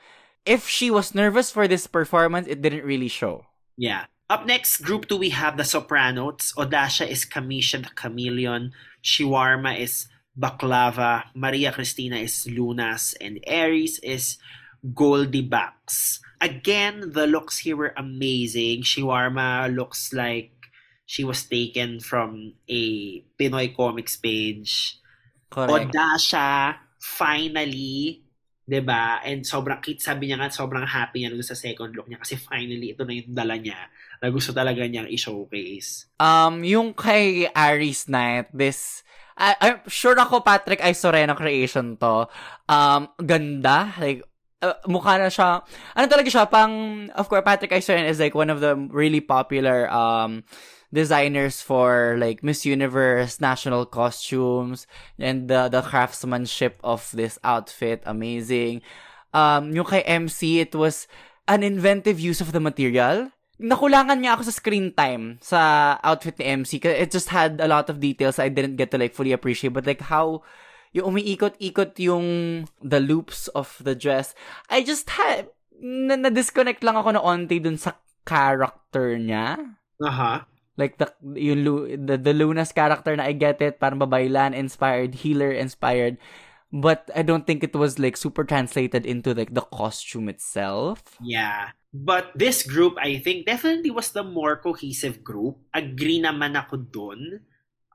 if 0.45 0.66
she 0.66 0.90
was 0.90 1.14
nervous 1.14 1.51
for 1.51 1.69
this 1.69 1.87
performance, 1.87 2.51
it 2.51 2.61
didn't 2.61 2.85
really 2.85 3.09
show. 3.09 3.47
Yeah. 3.79 4.07
Up 4.29 4.47
next, 4.47 4.83
group 4.83 5.07
two, 5.07 5.16
we 5.16 5.31
have 5.31 5.57
the 5.57 5.62
Sopranos. 5.62 6.53
Odasha 6.59 7.07
is 7.07 7.25
Kamisha 7.25 7.79
the 7.79 7.90
Chameleon. 7.95 8.75
Shiwarma 9.05 9.79
is 9.79 10.09
Baklava, 10.37 11.33
Maria 11.35 11.72
Cristina 11.72 12.20
is 12.20 12.46
Lunas, 12.46 13.16
and 13.20 13.40
Aries 13.49 13.99
is 14.05 14.37
Goldie 14.94 15.42
Backs. 15.42 16.20
Again, 16.40 17.16
the 17.16 17.27
looks 17.27 17.64
here 17.64 17.77
were 17.77 17.96
amazing. 17.96 18.85
Shiwarma 18.85 19.72
looks 19.75 20.12
like 20.12 20.53
she 21.09 21.25
was 21.25 21.42
taken 21.49 22.01
from 22.01 22.53
a 22.68 23.25
Pinoy 23.40 23.72
comics 23.75 24.20
page. 24.20 25.01
Correct. 25.49 25.96
Odasha, 25.96 26.77
finally, 27.01 28.27
'di 28.66 28.83
ba? 28.83 29.22
And 29.22 29.46
sobrang 29.46 29.79
kit 29.79 30.03
sabi 30.03 30.27
niya 30.29 30.42
nga 30.42 30.51
sobrang 30.51 30.83
happy 30.83 31.22
niya 31.22 31.38
sa 31.46 31.55
second 31.55 31.94
look 31.94 32.11
niya 32.11 32.18
kasi 32.18 32.35
finally 32.35 32.92
ito 32.92 33.07
na 33.07 33.14
yung 33.14 33.31
dala 33.31 33.55
niya 33.55 33.79
na 34.18 34.27
gusto 34.29 34.51
talaga 34.51 34.83
niyang 34.83 35.07
i-showcase. 35.07 36.11
Um 36.18 36.66
yung 36.66 36.90
kay 36.90 37.46
Aries 37.55 38.11
Knight, 38.11 38.51
this 38.51 39.06
I, 39.37 39.57
I'm 39.61 39.79
sure 39.87 40.16
ako, 40.18 40.40
Patrick, 40.40 40.81
ay 40.81 40.96
Sorena 40.96 41.37
creation 41.37 41.96
to. 42.01 42.27
Um, 42.68 43.09
ganda. 43.20 43.92
Like, 44.01 44.25
uh, 44.64 44.81
mukha 44.88 45.20
na 45.20 45.29
siya, 45.29 45.61
ano 45.92 46.07
talaga 46.09 46.29
siya, 46.33 46.49
pang, 46.49 47.09
of 47.12 47.29
course, 47.29 47.44
Patrick 47.44 47.70
Isoren 47.70 48.09
is 48.09 48.18
like 48.18 48.35
one 48.35 48.49
of 48.49 48.61
the 48.61 48.75
really 48.90 49.20
popular, 49.20 49.90
um, 49.92 50.44
designers 50.92 51.61
for 51.61 52.16
like 52.18 52.42
Miss 52.42 52.64
Universe 52.64 53.40
national 53.40 53.87
costumes 53.87 54.87
and 55.18 55.49
the 55.49 55.68
the 55.68 55.83
craftsmanship 55.83 56.79
of 56.85 57.11
this 57.12 57.38
outfit. 57.42 58.03
Amazing. 58.07 58.83
Um 59.35 59.75
yung 59.75 59.87
kay 59.87 60.03
MC 60.07 60.64
it 60.64 60.75
was 60.75 61.11
an 61.51 61.62
inventive 61.62 62.18
use 62.18 62.40
of 62.40 62.53
the 62.53 62.62
material 62.62 63.31
nakulangan 63.57 64.21
niya 64.21 64.37
ako 64.37 64.42
sa 64.49 64.55
screen 64.55 64.92
time 64.92 65.40
sa 65.40 65.61
outfit 66.05 66.37
ni 66.37 66.45
MC 66.64 66.77
kasi 66.77 66.95
it 66.97 67.09
just 67.09 67.33
had 67.33 67.57
a 67.61 67.69
lot 67.69 67.88
of 67.88 68.01
details 68.01 68.37
I 68.37 68.53
didn't 68.53 68.77
get 68.77 68.92
to 68.92 69.01
like 69.01 69.16
fully 69.16 69.33
appreciate. 69.33 69.73
But 69.73 69.88
like 69.88 70.05
how 70.12 70.45
yung 70.92 71.16
umiikot-ikot 71.16 71.97
yung 72.01 72.27
the 72.81 73.01
loops 73.01 73.49
of 73.53 73.77
the 73.81 73.97
dress 73.97 74.33
I 74.69 74.81
just 74.81 75.09
had 75.12 75.53
na, 75.77 76.16
na-disconnect 76.16 76.81
lang 76.85 76.97
ako 76.97 77.16
na 77.16 77.25
onti 77.25 77.61
dun 77.61 77.77
sa 77.77 77.97
character 78.25 79.16
niya. 79.16 79.61
Aha 80.01 80.09
uh-huh. 80.09 80.38
like 80.77 81.01
the 81.01 81.09
yung 81.37 81.64
the, 82.05 82.21
the 82.21 82.37
Luna's 82.37 82.73
character 82.73 83.16
na 83.16 83.29
I 83.29 83.33
get 83.33 83.61
it 83.64 83.81
parang 83.81 84.01
babaylan 84.01 84.53
inspired 84.53 85.25
healer 85.25 85.49
inspired. 85.53 86.21
But 86.77 87.09
I 87.14 87.23
don't 87.23 87.47
think 87.47 87.62
it 87.62 87.73
was 87.73 87.97
like 87.97 88.19
super 88.21 88.45
translated 88.45 89.07
into 89.07 89.33
like 89.33 89.55
the 89.55 89.64
costume 89.64 90.29
itself. 90.29 91.16
Yeah 91.25 91.73
But 91.96 92.37
this 92.37 92.61
group, 92.61 93.00
I 93.00 93.16
think, 93.24 93.48
definitely 93.48 93.88
was 93.88 94.12
the 94.12 94.26
more 94.26 94.61
cohesive 94.61 95.24
group. 95.24 95.56
Agree 95.72 96.20
naman 96.20 96.52
ako 96.52 96.85
dun. 96.92 97.40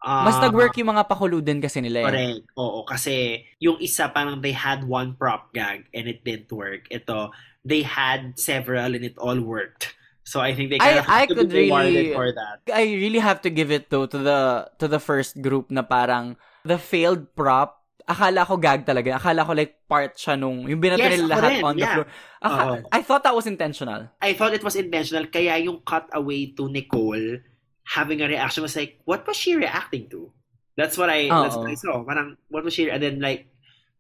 Uh, 0.02 0.26
Mas 0.26 0.42
nag-work 0.42 0.74
yung 0.82 0.98
mga 0.98 1.06
pakuluden 1.06 1.62
kasi 1.62 1.78
nila 1.78 2.02
eh. 2.02 2.08
Correct. 2.10 2.46
Oo, 2.58 2.82
kasi 2.90 3.46
yung 3.62 3.78
isa 3.78 4.10
parang 4.10 4.42
they 4.42 4.58
had 4.58 4.82
one 4.90 5.14
prop 5.14 5.54
gag 5.54 5.86
and 5.94 6.10
it 6.10 6.26
didn't 6.26 6.50
work. 6.50 6.90
Ito, 6.90 7.30
they 7.62 7.86
had 7.86 8.34
several 8.42 8.98
and 8.98 9.06
it 9.06 9.14
all 9.22 9.38
worked. 9.38 9.94
So 10.26 10.42
I 10.42 10.54
think 10.58 10.74
they 10.74 10.82
kind 10.82 10.98
I, 10.98 11.02
of 11.02 11.06
I 11.10 11.24
could 11.30 11.52
really, 11.52 12.14
for 12.14 12.34
that. 12.34 12.66
I 12.70 12.98
really 12.98 13.22
have 13.22 13.42
to 13.46 13.50
give 13.50 13.70
it 13.70 13.90
though 13.90 14.06
to 14.06 14.18
the 14.18 14.70
to 14.78 14.88
the 14.88 15.02
first 15.02 15.42
group 15.42 15.70
na 15.70 15.82
parang 15.82 16.38
the 16.66 16.78
failed 16.78 17.34
prop 17.34 17.81
akala 18.08 18.48
ko 18.48 18.58
gag 18.58 18.86
talaga. 18.86 19.18
Akala 19.18 19.46
ko 19.46 19.54
like 19.54 19.86
part 19.88 20.18
siya 20.18 20.40
nung, 20.40 20.66
yung 20.70 20.82
binato 20.82 21.02
yes, 21.02 21.20
nila 21.20 21.38
lahat 21.38 21.52
rin. 21.52 21.64
on 21.64 21.76
the 21.76 21.84
yeah. 21.84 21.94
floor. 21.94 22.08
Aka- 22.42 22.66
uh, 22.66 22.78
I 22.92 23.02
thought 23.02 23.24
that 23.24 23.36
was 23.36 23.48
intentional. 23.48 24.10
I 24.22 24.34
thought 24.34 24.54
it 24.54 24.64
was 24.64 24.76
intentional. 24.76 25.28
Kaya 25.28 25.58
yung 25.62 25.82
cut 25.86 26.10
away 26.14 26.54
to 26.58 26.70
Nicole 26.70 27.42
having 27.86 28.22
a 28.22 28.28
reaction 28.28 28.64
was 28.64 28.76
like, 28.76 29.02
what 29.06 29.26
was 29.28 29.36
she 29.36 29.56
reacting 29.56 30.08
to? 30.10 30.32
That's 30.78 30.98
what 30.98 31.10
I, 31.10 31.28
Uh-oh. 31.28 31.44
that's 31.44 31.58
what 31.58 31.70
I 31.70 31.76
saw. 31.76 32.04
Parang, 32.04 32.38
what 32.48 32.64
was 32.64 32.74
she, 32.74 32.90
and 32.90 33.04
then 33.04 33.20
like, 33.20 33.52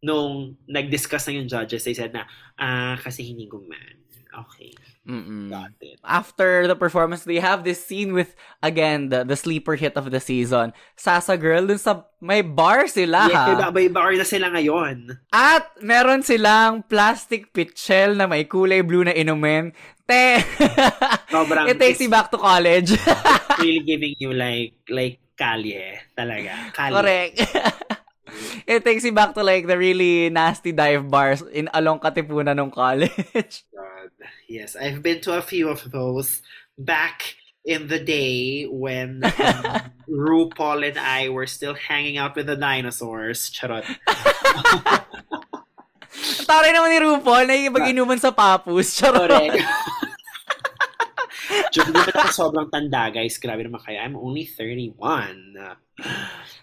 nung 0.01 0.57
nag-discuss 0.67 1.27
na 1.27 1.33
yung 1.33 1.47
judges, 1.47 1.83
they 1.83 1.93
said 1.93 2.13
na, 2.13 2.23
ah, 2.57 2.97
kasi 2.97 3.27
hindi 3.27 3.45
ko 3.47 3.61
man. 3.67 4.01
Okay. 4.31 4.71
Mm-mm. 5.01 5.49
Got 5.49 5.73
it. 5.81 5.97
After 6.05 6.69
the 6.69 6.77
performance, 6.77 7.25
they 7.25 7.41
have 7.41 7.65
this 7.65 7.81
scene 7.81 8.13
with, 8.13 8.37
again, 8.61 9.09
the, 9.09 9.25
the 9.25 9.35
sleeper 9.35 9.73
hit 9.73 9.97
of 9.97 10.11
the 10.13 10.19
season. 10.21 10.73
Sasa 10.95 11.37
Girl, 11.37 11.65
dun 11.65 11.81
sa 11.81 12.05
may 12.21 12.45
bar 12.45 12.85
sila, 12.85 13.25
yes, 13.25 13.33
ha? 13.33 13.73
may 13.73 13.89
bar 13.89 14.13
na 14.13 14.21
sila 14.21 14.53
ngayon. 14.53 15.17
At 15.33 15.73
meron 15.81 16.21
silang 16.21 16.85
plastic 16.85 17.49
pitchel 17.49 18.13
na 18.13 18.29
may 18.29 18.45
kulay 18.45 18.85
blue 18.85 19.01
na 19.01 19.13
inumin. 19.17 19.73
Te! 20.05 20.45
Sobrang, 21.33 21.65
It 21.65 21.81
takes 21.81 21.97
you 21.97 22.09
back 22.09 22.29
to 22.29 22.37
college. 22.37 22.93
really 23.59 23.81
giving 23.81 24.13
you 24.21 24.33
like, 24.37 24.77
like, 24.85 25.17
kalye. 25.33 25.97
Talaga. 26.13 26.69
Kalye. 26.77 26.93
Correct. 26.93 27.97
It 28.67 28.83
takes 28.85 29.03
you 29.03 29.11
back 29.11 29.33
to 29.35 29.43
like 29.43 29.67
the 29.67 29.77
really 29.77 30.29
nasty 30.29 30.71
dive 30.71 31.09
bars 31.09 31.41
in 31.41 31.69
along 31.73 31.99
Katipunan 31.99 32.59
ng 32.59 32.71
college. 32.71 33.63
God. 33.75 34.11
Yes, 34.47 34.75
I've 34.75 35.01
been 35.01 35.21
to 35.21 35.37
a 35.37 35.41
few 35.41 35.69
of 35.69 35.91
those 35.91 36.41
back 36.77 37.35
in 37.63 37.87
the 37.87 37.99
day 37.99 38.65
when 38.65 39.23
um, 39.23 39.31
RuPaul 40.09 40.87
and 40.87 40.97
I 40.97 41.29
were 41.29 41.47
still 41.47 41.73
hanging 41.73 42.17
out 42.17 42.35
with 42.35 42.47
the 42.47 42.55
dinosaurs. 42.55 43.49
Charot. 43.51 43.85
Taray 46.45 46.75
naman 46.75 46.91
ni 46.91 46.99
RuPaul 46.99 47.47
na 47.47 47.55
yung 47.55 47.75
inuman 47.87 48.19
sa 48.19 48.31
papus. 48.31 48.97
Charot. 48.99 49.55
Joke, 51.73 51.91
di 51.91 52.01
ba 52.11 52.25
ako 52.25 52.31
sobrang 52.31 52.67
tanda, 52.71 53.11
guys? 53.11 53.39
Grabe 53.39 53.63
naman 53.63 53.81
kayo. 53.83 53.97
I'm 53.99 54.15
only 54.15 54.47
31. 54.47 55.55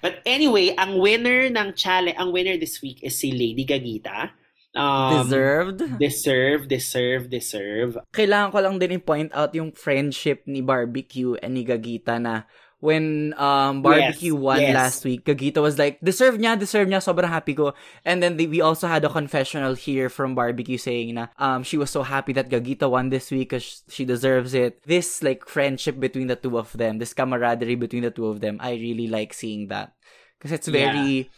But 0.03 0.21
anyway, 0.25 0.75
ang 0.75 0.99
winner 0.99 1.49
ng 1.49 1.75
challenge, 1.77 2.17
ang 2.19 2.33
winner 2.33 2.57
this 2.57 2.81
week 2.81 3.01
is 3.05 3.17
si 3.17 3.33
Lady 3.33 3.65
Gagita. 3.65 4.33
Um, 4.77 5.25
Deserved. 5.25 5.81
Deserve, 5.99 6.69
deserve, 6.69 7.23
deserve. 7.33 7.93
Kailangan 8.13 8.53
ko 8.53 8.59
lang 8.61 8.77
din 8.77 9.01
i-point 9.01 9.33
out 9.33 9.51
yung 9.57 9.73
friendship 9.73 10.45
ni 10.45 10.61
Barbecue 10.61 11.35
and 11.41 11.57
ni 11.57 11.65
Gagita 11.65 12.21
na 12.21 12.45
when 12.81 13.35
um 13.39 13.83
Barbecue 13.83 14.35
Yes, 14.35 14.43
won 14.43 14.61
yes. 14.61 14.75
last 14.75 15.05
week, 15.05 15.25
Gagita 15.25 15.59
was 15.59 15.79
like, 15.79 15.99
deserve 16.01 16.39
niya, 16.39 16.59
deserve 16.59 16.87
niya, 16.87 17.03
sobrang 17.03 17.29
happy 17.29 17.55
ko. 17.55 17.75
And 18.05 18.23
then 18.23 18.37
they, 18.37 18.47
we 18.47 18.61
also 18.61 18.87
had 18.87 19.05
a 19.05 19.11
confessional 19.11 19.75
here 19.75 20.09
from 20.09 20.35
Barbecue 20.35 20.79
saying 20.79 21.15
na 21.15 21.29
um 21.39 21.63
she 21.63 21.77
was 21.77 21.91
so 21.91 22.03
happy 22.03 22.33
that 22.35 22.51
Gagita 22.51 22.89
won 22.89 23.11
this 23.11 23.31
week 23.31 23.51
because 23.51 23.83
she 23.91 24.05
deserves 24.05 24.55
it. 24.55 24.79
This 24.87 25.23
like 25.23 25.47
friendship 25.49 25.99
between 25.99 26.29
the 26.29 26.37
two 26.37 26.57
of 26.59 26.71
them, 26.73 26.99
this 26.99 27.15
camaraderie 27.15 27.75
between 27.75 28.07
the 28.07 28.15
two 28.15 28.27
of 28.27 28.41
them, 28.41 28.59
I 28.63 28.79
really 28.79 29.09
like 29.11 29.35
seeing 29.35 29.69
that. 29.69 29.95
Because 30.39 30.53
it's 30.53 30.69
very 30.71 31.31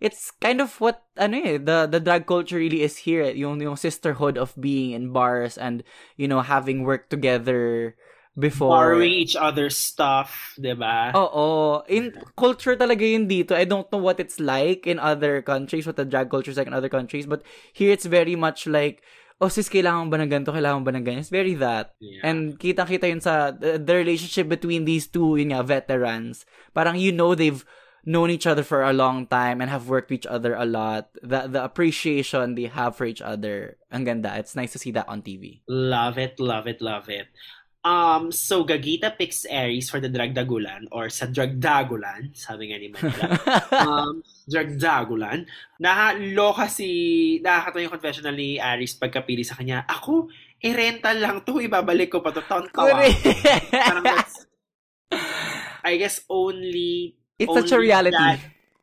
it's 0.00 0.30
kind 0.44 0.60
of 0.60 0.76
what 0.80 1.08
ano 1.16 1.40
eh, 1.40 1.56
the 1.56 1.88
the 1.88 2.00
drag 2.00 2.28
culture 2.28 2.60
really 2.60 2.84
is 2.84 3.08
here 3.08 3.24
eh, 3.24 3.32
yung 3.32 3.60
yung 3.60 3.80
sisterhood 3.80 4.36
of 4.36 4.52
being 4.60 4.92
in 4.92 5.12
bars 5.12 5.56
and 5.56 5.80
you 6.20 6.28
know 6.28 6.44
having 6.44 6.84
worked 6.84 7.08
together 7.08 7.96
before 8.38 8.68
Borrowing 8.68 9.16
each 9.16 9.34
other's 9.34 9.76
stuff, 9.76 10.54
di 10.60 10.76
ba? 10.76 11.10
Oo. 11.16 11.80
In 11.88 12.12
culture 12.36 12.76
talaga 12.76 13.00
yun 13.00 13.24
dito. 13.24 13.56
I 13.56 13.64
don't 13.64 13.88
know 13.88 13.98
what 13.98 14.20
it's 14.20 14.38
like 14.38 14.86
in 14.86 15.00
other 15.00 15.40
countries, 15.40 15.88
what 15.88 15.96
the 15.96 16.04
drag 16.04 16.28
culture 16.28 16.52
is 16.52 16.60
like 16.60 16.68
in 16.68 16.76
other 16.76 16.92
countries, 16.92 17.24
but 17.24 17.40
here 17.72 17.90
it's 17.90 18.04
very 18.04 18.36
much 18.36 18.68
like, 18.68 19.00
oh 19.40 19.48
sis, 19.48 19.72
kailangan 19.72 20.12
ba 20.12 20.20
ng 20.20 20.28
ganito, 20.28 20.52
kailangan 20.52 20.84
ba 20.84 20.92
ng 20.92 21.04
ganyan. 21.04 21.24
It's 21.24 21.32
very 21.32 21.56
that. 21.56 21.96
Yeah. 21.98 22.28
And 22.28 22.60
kitang-kita 22.60 23.08
yun 23.08 23.24
sa 23.24 23.56
the, 23.56 23.80
the 23.80 23.96
relationship 23.96 24.52
between 24.52 24.84
these 24.84 25.08
two, 25.08 25.40
yun 25.40 25.56
nga, 25.56 25.64
veterans. 25.64 26.44
Parang 26.76 27.00
you 27.00 27.16
know 27.16 27.32
they've 27.32 27.64
known 28.06 28.30
each 28.30 28.46
other 28.46 28.62
for 28.62 28.84
a 28.86 28.94
long 28.94 29.26
time 29.26 29.60
and 29.60 29.68
have 29.68 29.88
worked 29.88 30.12
with 30.12 30.22
each 30.22 30.30
other 30.30 30.54
a 30.54 30.64
lot. 30.64 31.10
The 31.24 31.48
the 31.48 31.64
appreciation 31.64 32.54
they 32.54 32.70
have 32.70 32.94
for 32.94 33.08
each 33.08 33.24
other, 33.24 33.80
ang 33.90 34.04
ganda. 34.04 34.36
It's 34.38 34.54
nice 34.54 34.76
to 34.76 34.80
see 34.80 34.92
that 34.92 35.08
on 35.08 35.24
TV. 35.24 35.64
Love 35.66 36.16
it, 36.20 36.38
love 36.38 36.68
it, 36.68 36.84
love 36.84 37.08
it. 37.08 37.26
Um, 37.86 38.34
so 38.34 38.66
Gagita 38.66 39.14
picks 39.14 39.46
Aries 39.46 39.86
for 39.86 40.02
the 40.02 40.10
Dragdagulan 40.10 40.90
or 40.90 41.06
sa 41.06 41.30
Dragdagulan, 41.30 42.34
sabi 42.34 42.74
nga 42.74 42.82
ni 42.82 42.90
Manila. 42.90 43.30
um, 43.86 44.26
Dragdagulan. 44.50 45.46
Nakaloka 45.78 46.66
si, 46.66 46.90
nakakatawa 47.46 47.86
yung 47.86 47.94
confessional 47.94 48.34
ni 48.34 48.58
Aries 48.58 48.98
pagkapili 48.98 49.46
sa 49.46 49.54
kanya. 49.54 49.86
Ako, 49.86 50.26
eh 50.58 50.74
rental 50.74 51.14
lang 51.22 51.46
to, 51.46 51.62
ibabalik 51.62 52.10
ko 52.10 52.18
pa 52.18 52.34
to. 52.34 52.42
Taon 52.42 52.66
tawa. 52.74 53.06
Parang 53.70 54.02
that's, 54.02 54.50
I 55.86 55.94
guess 55.94 56.26
only 56.26 57.14
It's 57.38 57.54
such 57.54 57.70
a 57.70 57.78
only 57.78 57.86
reality. 57.86 58.26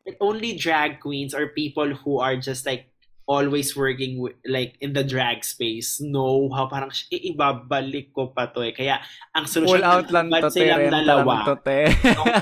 it 0.07 0.15
only 0.23 0.55
drag 0.55 1.03
queens 1.03 1.35
or 1.35 1.51
people 1.51 1.91
who 1.91 2.23
are 2.23 2.39
just 2.39 2.63
like 2.63 2.92
always 3.23 3.71
working 3.71 4.19
with, 4.19 4.35
like 4.43 4.75
in 4.79 4.91
the 4.91 5.03
drag 5.03 5.41
space 5.41 6.03
know 6.03 6.51
how 6.51 6.67
parang 6.67 6.91
"Eh, 7.07 7.31
ibabalik 7.31 8.11
ko 8.11 8.29
pa 8.29 8.51
to 8.51 8.59
eh. 8.61 8.75
Kaya 8.75 8.99
ang 9.31 9.47
solusyon 9.47 9.79
Full 9.79 9.87
out 9.87 10.07
lang 10.11 10.27
to, 10.27 10.51
te. 10.51 10.59
silang 10.59 10.91
dalawa 10.91 11.47
to, 11.47 11.55
te. 11.59 11.87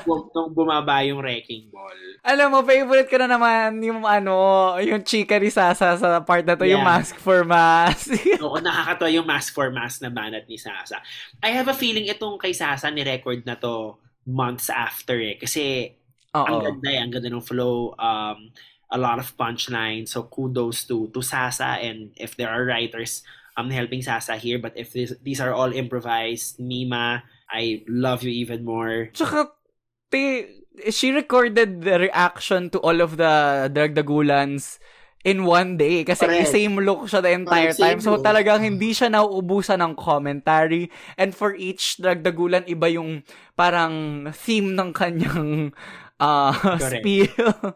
nung, 0.04 0.26
nung- 0.34 0.52
bumaba 0.52 1.00
yung 1.06 1.22
wrecking 1.22 1.70
ball. 1.70 1.96
Alam 2.22 2.52
mo, 2.52 2.58
favorite 2.60 3.08
ko 3.08 3.16
na 3.16 3.26
naman 3.26 3.78
yung 3.80 4.02
ano, 4.02 4.34
yung 4.78 5.00
chika 5.00 5.38
ni 5.38 5.48
Sasa 5.48 5.96
sa 5.96 6.20
part 6.20 6.44
na 6.44 6.54
to, 6.54 6.66
yung 6.66 6.82
Yeah. 6.82 6.90
mask 6.98 7.14
for 7.16 7.42
mask. 7.42 8.12
Oo, 8.44 8.58
nakakatawa 8.58 9.08
yung 9.08 9.24
mask 9.24 9.54
for 9.54 9.70
mask 9.70 10.02
na 10.02 10.10
banat 10.10 10.44
ni 10.44 10.58
Sasa. 10.58 10.98
I 11.40 11.50
have 11.54 11.66
a 11.66 11.74
feeling 11.74 12.06
itong 12.06 12.36
kay 12.36 12.52
Sasa 12.52 12.90
ni 12.90 13.00
record 13.00 13.42
na 13.42 13.54
to 13.56 13.96
months 14.26 14.66
after 14.68 15.16
eh. 15.16 15.38
Kasi 15.38 15.88
ang 16.32 16.58
Oo. 16.58 16.62
ganda 16.62 16.88
eh, 16.90 17.00
ang 17.00 17.10
ganda 17.10 17.28
ng 17.28 17.42
flow. 17.42 17.92
Um, 17.96 18.50
a 18.92 19.00
lot 19.00 19.18
of 19.18 19.32
punchline. 19.40 20.04
So 20.06 20.28
kudos 20.28 20.84
to 20.92 21.08
to 21.16 21.24
Sasa 21.24 21.80
and 21.80 22.12
if 22.20 22.36
there 22.36 22.52
are 22.52 22.68
writers 22.68 23.24
um 23.56 23.72
helping 23.72 24.04
Sasa 24.04 24.36
here, 24.36 24.60
but 24.60 24.76
if 24.76 24.92
this, 24.92 25.16
these 25.24 25.40
are 25.40 25.52
all 25.52 25.72
improvised, 25.72 26.60
Mima, 26.60 27.24
I 27.50 27.84
love 27.88 28.22
you 28.22 28.32
even 28.32 28.64
more. 28.64 29.08
Tsaka, 29.12 29.52
te, 30.08 30.48
she 30.88 31.12
recorded 31.12 31.82
the 31.82 32.08
reaction 32.08 32.70
to 32.70 32.78
all 32.80 33.00
of 33.00 33.16
the 33.16 33.68
Dragdagulans 33.72 34.80
in 35.24 35.44
one 35.44 35.76
day. 35.76 36.02
Kasi 36.04 36.26
Correct. 36.26 36.48
same 36.48 36.80
look 36.80 37.06
siya 37.06 37.22
the 37.22 37.32
entire 37.32 37.76
Correct, 37.76 37.80
time. 37.80 37.98
So 38.00 38.16
look. 38.16 38.24
talagang 38.24 38.64
hindi 38.64 38.96
siya 38.96 39.12
nauubusan 39.12 39.84
ng 39.84 39.94
commentary. 40.00 40.90
And 41.20 41.36
for 41.36 41.54
each 41.54 42.00
Dragdagulan, 42.00 42.66
iba 42.66 42.88
yung 42.90 43.22
parang 43.54 44.26
theme 44.32 44.74
ng 44.74 44.90
kanyang 44.96 45.76
uh, 46.18 46.52
Correct. 46.80 47.04
spiel. 47.04 47.28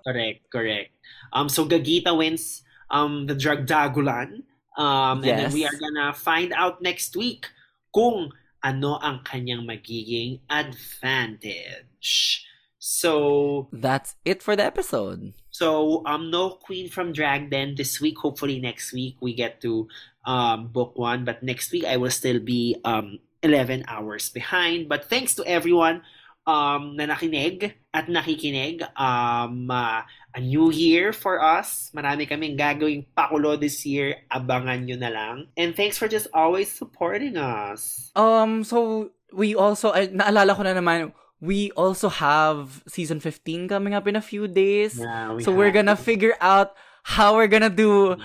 Correct, 0.02 0.40
correct. 0.50 0.95
Um, 1.32 1.48
so 1.48 1.66
Gagita 1.66 2.16
wins 2.16 2.62
um 2.90 3.26
the 3.26 3.34
drug 3.34 3.66
dagulan. 3.66 4.42
Um, 4.76 5.24
and 5.24 5.24
then 5.24 5.48
Yes. 5.48 5.54
we 5.54 5.64
are 5.64 5.72
gonna 5.80 6.12
find 6.12 6.52
out 6.52 6.82
next 6.82 7.16
week 7.16 7.48
kung 7.94 8.30
ano 8.62 9.00
ang 9.00 9.24
kanyang 9.24 9.64
magiging 9.64 10.40
advantage. 10.50 12.44
So, 12.78 13.66
That's 13.72 14.14
it 14.24 14.42
for 14.42 14.54
the 14.54 14.62
episode. 14.64 15.32
so 15.50 16.04
um, 16.04 16.30
no 16.30 16.50
queen 16.60 16.88
from 16.92 17.12
drag 17.16 17.48
then 17.50 17.74
this 17.74 17.98
week. 18.00 18.18
Hopefully 18.20 18.60
next 18.60 18.92
week 18.92 19.16
we 19.24 19.32
get 19.34 19.60
to 19.64 19.88
um 20.28 20.68
book 20.68 20.92
one, 20.94 21.24
but 21.24 21.42
next 21.42 21.72
week 21.72 21.84
I 21.88 21.96
will 21.96 22.12
still 22.12 22.38
be 22.38 22.76
um 22.84 23.18
11 23.42 23.84
hours 23.88 24.28
behind. 24.28 24.88
But 24.88 25.08
thanks 25.08 25.34
to 25.40 25.42
everyone 25.48 26.02
um 26.46 26.94
na 26.96 27.10
nakinig 27.10 27.74
at 27.92 28.06
nakikinig. 28.06 28.86
Um, 28.94 29.68
uh, 29.70 30.02
a 30.36 30.40
new 30.40 30.70
year 30.70 31.12
for 31.12 31.42
us. 31.42 31.90
Marami 31.96 32.28
kaming 32.28 32.56
gagawing 32.56 33.06
pakulo 33.16 33.58
this 33.58 33.84
year. 33.84 34.22
Abangan 34.30 34.84
nyo 34.86 34.96
na 34.96 35.10
lang. 35.10 35.36
And 35.56 35.74
thanks 35.74 35.98
for 35.98 36.06
just 36.08 36.28
always 36.32 36.70
supporting 36.70 37.36
us. 37.36 38.12
Um, 38.14 38.62
so 38.64 39.10
we 39.32 39.54
also, 39.56 39.92
ay, 39.92 40.08
naalala 40.12 40.54
ko 40.54 40.62
na 40.62 40.76
naman, 40.76 41.12
we 41.40 41.72
also 41.72 42.08
have 42.08 42.84
season 42.86 43.18
15 43.20 43.68
coming 43.68 43.92
up 43.92 44.06
in 44.06 44.14
a 44.16 44.22
few 44.24 44.46
days. 44.46 45.00
Yeah, 45.00 45.34
we 45.34 45.42
so 45.42 45.52
we're 45.52 45.72
have- 45.72 45.84
gonna 45.84 45.96
figure 45.96 46.36
out 46.40 46.76
how 47.02 47.34
we're 47.36 47.48
gonna 47.50 47.72
do 47.72 48.16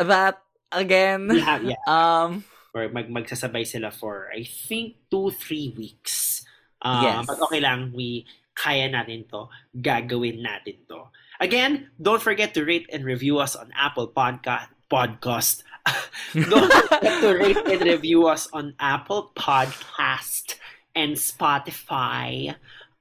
that 0.00 0.40
again. 0.72 1.28
have, 1.30 1.62
yeah. 1.64 1.76
Um, 1.88 2.44
or 2.74 2.88
mag 2.88 3.06
magsasabay 3.12 3.62
sila 3.68 3.92
for 3.94 4.28
I 4.34 4.42
think 4.42 5.06
two 5.12 5.30
three 5.30 5.72
weeks. 5.76 6.42
Um, 6.84 7.02
Yes. 7.02 7.26
But 7.26 7.40
okay 7.48 7.60
lang, 7.60 7.92
we 7.96 8.28
kaya 8.54 8.86
natin 8.88 9.26
to, 9.32 9.48
gagawin 9.80 10.44
natin 10.44 10.78
to. 10.88 11.10
Again, 11.40 11.90
don't 12.00 12.22
forget 12.22 12.54
to 12.54 12.62
rate 12.64 12.86
and 12.92 13.02
review 13.04 13.38
us 13.42 13.56
on 13.56 13.72
Apple 13.74 14.08
Podcast. 14.08 14.70
Podcast. 14.86 15.64
don't 16.34 16.72
forget 16.72 17.20
to 17.20 17.30
rate 17.34 17.64
and 17.66 17.82
review 17.82 18.28
us 18.28 18.48
on 18.52 18.74
Apple 18.78 19.32
Podcast 19.34 20.54
and 20.94 21.16
Spotify. 21.16 22.54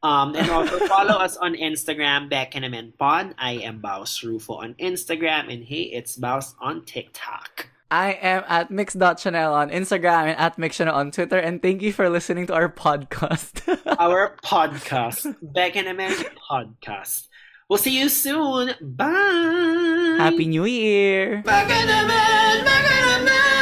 Um, 0.03 0.35
and 0.35 0.49
also 0.49 0.83
follow 0.87 1.15
us 1.15 1.37
on 1.37 1.55
Instagram, 1.55 2.27
Beckenemen 2.29 2.97
Pod. 2.97 3.35
I 3.37 3.63
am 3.63 3.79
Baus 3.79 4.19
Rufo 4.21 4.55
on 4.59 4.73
Instagram, 4.75 5.47
and 5.47 5.63
hey, 5.63 5.83
it's 5.95 6.17
Baus 6.17 6.55
on 6.59 6.83
TikTok. 6.83 7.69
I 7.93 8.17
am 8.23 8.43
at 8.47 8.71
mix.chanel 8.71 9.53
on 9.53 9.69
Instagram 9.69 10.33
and 10.33 10.39
at 10.39 10.57
mixchannel 10.57 10.93
on 10.93 11.11
Twitter. 11.11 11.37
And 11.37 11.61
thank 11.61 11.83
you 11.83 11.93
for 11.93 12.09
listening 12.09 12.47
to 12.47 12.53
our 12.55 12.67
podcast. 12.67 13.61
our 13.99 14.35
podcast, 14.43 15.35
Beck 15.43 15.75
and 15.75 15.87
Amen 15.87 16.11
podcast. 16.49 17.27
We'll 17.69 17.77
see 17.77 17.99
you 17.99 18.09
soon. 18.09 18.73
Bye. 18.81 20.15
Happy 20.17 20.47
New 20.47 20.65
Year! 20.65 21.43
Beck 21.45 21.69
and 21.69 21.87
Amen, 21.87 22.65
Beck 22.65 22.91
and 22.91 23.29
Amen. 23.29 23.52